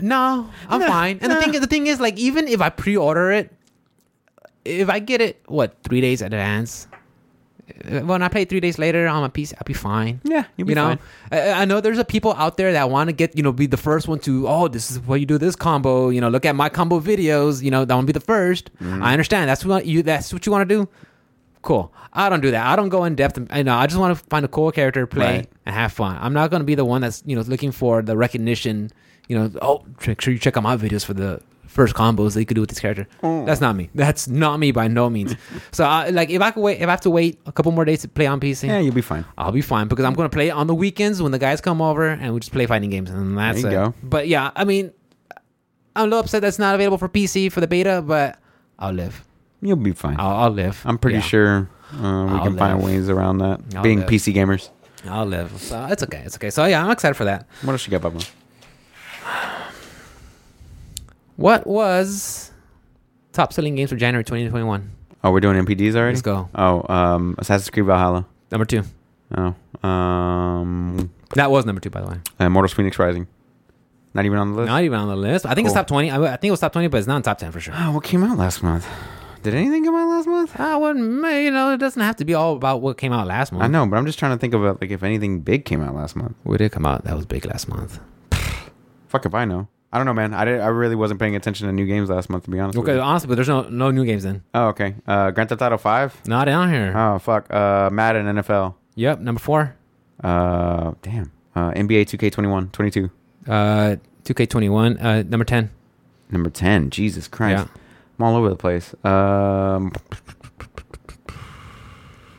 [0.00, 1.18] no, I'm fine.
[1.20, 3.52] And the thing the thing is like even if I pre-order it,
[4.64, 6.86] if I get it what three days in advance,
[7.90, 10.20] uh, when I play three days later on my PC, I'll be fine.
[10.24, 10.98] Yeah, you'll be you know, fine.
[11.32, 13.66] I, I know there's a people out there that want to get you know be
[13.66, 16.44] the first one to oh this is what you do this combo you know look
[16.44, 19.02] at my combo videos you know that want to be the 1st Mm-hmm.
[19.02, 20.88] I understand that's what you that's what you want to do.
[21.64, 21.92] Cool.
[22.12, 22.66] I don't do that.
[22.66, 23.38] I don't go in depth.
[23.38, 25.48] And, you know, I just want to find a cool character, to play, Right.
[25.66, 26.16] and have fun.
[26.20, 28.90] I'm not going to be the one that's you know looking for the recognition.
[29.28, 32.40] You know, oh, make sure you check out my videos for the first combos that
[32.40, 33.08] you could do with this character.
[33.22, 33.46] Oh.
[33.46, 33.88] That's not me.
[33.94, 35.34] That's not me by no means.
[35.72, 37.84] so, I, like, if I could wait, if I have to wait a couple more
[37.86, 39.24] days to play on PC, Yeah, you'll be fine.
[39.38, 41.80] I'll be fine because I'm going to play on the weekends when the guys come
[41.80, 43.80] over and we just play fighting games and that's There you it.
[43.86, 43.94] go.
[44.04, 44.92] But yeah, I mean,
[45.96, 48.38] I'm a little upset that's not available for PC for the beta, but
[48.78, 49.24] I'll live.
[49.64, 50.16] You'll be fine.
[50.20, 50.82] I'll, I'll live.
[50.84, 53.60] I'm pretty Yeah, sure uh, we I'll can find ways around that.
[53.74, 54.10] I'll Being live.
[54.10, 54.68] PC gamers.
[55.08, 55.58] I'll live.
[55.58, 56.22] So it's okay.
[56.26, 56.50] It's okay.
[56.50, 57.46] So yeah, I'm excited for that.
[57.62, 58.28] What else you got, Bubba?
[61.36, 62.52] What was
[63.32, 64.90] top selling games for January 2021?
[65.24, 66.10] Oh, we're doing MPDs already.
[66.16, 66.48] Let's go.
[66.54, 68.26] Oh, um, Assassin's Creed Valhalla.
[68.52, 68.82] Number two.
[69.36, 69.54] Oh,
[69.88, 72.16] um, That was number two, by the way.
[72.38, 73.26] uh, Mortals Fenyx Rising.
[74.12, 74.68] Not even on the list.
[74.68, 75.44] Not even on the list.
[75.46, 76.10] I think it's top 20.
[76.10, 77.74] I, I think it was top 20, but it's not in top 10 for sure.
[77.76, 78.86] Oh, what came out last month?
[79.44, 80.52] Did anything come out last month?
[80.58, 83.52] Ah, well, you know, it doesn't have to be all about what came out last
[83.52, 83.62] month.
[83.62, 85.94] I know, but I'm just trying to think about like if anything big came out
[85.94, 86.34] last month.
[86.44, 87.04] What did come out?
[87.04, 88.00] That was big last month.
[89.08, 89.68] Fuck if I know.
[89.92, 90.32] I don't know, man.
[90.32, 92.78] I, did, I really wasn't paying attention to new games last month, to be honest.
[92.78, 94.42] Okay, honestly, but there's no no new games then.
[94.54, 94.94] Oh, okay.
[95.06, 96.26] Uh, Grand Theft Auto Five.
[96.26, 96.96] Not down here.
[96.96, 97.52] Oh, fuck.
[97.52, 98.76] Uh, Madden NFL.
[98.94, 99.76] Yep, number four.
[100.22, 101.30] Uh, damn.
[101.54, 103.10] Uh, NBA 2K21, 22.
[103.46, 105.04] Uh, 2K21.
[105.04, 105.70] Uh, number 10.
[106.30, 106.88] Number 10.
[106.88, 107.66] Jesus Christ.
[107.66, 107.80] Yeah.
[108.18, 108.94] I'm all over the place.
[109.04, 109.92] Um,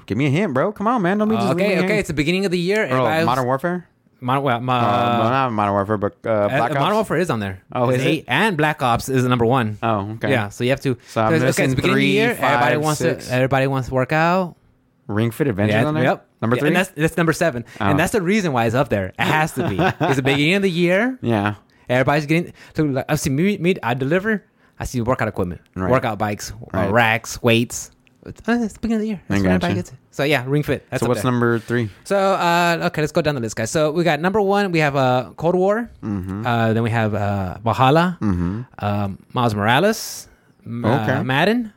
[0.06, 0.72] give me a hint, bro.
[0.72, 1.18] Come on, man.
[1.18, 2.00] Don't be just me okay, okay.
[2.00, 2.84] It's the beginning of the year.
[2.84, 3.88] Everybody was- Modern Warfare.
[4.22, 6.80] Modern, well, mo- Uh, no, not Modern Warfare, but uh, uh, Black Ops.
[6.80, 7.62] Modern Warfare is on there.
[7.74, 8.26] Oh, It's is it?
[8.28, 9.78] and Black Ops is the number one.
[9.84, 10.32] Oh, okay.
[10.32, 10.98] Yeah, so you have to.
[11.10, 12.32] So I'm missing it's the beginning of the three, year.
[12.32, 13.28] everybody wants six.
[13.28, 13.34] to.
[13.34, 14.56] Everybody wants to work out.
[15.08, 16.04] Ring Fit Adventure Yeah, on there.
[16.04, 16.28] Yep.
[16.42, 16.68] Number Yeah, three.
[16.70, 17.86] and that's that's number seven, Oh.
[17.86, 19.08] and that's the reason why it's up there.
[19.10, 19.78] It has to be.
[19.80, 21.20] it's the beginning of the year.
[21.22, 21.56] yeah.
[21.90, 22.54] Everybody's getting.
[22.74, 23.76] So like, I see me, me.
[23.84, 24.44] I deliver.
[24.80, 25.90] I see workout equipment, Right.
[25.92, 26.92] workout bikes, uh, Right.
[26.92, 27.92] racks, weights.
[28.26, 29.22] It's, uh, it's the beginning of the year.
[29.28, 29.76] That's I when everybody gotcha.
[29.76, 29.98] gets it.
[30.12, 30.86] So yeah, Ring Fit.
[30.90, 31.32] That's so what's there.
[31.32, 31.90] number three?
[32.06, 33.70] So uh, okay, let's go down the list, guys.
[33.70, 34.72] So we got number one.
[34.72, 35.90] We have uh, Cold War.
[36.02, 36.46] Mm-hmm.
[36.46, 38.62] Uh, then we have uh, Valhalla, Mm-hmm.
[38.80, 40.28] um, Miles Morales,
[40.66, 41.14] m- Okay.
[41.14, 41.72] uh, Madden,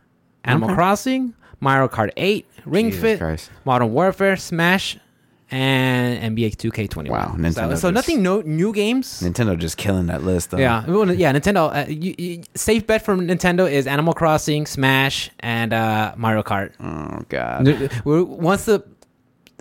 [0.45, 0.75] Animal Okay.
[0.77, 3.51] Crossing, Mario Kart 8, Ring Jesus Fit, Christ.
[3.67, 4.97] Modern Warfare, Smash,
[5.51, 7.09] and NBA 2K21.
[7.09, 9.23] Wow, So, Nintendo so just- nothing no new games.
[9.23, 10.59] Nintendo just killing that list, though.
[10.59, 11.75] Yeah, well, yeah, Nintendo.
[11.75, 16.73] Uh, you, you, safe bet from Nintendo is Animal Crossing, Smash, and uh, Mario Kart.
[16.81, 17.67] Oh God.
[18.05, 18.85] We're, once the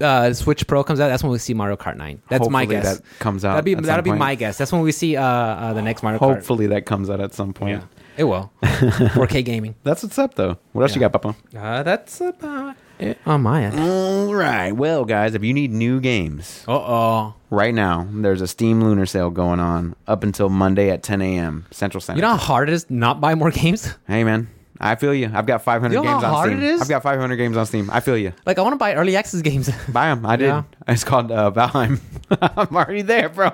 [0.02, 2.22] uh, Switch Pro comes out, that's when we see Mario Kart 9.
[2.30, 2.98] That's my guess.
[2.98, 3.56] That comes out.
[3.56, 4.20] That'll be at that'll be point.
[4.20, 4.58] my guess.
[4.58, 6.36] That's when we see uh, uh, the next Mario Kart.
[6.36, 7.84] Hopefully that comes out at some point.
[8.18, 8.52] It will.
[8.64, 9.76] 4K gaming.
[9.84, 10.58] That's what's up, though.
[10.74, 11.36] What else you got, Papa?
[11.56, 12.87] Uh, that's about it
[13.26, 13.80] on my end.
[13.80, 14.72] All right.
[14.72, 17.34] Well, guys, if you need new games Uh oh.
[17.50, 21.66] right now, there's a Steam Lunar Sale going on up until Monday at 10 a.m.
[21.72, 22.20] Central Standard.
[22.20, 23.94] You know how hard it is not buy more games?
[24.08, 25.30] hey, man, I feel you.
[25.34, 26.58] I've got 500 You know games how on hard Steam.
[26.64, 26.82] it is?
[26.82, 27.90] I've got 500 games on Steam.
[27.92, 28.34] I feel you.
[28.46, 29.70] Like, I want to buy early access games.
[29.90, 30.26] Buy them.
[30.26, 30.46] I did.
[30.48, 30.64] Yeah.
[30.88, 32.00] It's called uh, Valheim.
[32.42, 33.52] I'm already there, bro.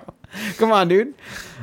[0.57, 1.13] Come on, dude.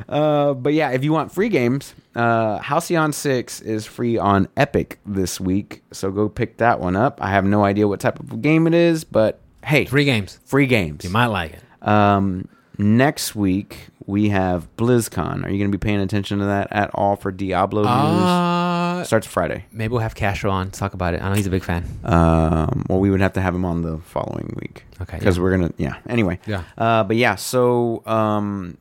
[0.07, 4.99] Uh, but yeah, if you want free games, uh, Halcyon 6 is free on Epic
[5.05, 5.83] this week.
[5.91, 7.19] So go pick that one up.
[7.21, 10.39] I have no idea what type of game it is, but hey, Free games.
[10.45, 11.03] free games.
[11.03, 11.87] You might like it.
[11.87, 12.47] Um,
[12.77, 15.45] next week, we have BlizzCon.
[15.45, 17.89] Are you going to be paying attention to that at all for Diablo news?
[17.91, 19.65] Uh, Starts Friday.
[19.71, 21.21] maybe we'll have Castro on to talk about it.
[21.23, 21.85] I know he's a big fan.
[22.03, 24.85] Um, well, we would have to have him on the following week.
[25.01, 25.43] Okay, Because yeah.
[25.43, 25.95] we're gonna, yeah.
[26.07, 26.39] Anyway.
[26.45, 26.63] Yeah.
[26.77, 28.77] Uh, but yeah, so um,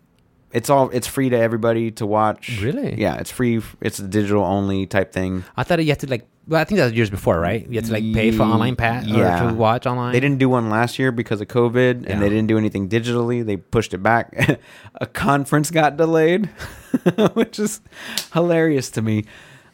[0.53, 2.61] it's all it's free to everybody to watch.
[2.61, 2.95] Really?
[3.01, 3.63] Yeah, it's free.
[3.81, 5.45] It's a digital only type thing.
[5.57, 7.67] I thought you had to, like, well, I think that was years before, right?
[7.69, 9.47] You had to, like, pay for online pat yeah.
[9.47, 10.13] or to watch online.
[10.13, 12.13] They didn't do one last year because of COVID, Yeah.
[12.13, 13.45] and they didn't do anything digitally.
[13.45, 14.59] They pushed it back.
[14.95, 16.47] a conference got delayed,
[17.35, 17.81] which is
[18.33, 19.27] hilarious to me.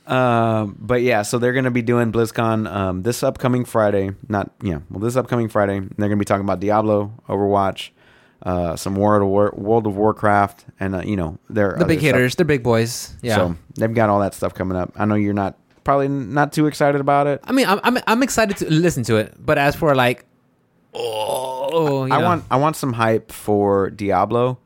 [0.06, 4.10] Um, but yeah, so they're going to be doing BlizzCon um, this upcoming Friday.
[4.28, 5.80] Not yeah, well, this upcoming Friday.
[5.80, 7.90] They're going to be talking about Diablo, Overwatch,
[8.42, 12.00] uh, some World of War, World of Warcraft, and uh, you know they're The big
[12.00, 12.34] hitters.
[12.36, 13.14] They're big boys.
[13.22, 13.36] Yeah.
[13.36, 14.92] So they've got all that stuff coming up.
[14.96, 17.40] I know you're not probably not too excited about it.
[17.44, 19.34] I mean, I'm, I'm, I'm excited to listen to it.
[19.38, 20.24] But as for, like,
[20.94, 22.20] oh, I know.
[22.24, 24.58] want I want some hype for Diablo.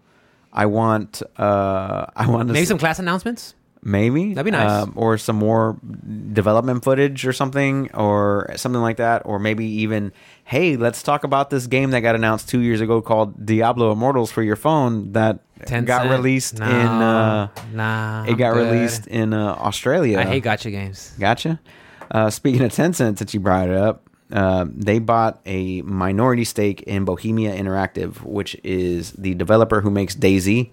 [0.53, 3.55] I want uh I want to maybe s- some class announcements.
[3.83, 4.83] maybe That'd be nice.
[4.83, 5.79] um, or some more
[6.33, 10.13] development footage or something or something like that or maybe even
[10.51, 14.33] hey let's talk about this game that got announced two years ago called Diablo Immortals
[14.33, 15.39] for your phone that
[15.85, 18.25] got released No, in uh nah.
[18.25, 18.73] it I'm got good.
[18.73, 20.19] released in uh, Australia.
[20.19, 21.15] I hate gacha games.
[21.21, 21.61] Gotcha.
[22.11, 26.83] Uh, speaking of Tencent, since you brought it up, uh, they bought a minority stake
[26.83, 30.71] in Bohemia Interactive, which is the developer who makes DayZ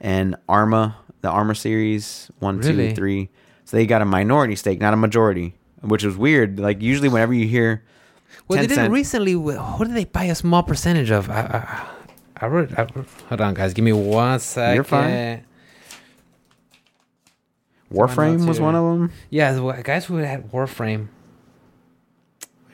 [0.00, 3.28] and Arma, the Arma series one, two, three.
[3.66, 6.58] So they got a minority stake, not a majority, which is weird.
[6.58, 7.84] Like usually, whenever you hear
[8.48, 9.36] Well, they did recently.
[9.36, 11.30] What did they buy a small percentage of?
[11.30, 12.76] I, I, I wrote.
[12.78, 12.86] I,
[13.28, 13.72] hold on, guys.
[13.72, 14.74] Give me one second.
[14.74, 15.44] You're fine.
[17.92, 19.12] Warframe was one of them.
[19.30, 21.08] Yeah, the guys who had Warframe.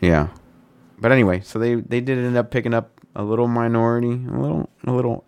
[0.01, 0.29] Yeah.
[1.01, 4.69] But anyway, so they they did end up picking up a little minority, a little
[4.87, 5.25] a little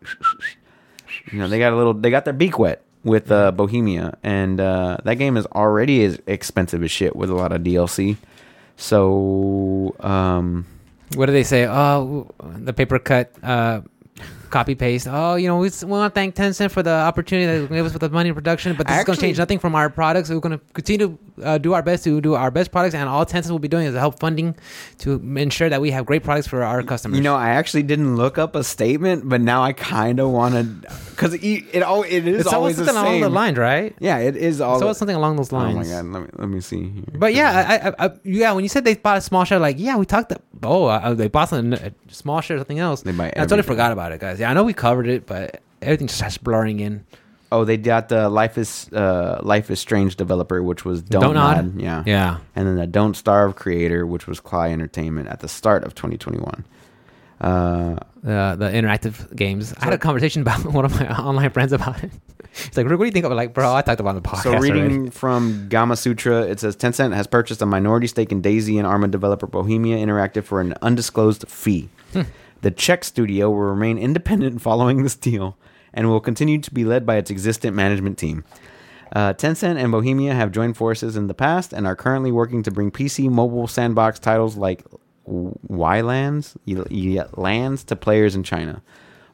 [1.32, 4.60] you know, they got a little they got their beak wet with uh Bohemia and
[4.60, 8.16] uh that game is already as expensive as shit with a lot of DLC.
[8.80, 10.64] So um
[11.14, 11.66] What do they say?
[11.66, 13.82] Oh, the paper cut, uh,
[14.50, 15.06] copy paste.
[15.10, 17.86] Oh, you know, we, we want to thank Tencent for the opportunity that they gave
[17.86, 19.88] us with the money in production, but this is going to change nothing from our
[19.88, 20.28] products.
[20.30, 23.08] We're going to continue to uh, do our best to do our best products, and
[23.08, 24.54] all Tencent will be doing is help funding
[24.98, 27.16] to ensure that we have great products for our customers.
[27.16, 30.54] you know, I actually didn't look up a statement, but now I kind of want
[30.54, 33.94] to cuz it, it al- it is it's always something along the lines, right?
[34.00, 35.76] Yeah, it is all It's always something along those lines.
[35.76, 37.04] Oh my god, let me let me see here.
[37.14, 38.52] But yeah, I, I, I, yeah.
[38.52, 40.32] When you said they bought a small share, like yeah, we talked.
[40.32, 43.02] About oh, uh, they bought some a small share, or something else.
[43.02, 44.39] They buy I totally forgot about it, guys.
[44.40, 47.04] Yeah, I know we covered it, but everything just starts blurring in.
[47.52, 51.34] Oh, they got the Life is uh, Life is Strange developer, which was Don't, Don't
[51.34, 51.64] Nod?
[51.74, 51.80] Nod.
[51.80, 52.38] Yeah, Yeah.
[52.54, 56.64] and then the Don't Starve creator, which was Klei Entertainment at the start of 2021.
[57.40, 59.72] Uh, the the interactive games.
[59.80, 62.10] I had a conversation about one of my online friends about it.
[62.52, 64.20] He's like, "Rick, what do you think of it?" Like, bro, I talked about the
[64.20, 64.42] podcast.
[64.42, 65.10] so reading already.
[65.10, 69.46] from Gamasutra, it says Tencent has purchased a minority stake in DayZ and Arma developer
[69.46, 71.88] Bohemia Interactive for an undisclosed fee.
[72.12, 72.22] Hmm.
[72.62, 75.56] The Czech studio will remain independent following this deal
[75.94, 78.44] and will continue to be led by its existing management team.
[79.14, 82.70] Uh, Tencent and Bohemia have joined forces in the past and are currently working to
[82.70, 84.84] bring PC mobile sandbox titles like
[85.68, 88.82] Y-Lands, Y- Lands to players in China.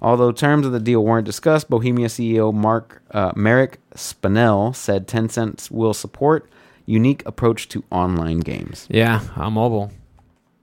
[0.01, 5.71] Although terms of the deal weren't discussed, Bohemia CEO Mark uh, Marek Španěl said Tencent
[5.71, 6.49] will support
[6.85, 8.87] unique approach to online games.
[8.91, 9.91] yeah, on mobile.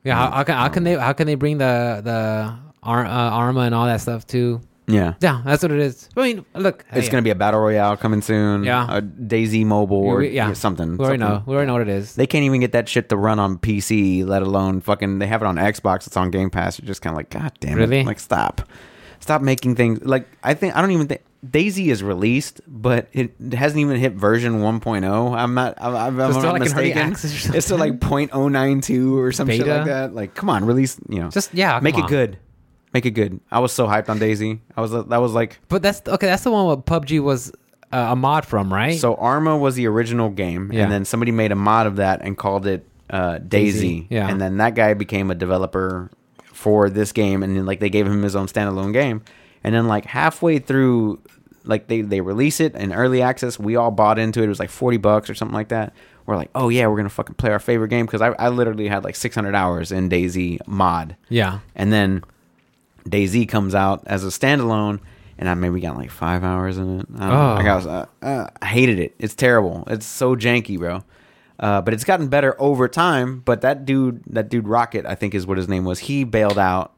[0.03, 2.53] Yeah, how, how can how can they how can they bring the the
[2.83, 4.59] Ar, uh, Arma and all that stuff too?
[4.85, 5.13] Yeah.
[5.21, 6.09] Yeah, that's what it is.
[6.17, 8.65] I mean, look, It's going to be a battle royale coming soon.
[8.65, 8.97] Yeah.
[8.97, 10.51] A DayZ mobile or We- yeah.
[10.51, 10.97] something.
[10.97, 11.37] We already something.
[11.37, 11.43] know.
[11.47, 12.15] We already know what it is.
[12.15, 15.19] They can't even get that shit to run on PC, let alone fucking.
[15.19, 16.05] They have it on Xbox.
[16.05, 16.79] It's on Game Pass.
[16.79, 18.01] You're just kind of like, God damn Really?
[18.01, 18.05] it!
[18.05, 18.61] Like, stop,
[19.23, 20.03] stop making things.
[20.03, 24.13] Like, I think I don't even think DayZ is released, but it hasn't even hit
[24.13, 25.35] version 1.0.
[25.35, 25.73] I'm not.
[25.81, 27.55] I'm, I'm, So it's I'm not like in early mistaken.
[27.55, 30.13] It's still like 0.092 or some shit like that.
[30.13, 30.97] Like, come on, release.
[31.09, 32.09] You know, Just yeah, make come it on.
[32.09, 32.37] good.
[32.93, 33.39] Make it good.
[33.49, 34.59] I was so hyped on DayZ.
[34.77, 34.91] I was.
[34.91, 35.59] That was like.
[35.67, 36.27] But that's okay.
[36.27, 37.51] That's the one where PUBG was
[37.91, 38.99] uh, a mod from, right?
[38.99, 40.83] So Arma was the original game, Yeah.
[40.83, 43.73] and then somebody made a mod of that and called it uh, DayZ.
[43.81, 44.29] DayZ, yeah.
[44.29, 46.11] And then that guy became a developer
[46.63, 49.21] for this game, and then like they gave him his own standalone game.
[49.65, 51.19] And then like halfway through,
[51.65, 53.59] like they they release it in early access.
[53.59, 54.45] We all bought into it.
[54.45, 55.93] It was like forty bucks or something like that.
[56.25, 58.87] We're like, oh yeah, we're gonna fucking play our favorite game because I, I literally
[58.87, 61.17] had like six hundred hours in DayZ mod.
[61.27, 61.59] yeah.
[61.75, 62.23] And then
[63.09, 65.01] DayZ comes out as a standalone,
[65.37, 67.07] and I maybe got like five hours in it.
[67.19, 67.29] I.
[67.29, 67.55] Oh.
[67.57, 69.15] I got, uh, uh, I hated it.
[69.19, 69.83] It's terrible.
[69.87, 71.03] It's so janky, bro.
[71.59, 73.39] Uh, but it's gotten better over time.
[73.39, 75.99] But that dude, that dude Rocket, I think is what his name was.
[75.99, 76.93] He bailed out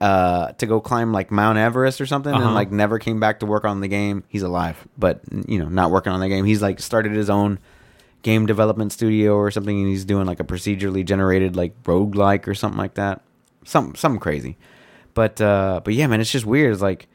[0.00, 2.52] uh, to go climb like Mount Everest or something, and Uh-huh.
[2.54, 4.24] like never came back to work on the game.
[4.28, 6.44] He's alive, but you know, not working on the game.
[6.44, 7.58] He's like started his own
[8.22, 12.54] game development studio or something, and he's doing like a procedurally generated like roguelike or
[12.54, 13.20] something like that.
[13.64, 14.56] Some something crazy.
[15.14, 16.72] But uh, but yeah, man, it's just weird.
[16.72, 17.08] It's like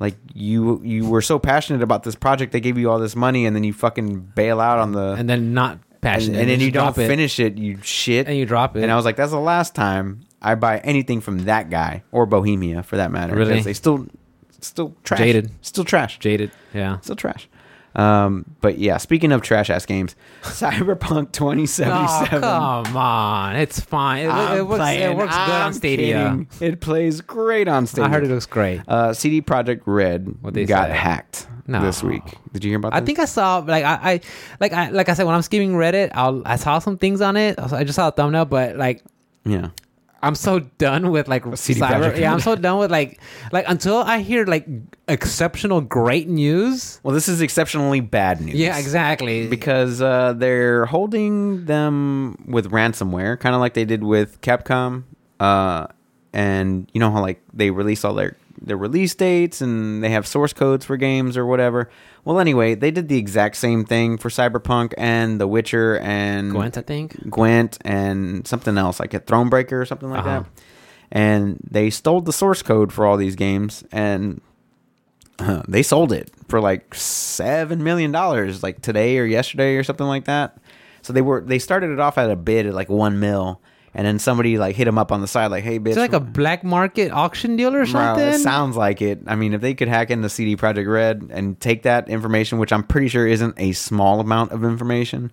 [0.00, 3.46] like you you were so passionate about this project, they gave you all this money,
[3.46, 6.60] and then you fucking bail out on the And then not and, passionate, and then
[6.60, 8.82] you just don't it, finish it, you shit, and you drop it.
[8.82, 12.26] and I was like, that's the last time I buy anything from that guy or
[12.26, 13.34] Bohemia for that matter.
[13.34, 13.60] Really?
[13.60, 14.06] They still,
[14.60, 15.18] still trash.
[15.18, 15.50] Jaded.
[15.62, 16.18] Still trash.
[16.18, 16.50] jaded.
[16.72, 17.00] Yeah.
[17.00, 17.48] Still trash.
[17.96, 22.44] Um, but yeah, speaking of trash ass games, Cyberpunk 2077.
[22.44, 23.56] Oh, come on.
[23.56, 24.26] It's fine.
[24.26, 25.12] It, it works, playing.
[25.12, 26.14] it works good on I'm Stadia.
[26.14, 26.48] kidding.
[26.60, 28.04] It plays great on Stadia.
[28.08, 28.82] I heard it looks great.
[28.86, 30.94] Uh, CD Projekt Red What they got say?
[30.96, 31.80] hacked No.
[31.80, 32.22] this week.
[32.52, 34.20] Did you hear about I think I saw like I, I
[34.60, 37.36] like I like I said when I'm skimming Reddit, I'll I saw some things on
[37.38, 37.58] it.
[37.58, 39.02] I just saw a thumbnail, but like
[39.46, 39.70] yeah.
[40.22, 42.18] I'm so done with like CD cyber.
[42.18, 43.20] Yeah, I'm so done with like
[43.52, 44.66] like until I hear like
[45.08, 47.00] exceptional great news.
[47.02, 48.54] Well, this is exceptionally bad news.
[48.54, 49.46] Yeah, exactly.
[49.46, 55.04] because uh, they're holding them with ransomware, kind of like they did with Capcom.
[55.38, 55.86] Uh,
[56.32, 60.26] and you know how like they release all their their release dates and they have
[60.26, 61.90] source codes for games or whatever.
[62.24, 66.76] Well, anyway, they did the exact same thing for Cyberpunk and The Witcher and Gwent,
[66.78, 67.30] I think.
[67.30, 70.40] Gwent and something else like a Thronebreaker or something like Uh-huh.
[70.40, 70.46] that.
[71.12, 74.40] And they stole the source code for all these games and
[75.38, 80.06] uh, they sold it for like seven million dollars, like today or yesterday or something
[80.06, 80.56] like that.
[81.02, 83.60] So they were they started it off at a bid at like one mil,
[83.96, 86.00] and then somebody like hit them up on the side like, "Hey, bitch, Is it
[86.00, 88.28] like a black market auction deal or something?
[88.28, 89.22] it sounds like it.
[89.26, 92.72] I mean, if they could hack into CD Projekt Red and take that information, which
[92.74, 95.32] I'm pretty sure isn't a small amount of information,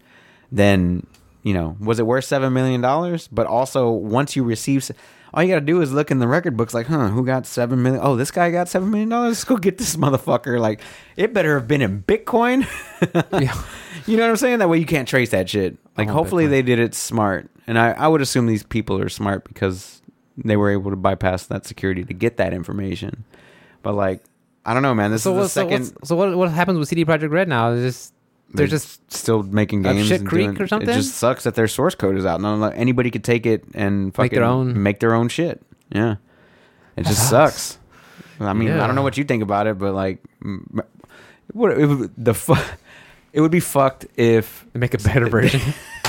[0.50, 1.06] then
[1.44, 3.28] you know, was it worth seven million dollars?
[3.28, 4.90] But also, once you receive,
[5.34, 7.46] all you got to do is look in the record books, like, huh, who got
[7.46, 8.02] seven million?
[8.04, 9.30] Oh, this guy got seven million dollars.
[9.32, 10.60] Let's go get this motherfucker.
[10.60, 10.82] Like,
[11.18, 12.68] it better have been in Bitcoin.
[13.42, 13.54] Yeah.
[14.06, 14.60] You know what I'm saying?
[14.60, 15.78] That way you can't trace that shit.
[15.98, 16.50] Like, want hopefully Bitcoin.
[16.50, 20.02] they did it smart, and I, I would assume these people are smart because
[20.38, 23.24] they were able to bypass that security to get that information.
[23.82, 24.24] But like,
[24.66, 25.12] I don't know, man.
[25.12, 25.50] This So is the?
[25.50, 25.94] So, second.
[25.96, 26.36] what's, so what?
[26.38, 27.72] What happens with CD Projekt Red now?
[27.72, 28.14] Is just
[28.54, 30.08] they're just still making Up games.
[30.08, 30.90] shit creek doing- or something?
[30.90, 32.40] It just sucks that their source code is out.
[32.42, 35.62] No, no, anybody could take it and fucking Make their own- make their own shit.
[35.92, 36.16] Yeah,
[36.96, 37.54] it just sucks.
[37.64, 37.78] sucks.
[38.40, 40.24] I mean, I don't know what you think about it, but like,
[41.52, 42.64] what it the fuck?
[43.34, 45.60] It would be fucked if they make a better version.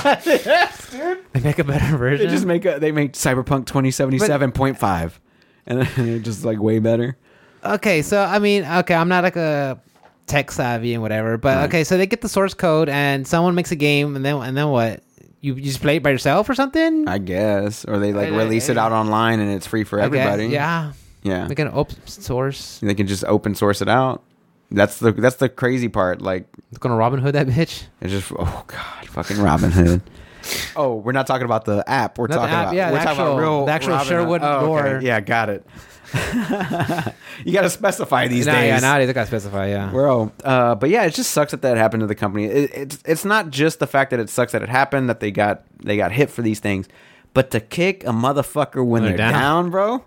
[0.03, 2.27] they make a better version.
[2.27, 5.19] they just make a they make Cyberpunk twenty seventy seven point five,
[5.65, 7.17] and then it's just like way better.
[7.63, 9.79] okay, so I mean, okay, I'm not like a
[10.27, 11.65] tech savvy and whatever, but Right.
[11.65, 14.55] okay, so they get the source code and someone makes a game, and then and
[14.57, 15.01] then what?
[15.41, 17.07] You, you just play it by yourself or something?
[17.07, 20.01] I guess, or they like I- release it I- out online and it's free for
[20.01, 20.47] I guess, everybody.
[20.53, 21.45] Yeah, yeah.
[21.47, 22.79] like an open source.
[22.81, 24.23] They can just open source it out.
[24.71, 26.23] That's the that's the crazy part.
[26.23, 27.83] Like It's gonna Robin Hood that bitch.
[28.01, 30.01] it's just oh god, fucking Robin Hood.
[30.75, 32.17] oh, we're not talking about the app.
[32.17, 34.07] We're Not talking app, about yeah, we're the talking actual- about real the actual Robin
[34.07, 34.09] Hood.
[34.09, 34.65] Sherwood Oh, okay.
[34.89, 34.99] door.
[35.03, 35.65] Yeah, got it.
[37.45, 38.67] you got to specify these days.
[38.67, 39.67] yeah, nowadays I gotta specify.
[39.67, 42.45] Yeah, Bro, uh, but yeah, it just sucks that that happened to the company.
[42.45, 45.31] It, it's it's not just the fact that it sucks that it happened that they
[45.31, 46.87] got they got hit for these things,
[47.33, 49.33] but to kick a motherfucker when they're they're down.
[49.33, 49.69] down.
[49.71, 50.05] bro.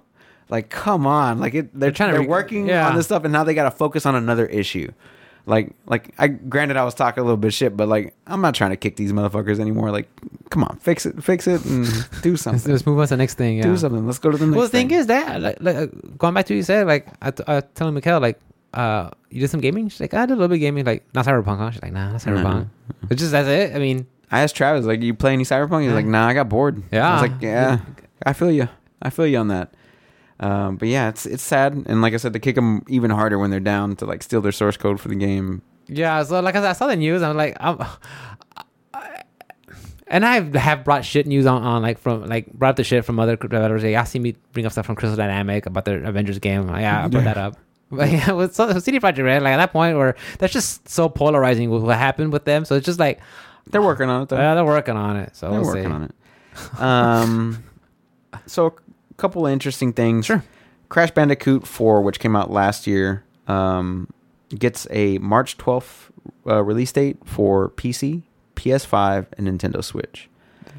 [0.50, 1.40] Like, come on!
[1.40, 2.88] Like, it, they're, trying to they're re- working yeah.
[2.88, 4.90] on this stuff, and now they got to focus on another issue.
[5.48, 8.54] Like, like I granted I was talking a little bit shit, but like I'm not
[8.54, 9.90] trying to kick these motherfuckers anymore.
[9.90, 10.08] Like,
[10.50, 11.86] come on, fix it, fix it, and
[12.22, 12.70] do something.
[12.70, 13.56] let's move on to the next thing.
[13.58, 13.64] Yeah.
[13.64, 14.06] Do something.
[14.06, 14.56] Let's go to the next.
[14.56, 17.08] Well, the thing thing is that, like, like going back to what you said, like,
[17.22, 18.38] I, t- I telling Mikhail, like,
[18.74, 19.88] uh, you did some gaming?
[19.88, 21.70] She's like, I did a little bit of gaming, like, not Cyberpunk, huh?
[21.70, 22.68] She's like, nah, not Cyberpunk.
[23.10, 23.74] It's just, that's it.
[23.74, 25.80] I mean, I asked Travis, like, you play any Cyberpunk?
[25.82, 25.94] He's Yeah.
[25.94, 26.82] like, nah, I got bored.
[26.92, 27.08] Yeah.
[27.08, 27.78] I was like, yeah,
[28.24, 28.68] I feel you.
[29.00, 29.72] I feel you on that.
[30.40, 33.38] Um, but yeah, it's it's sad, and like I said, to kick them even harder
[33.38, 35.62] when they're down to like steal their source code for the game.
[35.88, 37.78] yeah, so, like, I said, I saw the news, I'm like, I'm,
[38.94, 39.22] I-
[40.06, 43.18] and I have brought shit news on, on like, from, like, brought the shit from
[43.18, 43.82] other developers.
[43.82, 46.66] Like, y'all see me bring up stuff from Crystal Dynamic about their Avengers game.
[46.66, 47.56] Like, yeah, I put that up.
[47.90, 51.08] But yeah, with so- CD Projekt Red, like at that point where that's just so
[51.08, 52.66] polarizing with what happened with them.
[52.66, 53.18] So it's just like
[53.70, 54.36] They're working on it though.
[54.36, 55.34] uh, they're working on it.
[55.34, 55.90] So They're we'll working see.
[55.90, 56.80] on it.
[56.82, 57.64] Um,
[58.46, 58.74] so
[59.18, 60.24] couple of interesting things.
[60.26, 60.42] Sure.
[60.88, 64.08] Crash Bandicoot 4, which came out last year, um,
[64.56, 66.10] gets a March 12th
[66.46, 68.22] uh, release date for PC,
[68.56, 70.28] PS5, and Nintendo Switch.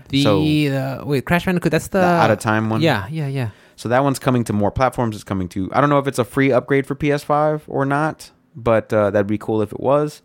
[0.10, 1.72] The So- uh, wait, Crash Bandicoot.
[1.72, 2.82] That's the, The out of time one.
[2.82, 3.50] Yeah, yeah, yeah.
[3.76, 5.16] So that one's coming to more platforms.
[5.16, 5.70] It's coming to.
[5.72, 9.28] I don't know if it's a free upgrade for PS5 or not, but uh, that'd
[9.28, 10.22] be cool if it was.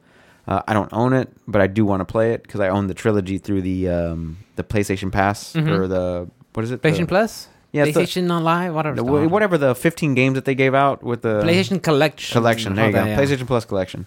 [0.48, 2.86] Uh, I don't own it, but I do want to play it because I own
[2.88, 5.68] the trilogy through the um, the PlayStation Pass Mhm.
[5.70, 6.82] or the what is it?
[6.82, 7.48] The- PlayStation Plus.
[7.74, 8.72] Yeah, it's the- PlayStation Online.
[8.72, 8.96] Whatever.
[8.96, 12.32] the- whatever the 15 games that they gave out with the PlayStation Collection.
[12.32, 12.74] collection.
[12.76, 13.10] There you All go.
[13.10, 13.18] yeah.
[13.18, 14.06] PlayStation Plus collection.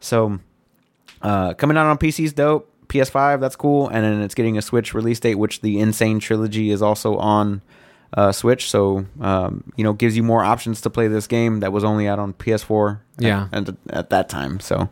[0.00, 0.38] So
[1.22, 2.70] uh, coming out on PC's dope.
[2.88, 5.92] PS5, that's cool, and then it's getting a Switch release date, which the N.
[5.92, 7.60] Sane trilogy is also on
[8.14, 8.70] uh, Switch.
[8.70, 12.06] So um, you know, gives you more options to play this game that was only
[12.06, 13.00] out on PS4.
[13.18, 13.48] Yeah.
[13.52, 14.60] at, at, at that time.
[14.60, 14.88] So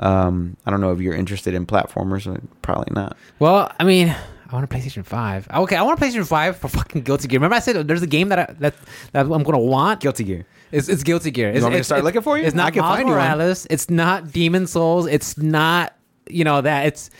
[0.00, 2.40] um, I don't know if you're interested in platformers.
[2.62, 3.18] Probably not.
[3.38, 4.14] Well, I mean,
[4.50, 5.48] I want a PlayStation Five.
[5.52, 7.38] Oh, okay, I want a PlayStation Five for fucking Guilty Gear.
[7.38, 8.74] Remember, I said there's a game that I, that
[9.12, 10.00] that I'm gonna want.
[10.00, 10.46] Guilty Gear.
[10.72, 11.50] It's, it's Guilty Gear.
[11.50, 12.44] It's, want me to start looking for you?
[12.44, 13.56] It's I not can Miles find you one.
[13.70, 15.06] It's not Demon Souls.
[15.06, 15.94] It's not
[16.28, 16.86] you know that.
[16.86, 17.10] It's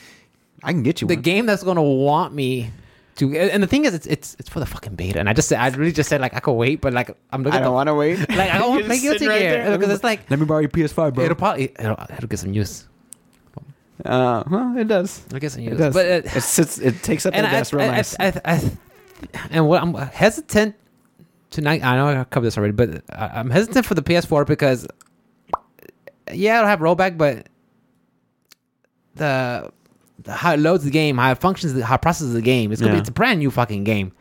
[0.63, 1.23] I can get you the one.
[1.23, 2.71] game that's gonna want me
[3.17, 3.37] to.
[3.37, 5.19] And the thing is, it's it's it's for the fucking beta.
[5.19, 7.43] And I just said, I really just said like I could wait, but like I'm
[7.43, 7.61] looking.
[7.61, 8.19] I don't want to wait.
[8.31, 11.15] Like I want to play Guilty Gear because it's like Let me borrow your PS5,
[11.15, 11.25] bro.
[11.25, 12.87] it'll probably it'll, it'll get some use.
[14.05, 15.23] Uh, well, it does.
[15.33, 15.95] I guess some It does.
[15.95, 16.79] But uh, it sits.
[16.79, 18.17] It takes up the desk real I, nice.
[18.19, 18.71] I, I,
[19.51, 20.75] and what I'm hesitant
[21.51, 21.83] tonight.
[21.85, 24.87] I know I covered this already, but I'm hesitant for the PS4 because
[26.33, 27.47] yeah, it'll have rollback, but
[29.15, 29.71] the,
[30.23, 32.81] the how it loads the game, how it functions, how it processes the game, it's
[32.81, 34.13] gonna be it's a brand new fucking game.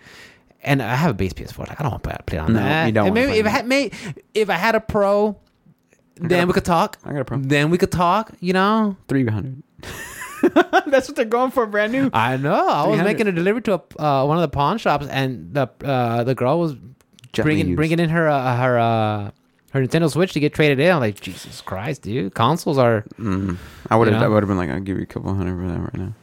[0.61, 1.67] And I have a base PS4.
[1.67, 2.87] Like I don't want to play on No, that.
[2.87, 3.91] you don't And maybe if I had may,
[4.33, 5.37] if I had a pro,
[6.17, 6.97] then we could talk.
[7.05, 7.37] I got a pro.
[7.39, 8.31] Then we could talk.
[8.39, 8.97] You know.
[9.07, 9.63] Three hundred.
[10.87, 12.09] That's what they're going for, brand new.
[12.13, 12.53] I know.
[12.53, 13.03] I was 300.
[13.03, 16.35] making a delivery to a, uh, one of the pawn shops, and the uh, the
[16.35, 16.73] girl was
[17.33, 17.77] Gently bringing used.
[17.77, 19.31] bringing in her uh, her uh,
[19.71, 20.91] her Nintendo Switch to get traded in.
[20.91, 22.33] I'm like, Jesus Christ, dude!
[22.35, 23.57] Consoles are Mm.
[23.89, 24.15] I would have.
[24.15, 24.25] You know?
[24.25, 26.13] I would have been like, I'll give you a couple hundred for that right now.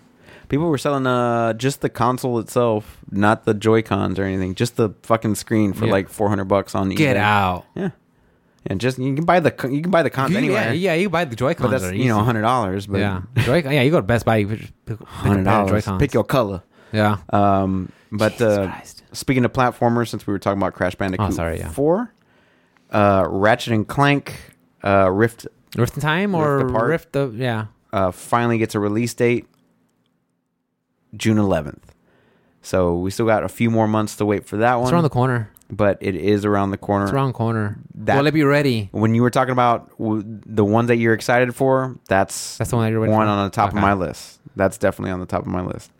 [0.48, 4.76] People were selling uh just the console itself, not the Joy Cons or anything, just
[4.76, 5.92] the fucking screen for Yeah.
[5.92, 6.96] like four hundred bucks on eBay.
[6.96, 7.64] get out.
[7.74, 7.90] Yeah,
[8.66, 10.72] and just you can buy the you can buy the cons anywhere.
[10.72, 11.82] Yeah, yeah, you buy the Joy but Cons.
[11.82, 12.86] that's you know hundred dollars.
[12.86, 14.44] But yeah, Joy Yeah, you go to Best Buy.
[15.04, 15.88] Hundred dollars.
[15.98, 16.62] Pick your color.
[16.92, 17.18] Yeah.
[17.30, 18.70] Um, but uh,
[19.12, 21.70] speaking of platformers, since we were talking about Crash Bandicoot Oh, sorry, yeah.
[21.70, 22.12] four,
[22.90, 24.34] uh, Ratchet and Clank,
[24.84, 26.88] uh, Rift Rift in Time or Rift Apart?
[26.88, 27.66] Rift the yeah.
[27.92, 29.46] uh, finally gets a release date
[31.16, 31.82] June 11th.
[32.60, 34.84] So we still got a few more months to wait for that one.
[34.84, 35.50] It's around the corner.
[35.72, 37.06] But it is around the corner.
[37.06, 37.78] It's around the corner.
[37.94, 38.90] That- Will it be ready?
[38.92, 42.76] When you were talking about w- the ones that you're excited for, that's, That's the
[42.76, 43.78] one that one on the top Okay.
[43.78, 44.38] of my list.
[44.54, 45.90] That's definitely on the top of my list.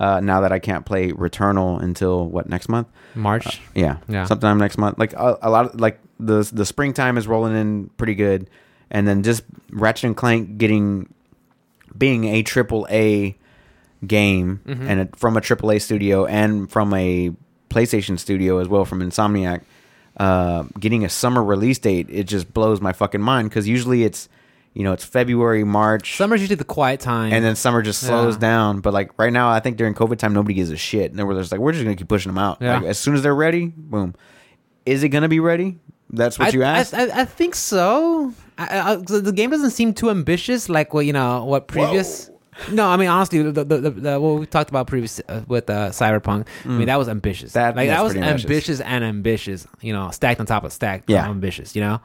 [0.00, 2.88] Uh, now that I can't play Returnal until what next month?
[3.14, 3.60] March.
[3.74, 4.24] Yeah, Yeah.
[4.24, 4.98] sometime next month.
[4.98, 8.48] Like a, a lot of like the the springtime is rolling in pretty good,
[8.90, 11.12] and then just Ratchet and Clank getting
[11.98, 13.36] being a triple A
[14.06, 14.86] game Mhm.
[14.88, 17.32] and it, from a triple A studio and from a
[17.70, 19.62] PlayStation studio as well from Insomniac,
[20.16, 24.28] uh, getting a summer release date it just blows my fucking mind because usually it's
[24.74, 27.32] you know it's February March Summer's usually the quiet time.
[27.32, 28.40] and then summer just slows Yeah.
[28.40, 28.80] down.
[28.80, 31.10] But like right now, I think during COVID time, nobody gives a shit.
[31.10, 32.58] And they were just like, we're just gonna keep pushing them out.
[32.60, 32.78] Yeah.
[32.78, 34.14] Like, as soon as they're ready, boom.
[34.86, 35.78] Is it gonna be ready?
[36.12, 36.92] That's what I, you asked.
[36.92, 38.34] I, I, I think so.
[38.58, 42.30] I, I, the game doesn't seem too ambitious, like what you know, what previous.
[42.70, 45.70] No, I mean honestly, the, the, the, the what we talked about previous uh, with
[45.70, 46.46] uh, Cyberpunk.
[46.64, 47.50] I mean that was ambitious.
[47.50, 47.54] Mm.
[47.54, 48.44] That- like that's that was pretty ambitious.
[48.44, 48.80] ambitious.
[48.80, 49.66] and ambitious.
[49.80, 51.08] You know, stacked on top of stacked.
[51.08, 51.28] Yeah.
[51.28, 51.74] ambitious.
[51.74, 52.00] You know,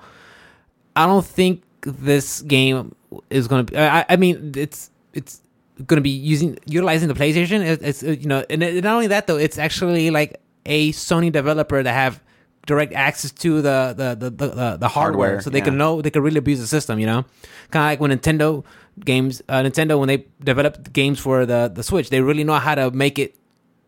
[0.95, 2.95] I don't think this game
[3.30, 3.77] is going to be.
[3.77, 5.41] I, I mean, it's it's
[5.86, 7.65] going to be using utilizing the PlayStation.
[7.65, 10.91] It, it's uh, you know, and it, not only that though, it's actually like a
[10.94, 12.22] Sony developer that have
[12.65, 15.65] direct access to the the the the, the, the hardware, Hardware, so they yeah.
[15.65, 16.99] can know they can really abuse the system.
[16.99, 17.26] You know,
[17.72, 18.64] kind of like when Nintendo
[19.03, 22.76] games, uh, Nintendo when they developed games for the the Switch, they really know how
[22.76, 23.35] to make it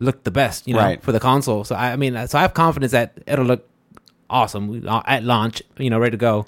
[0.00, 0.66] look the best.
[0.68, 1.02] You know, Right.
[1.02, 1.64] for the console.
[1.64, 3.68] So I, I mean, so I have confidence that it'll look
[4.30, 5.62] awesome uh, at launch.
[5.78, 6.46] You know, ready to go.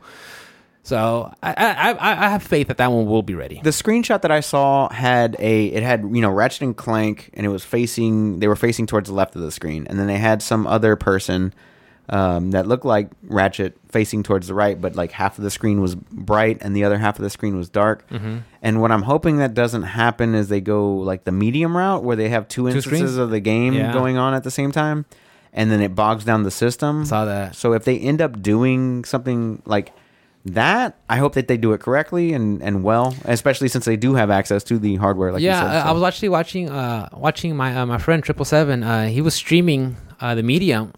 [0.83, 3.61] So I I, I I have faith that that one will be ready.
[3.63, 7.45] the screenshot that I saw had a it had you know Ratchet and Clank and
[7.45, 10.17] it was facing they were facing towards the left of the screen and then they
[10.19, 11.53] had some other person
[12.11, 15.81] um, that looked like Ratchet facing towards the right but like half of the screen
[15.81, 18.39] was bright and the other half of the screen was dark Mm-hmm.
[18.63, 22.17] and what I'm hoping that doesn't happen is they go like the medium route where
[22.17, 23.17] they have two, instances screens?
[23.17, 23.93] of the game Yeah.
[23.93, 25.07] going on at the same time
[25.53, 27.55] and then it bogs down the system Saw that.
[27.55, 29.93] so if they end up doing something like
[30.47, 34.15] That I hope that they do it correctly and, and well, especially since they do
[34.15, 35.33] have access to the hardware.
[35.33, 38.25] Like yeah, you said, I- I was actually watching uh watching my uh, my friend
[38.25, 38.83] Triple Seven.
[38.83, 40.93] Uh, he was streaming uh, the medium,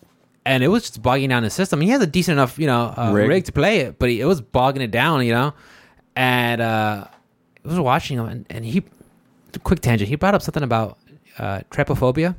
[0.45, 1.81] and it was just bogging down his system.
[1.81, 3.29] He has a decent enough you know uh, Rig.
[3.29, 3.45] rig.
[3.47, 5.25] to play it, but he, it was bogging it down.
[5.25, 5.55] You know,
[6.17, 7.07] and uh,
[7.65, 8.83] I was watching him, and, and he
[9.65, 10.09] quick tangent.
[10.09, 10.99] He brought up something about
[11.39, 12.35] uh, trypophobia.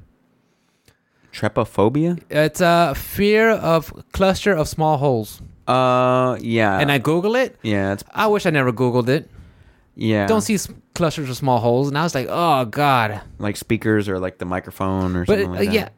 [1.32, 2.22] Trepophobia.
[2.30, 7.58] It's a fear of cluster of small holes, Uh, yeah, and I Google it.
[7.64, 9.30] yeah, it's I wish I never Googled it.
[9.96, 10.28] yeah.
[10.28, 10.58] Don't see
[10.94, 13.22] clusters of small holes, and I was like, oh god.
[13.40, 15.74] like speakers or like the microphone or But something uh, that.
[15.74, 15.90] yeah,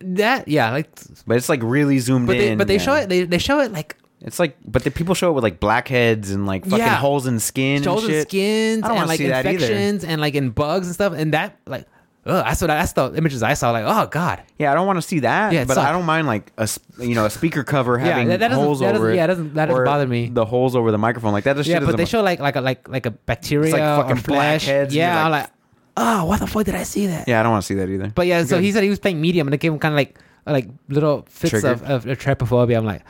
[0.00, 0.88] that yeah, like
[1.26, 2.58] but it's like really zoomed but they in.
[2.58, 2.80] but they yeah.
[2.82, 5.44] show it they, they show it like It's like, but the people show it with
[5.44, 6.96] like blackheads and like fucking Yeah.
[6.96, 10.34] holes in skin holes and in skins I don't and like see infections and like
[10.34, 11.86] in bugs and stuff and that like
[12.26, 14.98] ugh, that's what that's the images I saw like oh god Yeah, I don't want
[14.98, 15.52] to see that.
[15.52, 16.68] Yeah, but I don't mind like a
[16.98, 19.16] you know a speaker cover Yeah, having that- that doesn't- holes that over it.
[19.16, 20.28] yeah, doesn't- that doesn't bother me.
[20.28, 21.56] The holes over the microphone like that.
[21.56, 24.16] Just yeah shit but they show like like a like like a bacteria like fucking
[24.16, 25.50] flesh blackheads yeah like- like
[25.96, 27.88] oh what the fuck did I see that Yeah, I don't want to see that
[27.88, 28.08] either.
[28.14, 28.64] but yeah so Good.
[28.64, 31.26] he said he was playing medium and it gave him kind of like like little
[31.28, 31.82] fits of, Triggered.
[31.90, 33.02] of, of trypophobia I'm like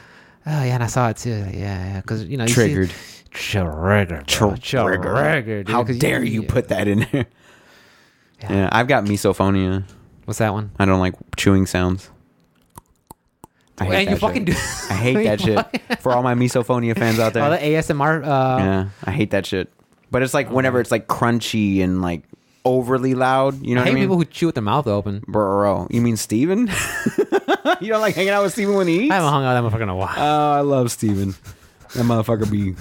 [0.47, 1.61] oh yeah and I saw it too Like, yeah
[1.95, 2.91] yeah because you know you Triggered.
[2.91, 2.95] see,
[3.31, 4.57] triggered bro.
[4.57, 7.27] triggered dude, How dare you put that in there?
[8.43, 8.53] Yeah.
[8.53, 9.85] Yeah, I've got misophonia.
[10.25, 12.11] what's that one I don't like chewing sounds.
[13.79, 14.55] I hate and you that fucking shit.
[14.57, 15.41] do I hate that
[15.91, 16.01] shit.
[16.03, 17.43] For all my misophonia fans out there.
[17.43, 18.27] all the ASMR uh
[18.59, 19.73] Yeah, I hate that shit.
[20.11, 22.23] But it's like whenever it's like crunchy and like
[22.65, 23.63] overly loud.
[23.65, 24.03] You know I what I hate mean?
[24.05, 25.23] people who chew with their mouth open.
[25.27, 26.69] Bro, you mean Steven?
[27.81, 29.11] you don't like hanging out with Steven when he eats?
[29.13, 30.15] I haven't hung out with that motherfucker in a while.
[30.17, 31.35] Oh, I love Steven.
[31.95, 32.75] That motherfucker be.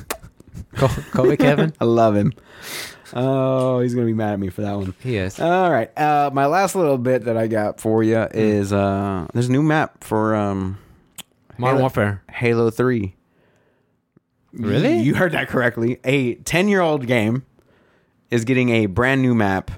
[1.11, 1.73] Kobe Kevin?
[1.79, 2.33] I love him.
[3.13, 4.93] Oh, he's gonna be mad at me for that one.
[4.99, 5.39] He is.
[5.39, 5.89] All right.
[5.97, 9.63] Uh, my last little bit that I got for you is uh, there's a new
[9.63, 10.77] map for um,
[11.57, 12.23] Modern Halo- Warfare.
[12.29, 13.15] Halo Three.
[14.53, 14.99] Really?
[14.99, 15.99] You heard that correctly.
[16.03, 17.45] A ten-year-old game
[18.31, 19.71] is getting a brand new map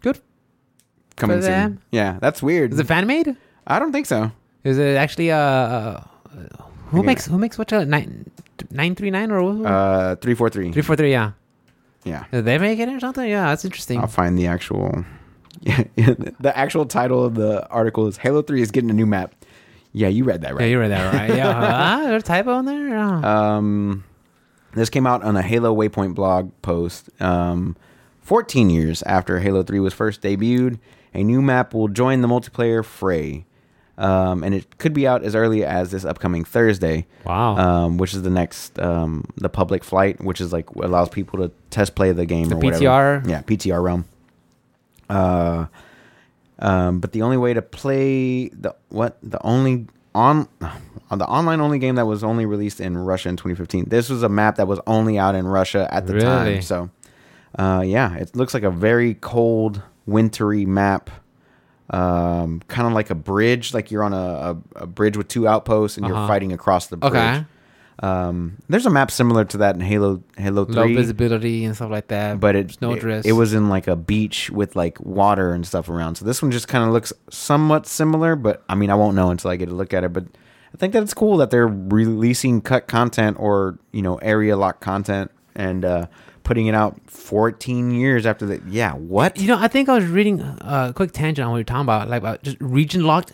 [0.00, 0.20] Good.
[1.16, 1.52] coming For soon.
[1.52, 1.82] them?
[1.90, 2.72] Yeah, that's weird.
[2.72, 3.36] Is it fan made?
[3.66, 4.32] I don't think so.
[4.64, 6.04] Is it actually uh, uh
[6.90, 8.30] who makes who makes what uh, nine
[8.70, 9.66] nine three nine or what?
[9.70, 10.72] Uh, three four three.
[10.72, 11.10] three four three?
[11.10, 11.32] Yeah.
[12.04, 12.24] Yeah.
[12.30, 13.28] Did they make it or something?
[13.28, 13.98] Yeah, that's interesting.
[13.98, 15.04] I'll find the actual.
[15.62, 19.34] the actual title of the article is Halo Three is getting a new map.
[19.92, 20.62] Yeah, you read that right.
[20.62, 21.36] Yeah, you read that right.
[21.36, 21.48] Yeah,
[21.98, 22.88] uh, there's a typo in there.
[22.88, 23.56] Yeah.
[23.56, 24.04] Um,
[24.74, 27.10] this came out on a Halo Waypoint blog post.
[27.20, 27.76] Um,
[28.28, 30.78] 14 years after Halo 3 was first debuted,
[31.14, 33.46] a new map will join the multiplayer fray.
[33.96, 37.06] Um, and it could be out as early as this upcoming Thursday.
[37.24, 37.56] Wow.
[37.56, 41.50] Um, which is the next um, the public flight, which is like allows people to
[41.70, 42.50] test play the game.
[42.50, 43.22] The or whatever.
[43.24, 43.28] PTR?
[43.28, 44.04] Yeah, PTR realm.
[45.08, 45.66] Uh,
[46.58, 50.48] um, but the only way to play the what the only on
[51.10, 53.86] on the online only game that was only released in Russia in 2015.
[53.88, 56.24] This was a map that was only out in Russia at the Really?
[56.54, 56.62] time.
[56.62, 56.90] So,
[57.56, 61.10] uh, yeah, it looks like a very cold, wintry map.
[61.90, 64.16] Um, kind of like a bridge, like you're on a,
[64.76, 66.26] a, a bridge with two outposts and you're Uh-huh.
[66.28, 67.12] fighting across the bridge.
[67.12, 67.44] okay.
[68.00, 71.90] Um, there's a map similar to that in Halo Halo Low Three, visibility and stuff
[71.90, 72.38] like that.
[72.38, 73.26] but it, no it drifts.
[73.26, 76.14] it was in like a beach with like water and stuff around.
[76.16, 79.30] So this one just kind of looks somewhat similar, but I mean I won't know
[79.30, 80.12] until I get to look at it.
[80.12, 80.26] But
[80.72, 84.78] I think that it's cool that they're releasing cut content or you know area lock
[84.80, 86.06] content and uh,
[86.48, 88.64] putting it out 14 years after that.
[88.66, 89.38] Yeah, what?
[89.38, 91.82] You know, I think I was reading uh, a quick tangent on what you're talking
[91.82, 93.32] about, like about just region locked,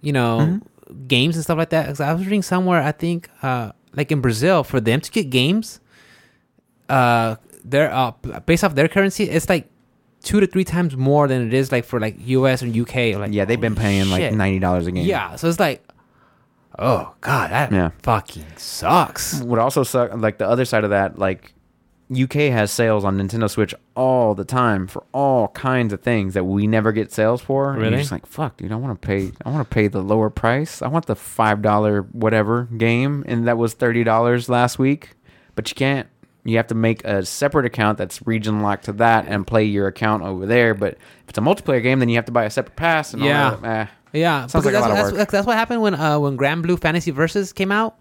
[0.00, 1.06] you know, Mm-hmm.
[1.08, 4.20] games and stuff like that because I was reading somewhere, I think, uh, like in
[4.20, 5.80] Brazil, for them to get games,
[6.88, 8.12] uh, they're uh,
[8.46, 9.68] based off their currency, it's like
[10.22, 12.62] two to three times more than it is like for like U.S.
[12.62, 13.16] and U.K.
[13.16, 15.06] Like, yeah, they've been paying like ninety dollars a game.
[15.06, 15.82] Yeah, so it's like,
[16.78, 17.90] oh god, that Yeah.
[18.02, 19.40] fucking sucks.
[19.40, 20.12] Would also suck.
[20.14, 21.53] Like the other side of that, like
[22.20, 26.44] UK has sales on Nintendo Switch all the time for all kinds of things that
[26.44, 27.70] we never get sales for.
[27.72, 27.90] And Really?
[27.92, 28.72] you're just like, fuck, dude.
[28.72, 29.32] I want to pay.
[29.44, 30.82] I want to pay the lower price.
[30.82, 35.10] I want the five dollar whatever game, and that was thirty dollars last week.
[35.54, 36.08] But you can't.
[36.46, 39.86] You have to make a separate account that's region locked to that and play your
[39.86, 40.74] account over there.
[40.74, 43.14] But if it's a multiplayer game, then you have to buy a separate pass.
[43.14, 43.50] And Yeah.
[43.52, 43.88] all that.
[43.88, 43.90] Eh.
[44.20, 45.18] Yeah, Sounds like a lot that's, of work.
[45.18, 47.98] that's, that's what happened when uh when Granblue Fantasy Versus came out.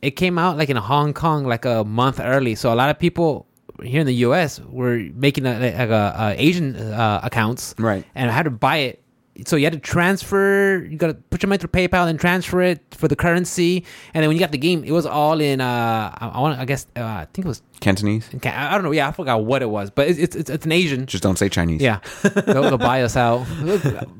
[0.00, 2.98] It came out like in Hong Kong like a month early, so a lot of
[2.98, 3.46] people
[3.84, 4.60] here in the U.S.
[4.60, 8.04] were making a, like a, a Asian uh, accounts, Right.
[8.14, 9.01] And I had to buy it
[9.46, 10.84] so you had to transfer.
[10.88, 13.84] You got to put your money through PayPal and transfer it for the currency.
[14.12, 15.60] And then when you got the game, it was all in.
[15.60, 16.58] Uh, I, want.
[16.58, 16.86] I guess.
[16.96, 17.62] Uh, I think it was.
[17.80, 18.30] Cantonese.
[18.44, 18.92] I don't know.
[18.92, 21.04] Yeah, I forgot what it was, but it's it's, it's, it's an Asian.
[21.06, 21.80] Just don't say Chinese.
[21.82, 23.40] Yeah, they'll, they'll buy us out.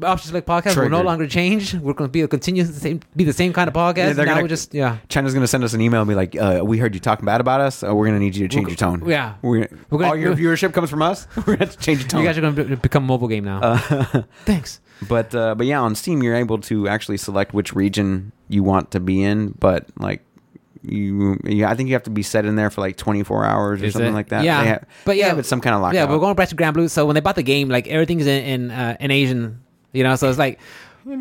[0.02, 1.74] Options like podcast will no longer change.
[1.74, 3.96] We're going to be a continuous the same, be the same kind of podcast.
[3.98, 4.96] Yeah, they're now gonna- just yeah.
[5.08, 7.40] China's gonna send us an email and be like, uh, "We heard you talking bad
[7.40, 7.84] about us.
[7.84, 9.02] Uh, we're gonna need you to change your tone.
[9.06, 9.34] yeah.
[9.42, 11.28] we're, We're gonna- all your viewership comes from us.
[11.46, 12.22] We're have to change your tone.
[12.22, 13.60] You guys are going to become a mobile game now.
[13.62, 14.80] Uh, Thanks.
[15.08, 18.90] But uh, but yeah, on Steam, you're able to actually select which region you want
[18.92, 19.50] to be in.
[19.58, 20.22] But like
[20.82, 23.82] you, yeah, I think you have to be set in there for like 24 hours
[23.82, 24.14] or Is something it?
[24.14, 24.44] like that.
[24.44, 25.94] Yeah, They have- but yeah, it's some kind of lockout.
[25.94, 26.90] Yeah, we're going back to Granblue.
[26.90, 29.60] So when they bought the game, like everything's in in, uh, in Asian,
[29.92, 30.16] you know.
[30.16, 30.58] So it's like,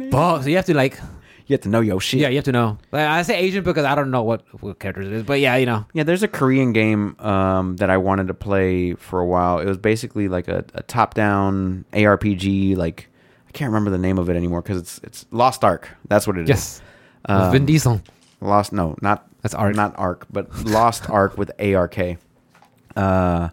[0.09, 0.43] fuck.
[0.43, 0.99] So you have to like,
[1.45, 2.21] you have to know your shit.
[2.21, 2.77] yeah, you have to know.
[2.91, 5.55] Like, I say Asian because I don't know what what characters it is, but yeah,
[5.57, 5.85] you know.
[5.93, 9.59] Yeah, there's a Korean game um, that I wanted to play for a while.
[9.59, 12.75] It was basically like a, a top-down ARPG.
[12.75, 13.09] Like
[13.51, 15.89] I can't remember the name of it anymore because it's it's Lost Ark.
[16.07, 16.49] That's what it is.
[16.49, 16.81] Yes,
[17.25, 18.01] Um, Vin Diesel.
[18.39, 18.71] Lost.
[18.71, 19.75] No, not That's Ark.
[19.75, 22.17] Not Ark, but Lost Ark with ARK.
[22.95, 23.49] Uh,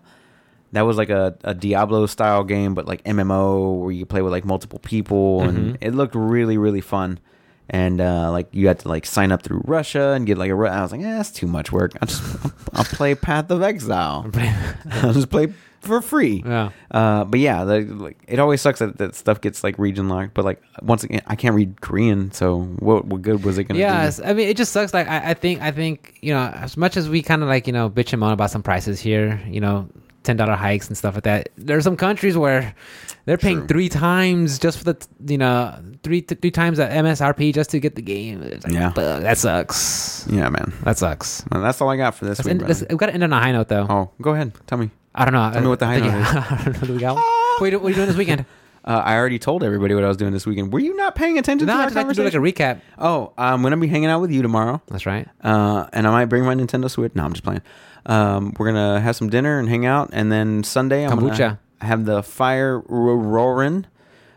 [0.73, 4.33] that was like a, a Diablo style game, but like MMO where you play with
[4.33, 5.79] like multiple people, and Mhm.
[5.81, 7.19] it looked really really fun.
[7.71, 10.55] And uh, like you had to like sign up through Russia and get like a.
[10.55, 11.93] Ru- I was like, yeah, that's too much work.
[12.01, 14.31] I'll just I'll, I'll play Path of Exile.
[14.93, 16.43] I'll just play for free.
[16.45, 16.71] yeah.
[16.91, 20.35] Uh, but yeah, the, like it always sucks that, that stuff gets like region locked.
[20.35, 23.81] But like once again, I can't read Korean, so what what good was it gonna
[23.81, 24.23] Yeah, do?
[24.25, 24.93] I mean, it just sucks.
[24.95, 27.67] Like, I, I think, I think, you know, as much as we kind of like,
[27.67, 29.89] you know, bitch and moan about some prices here, you know,
[30.25, 31.49] ten dollar hikes and stuff like that.
[31.57, 32.75] There are some countries where
[33.25, 33.67] they're paying True.
[33.69, 37.95] three times just for the, you know, three three times the MSRP just to get
[37.95, 38.41] the game.
[38.43, 38.91] Like, Yeah.
[38.95, 40.27] that sucks.
[40.31, 40.73] Yeah, man.
[40.83, 41.45] That sucks.
[41.53, 42.89] Well, that's all I got for this Let's week.
[42.91, 43.87] we've got to end on a high note, though.
[43.89, 44.53] Oh, go ahead.
[44.67, 44.91] Tell me.
[45.19, 45.51] I don't know.
[45.53, 46.27] Tell me what the high note is.
[46.35, 46.87] I don't know.
[46.89, 47.25] Do we got one?
[47.59, 48.45] what, are you, what are you doing this weekend?
[48.85, 50.73] Uh, I already told everybody what I was doing this weekend.
[50.73, 52.73] Were you not paying attention no, to I our just like to do like conversation?
[52.73, 52.81] a recap.
[52.97, 55.29] oh, I'm gonna be hanging out with you tomorrow, That's right.
[55.45, 57.15] uh, and I might bring my Nintendo Switch.
[57.15, 57.61] No, I'm just playing.
[58.07, 61.39] Um, we're gonna have some dinner and hang out, and then Sunday I'm Kombucha.
[61.39, 63.85] gonna have the fire ro- roaring.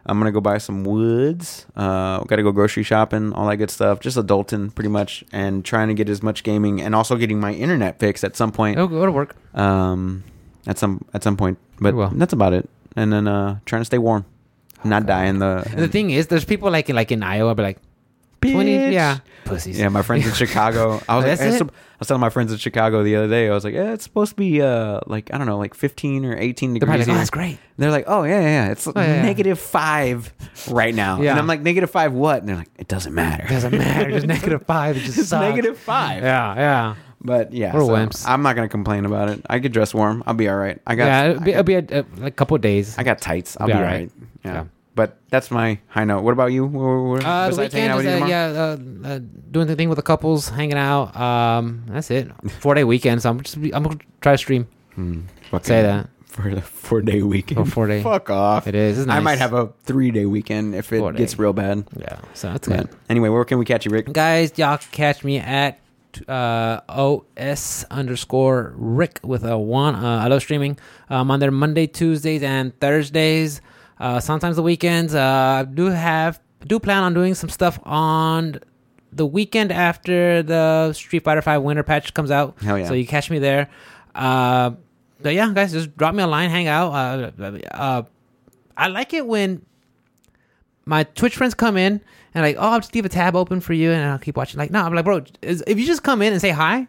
[0.06, 1.66] I'm gonna go buy some woods.
[1.74, 4.02] Uh, got to go grocery shopping, all that good stuff.
[4.02, 7.54] Just adulting, pretty much, and trying to get as much gaming, and also getting my
[7.54, 8.76] internet fixed at some point.
[8.78, 9.36] It'll go to work.
[9.56, 10.26] um,
[10.68, 11.58] at some at some point.
[11.80, 12.70] But that's about it.
[12.96, 14.26] And then uh, trying to stay warm,
[14.84, 15.64] not die in the.
[15.70, 17.78] And the thing is, there's people like like in Iowa, but like
[18.42, 19.80] twenty, yeah, pussies.
[19.80, 21.02] Yeah, my friends in Chicago.
[21.08, 21.62] I was like, I was.
[21.62, 23.48] I was telling my friends in Chicago the other day.
[23.48, 26.26] I was like, yeah, it's supposed to be uh like I don't know, like 15
[26.26, 27.08] or 18 They're degrees.
[27.08, 27.60] like, oh, that's great.
[27.78, 28.72] They're like, oh yeah, yeah, yeah.
[28.72, 29.22] it's yeah, yeah.
[29.22, 30.34] negative five
[30.72, 31.22] right now.
[31.22, 31.30] Yeah.
[31.32, 32.40] And I'm like, negative five what?
[32.40, 33.44] And they're like, it doesn't matter.
[33.46, 34.10] It doesn't matter.
[34.10, 34.98] Just negative five.
[34.98, 36.24] It just It's negative five.
[36.24, 38.28] Yeah, yeah, But yeah, We're so wimps.
[38.28, 39.42] I'm not gonna complain about it.
[39.50, 40.24] I get dressed warm.
[40.26, 40.80] I'll be all right.
[40.88, 41.06] I got.
[41.06, 41.26] yeah.
[41.30, 42.98] It'll be, I, got it'll be a, a, like couple of days.
[42.98, 43.58] I got tights.
[43.60, 43.92] I'll Be be, all right.
[44.02, 44.12] right.
[44.44, 44.54] Yeah.
[44.54, 44.64] Yeah.
[44.94, 46.22] But that's my high note.
[46.24, 46.68] What about you?
[46.68, 48.78] Wh- wh- wh- Uh, the weekend is uh, yeah, uh,
[49.08, 49.20] uh,
[49.52, 51.16] doing the thing with the couples, hanging out.
[51.16, 52.30] Um, that's it.
[52.60, 53.22] Four day weekend.
[53.22, 54.68] So I'm just I'm gonna try to stream.
[54.96, 55.22] Hmm,
[55.62, 56.10] Say that.
[56.26, 57.66] for the four day weekend.
[57.66, 58.02] For four day.
[58.04, 58.68] Fuck off.
[58.68, 59.00] It is.
[59.00, 61.86] It's I might have a three day weekend if it gets real bad.
[61.98, 62.20] Yeah.
[62.34, 62.98] So that's But good.
[63.10, 64.12] anyway, where can we catch you, Rick?
[64.12, 65.80] Guys, y'all can catch me at
[66.28, 69.96] uh, os underscore Rick with a one.
[69.96, 70.78] Uh, I love streaming.
[71.10, 73.62] Um, on there Monday, Tuesdays, and Thursdays.
[74.00, 75.14] Uh, sometimes the weekends.
[75.14, 75.20] Uh,
[75.62, 78.60] I do have do plan on doing some stuff on
[79.12, 82.58] the weekend after the Street Fighter Five Winter Patch comes out.
[82.62, 82.88] Hell yeah.
[82.88, 83.70] So you catch me there.
[84.16, 84.72] Uh,
[85.22, 86.92] but yeah, guys, just drop me a line, hang out.
[86.92, 87.32] Uh,
[87.72, 88.04] uh,
[88.76, 89.64] I like it when
[90.86, 92.02] my Twitch friends come in
[92.34, 94.58] and like, oh, I'll just leave a tab open for you and I'll keep watching.
[94.58, 96.88] Like, no, I'm like, bro, is, if you just come in and say hi,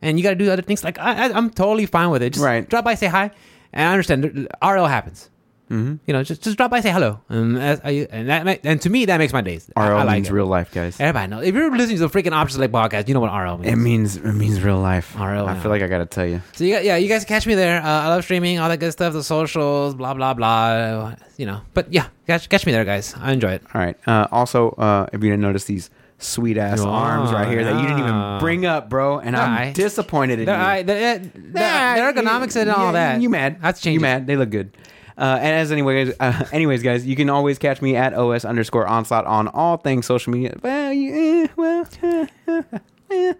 [0.00, 2.34] and you got to do other things, like I, I, I'm totally fine with it.
[2.34, 2.68] Just Right.
[2.68, 3.30] drop by, say hi,
[3.72, 4.48] and I understand.
[4.62, 5.28] RL happens.
[5.70, 5.96] Mm-hmm.
[6.06, 8.90] You know, just just drop by, say hello, and that's, and that ma- and to
[8.90, 9.70] me that makes my days.
[9.76, 10.32] I- RL I like means it.
[10.32, 10.98] real life, guys.
[10.98, 11.44] Everybody knows.
[11.44, 13.72] If you're listening to the freaking Option Select podcast, you know what RL means.
[13.72, 15.14] It means it means real life.
[15.16, 15.60] RL, I yeah.
[15.60, 16.40] feel like I gotta tell you.
[16.52, 17.80] So you got, yeah, you guys catch me there.
[17.82, 21.14] Uh, I love streaming, all that good stuff, the socials, blah blah blah.
[21.36, 23.14] You know, but yeah, catch catch me there, guys.
[23.18, 23.62] I enjoy it.
[23.74, 23.96] All right.
[24.08, 25.90] Uh, also, uh, if you didn't notice these
[26.20, 29.72] sweet ass Oh, arms right here that you didn't even bring up, bro, and I'm
[29.72, 30.58] disappointed in The, you.
[30.58, 33.20] I, the, uh, the, the Nah, ergonomics and all that.
[33.20, 33.62] You mad?
[33.62, 34.26] To change You mad?
[34.26, 34.76] They look good.
[35.18, 38.86] Uh, and as anyways, uh, anyways, guys, you can always catch me at os underscore
[38.86, 40.56] onslaught on all things social media.
[40.62, 41.88] Well, eh, well,
[42.48, 42.62] eh,
[43.10, 43.32] eh.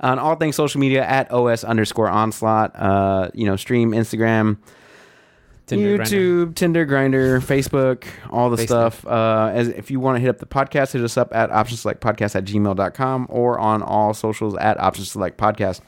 [0.00, 2.74] on all things social media at os underscore onslaught.
[2.74, 4.58] Uh, you know, stream Instagram,
[5.66, 6.06] Tinder, Grindr.
[6.06, 8.66] YouTube, Tinder, Grindr, Facebook, all the Facebook.
[8.66, 9.06] stuff.
[9.06, 12.34] Uh, as if you want to hit up the podcast, hit us up at optionselectpodcast
[12.34, 15.80] at gmail.com or on all socials at options select podcast.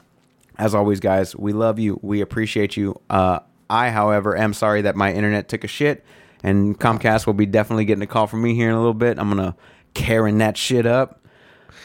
[0.56, 1.98] As always, guys, we love you.
[2.00, 3.00] We appreciate you.
[3.10, 3.40] Uh,
[3.72, 6.04] I, however, am sorry that my internet took a shit
[6.42, 9.18] and Comcast will be definitely getting a call from me here in a little bit.
[9.18, 9.56] I'm gonna
[9.94, 11.18] Karen that shit up.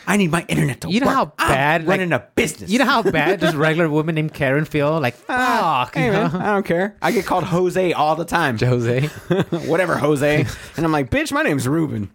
[0.09, 0.93] I need my internet to work.
[0.93, 1.15] You know work.
[1.15, 2.69] how I'm bad, like- running a business.
[2.71, 4.99] You know how bad just regular women named Karen feel?
[5.01, 5.95] Like, uh, fuck.
[5.95, 6.33] Hey man.
[6.35, 6.95] I don't care.
[7.01, 8.57] I get called Jose all the time.
[8.59, 9.01] Jose.
[9.67, 10.45] Whatever, Jose.
[10.77, 12.09] and I'm like, bitch, my name's Ruben.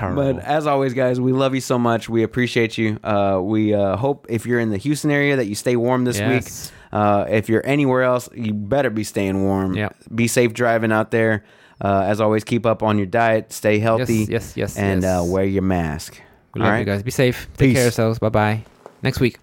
[0.00, 2.08] But as always, guys, we love you so much.
[2.08, 2.98] We appreciate you.
[3.04, 6.18] Uh, we uh, hope if you're in the Houston area that you stay warm this
[6.18, 6.70] Yes.
[6.70, 6.76] week.
[6.92, 9.74] Uh, if you're anywhere else, you better be staying warm.
[9.74, 9.96] Yep.
[10.14, 11.44] Be safe driving out there.
[11.80, 15.20] Uh, as always, keep up on your diet, stay healthy, yes, yes, and yes.
[15.20, 16.20] Uh, wear your mask.
[16.54, 16.78] We love right?
[16.80, 17.02] you guys.
[17.02, 17.46] Be safe.
[17.56, 17.74] Take Peace.
[17.74, 18.18] care of yourselves.
[18.18, 18.64] Bye bye.
[19.02, 19.38] Next week.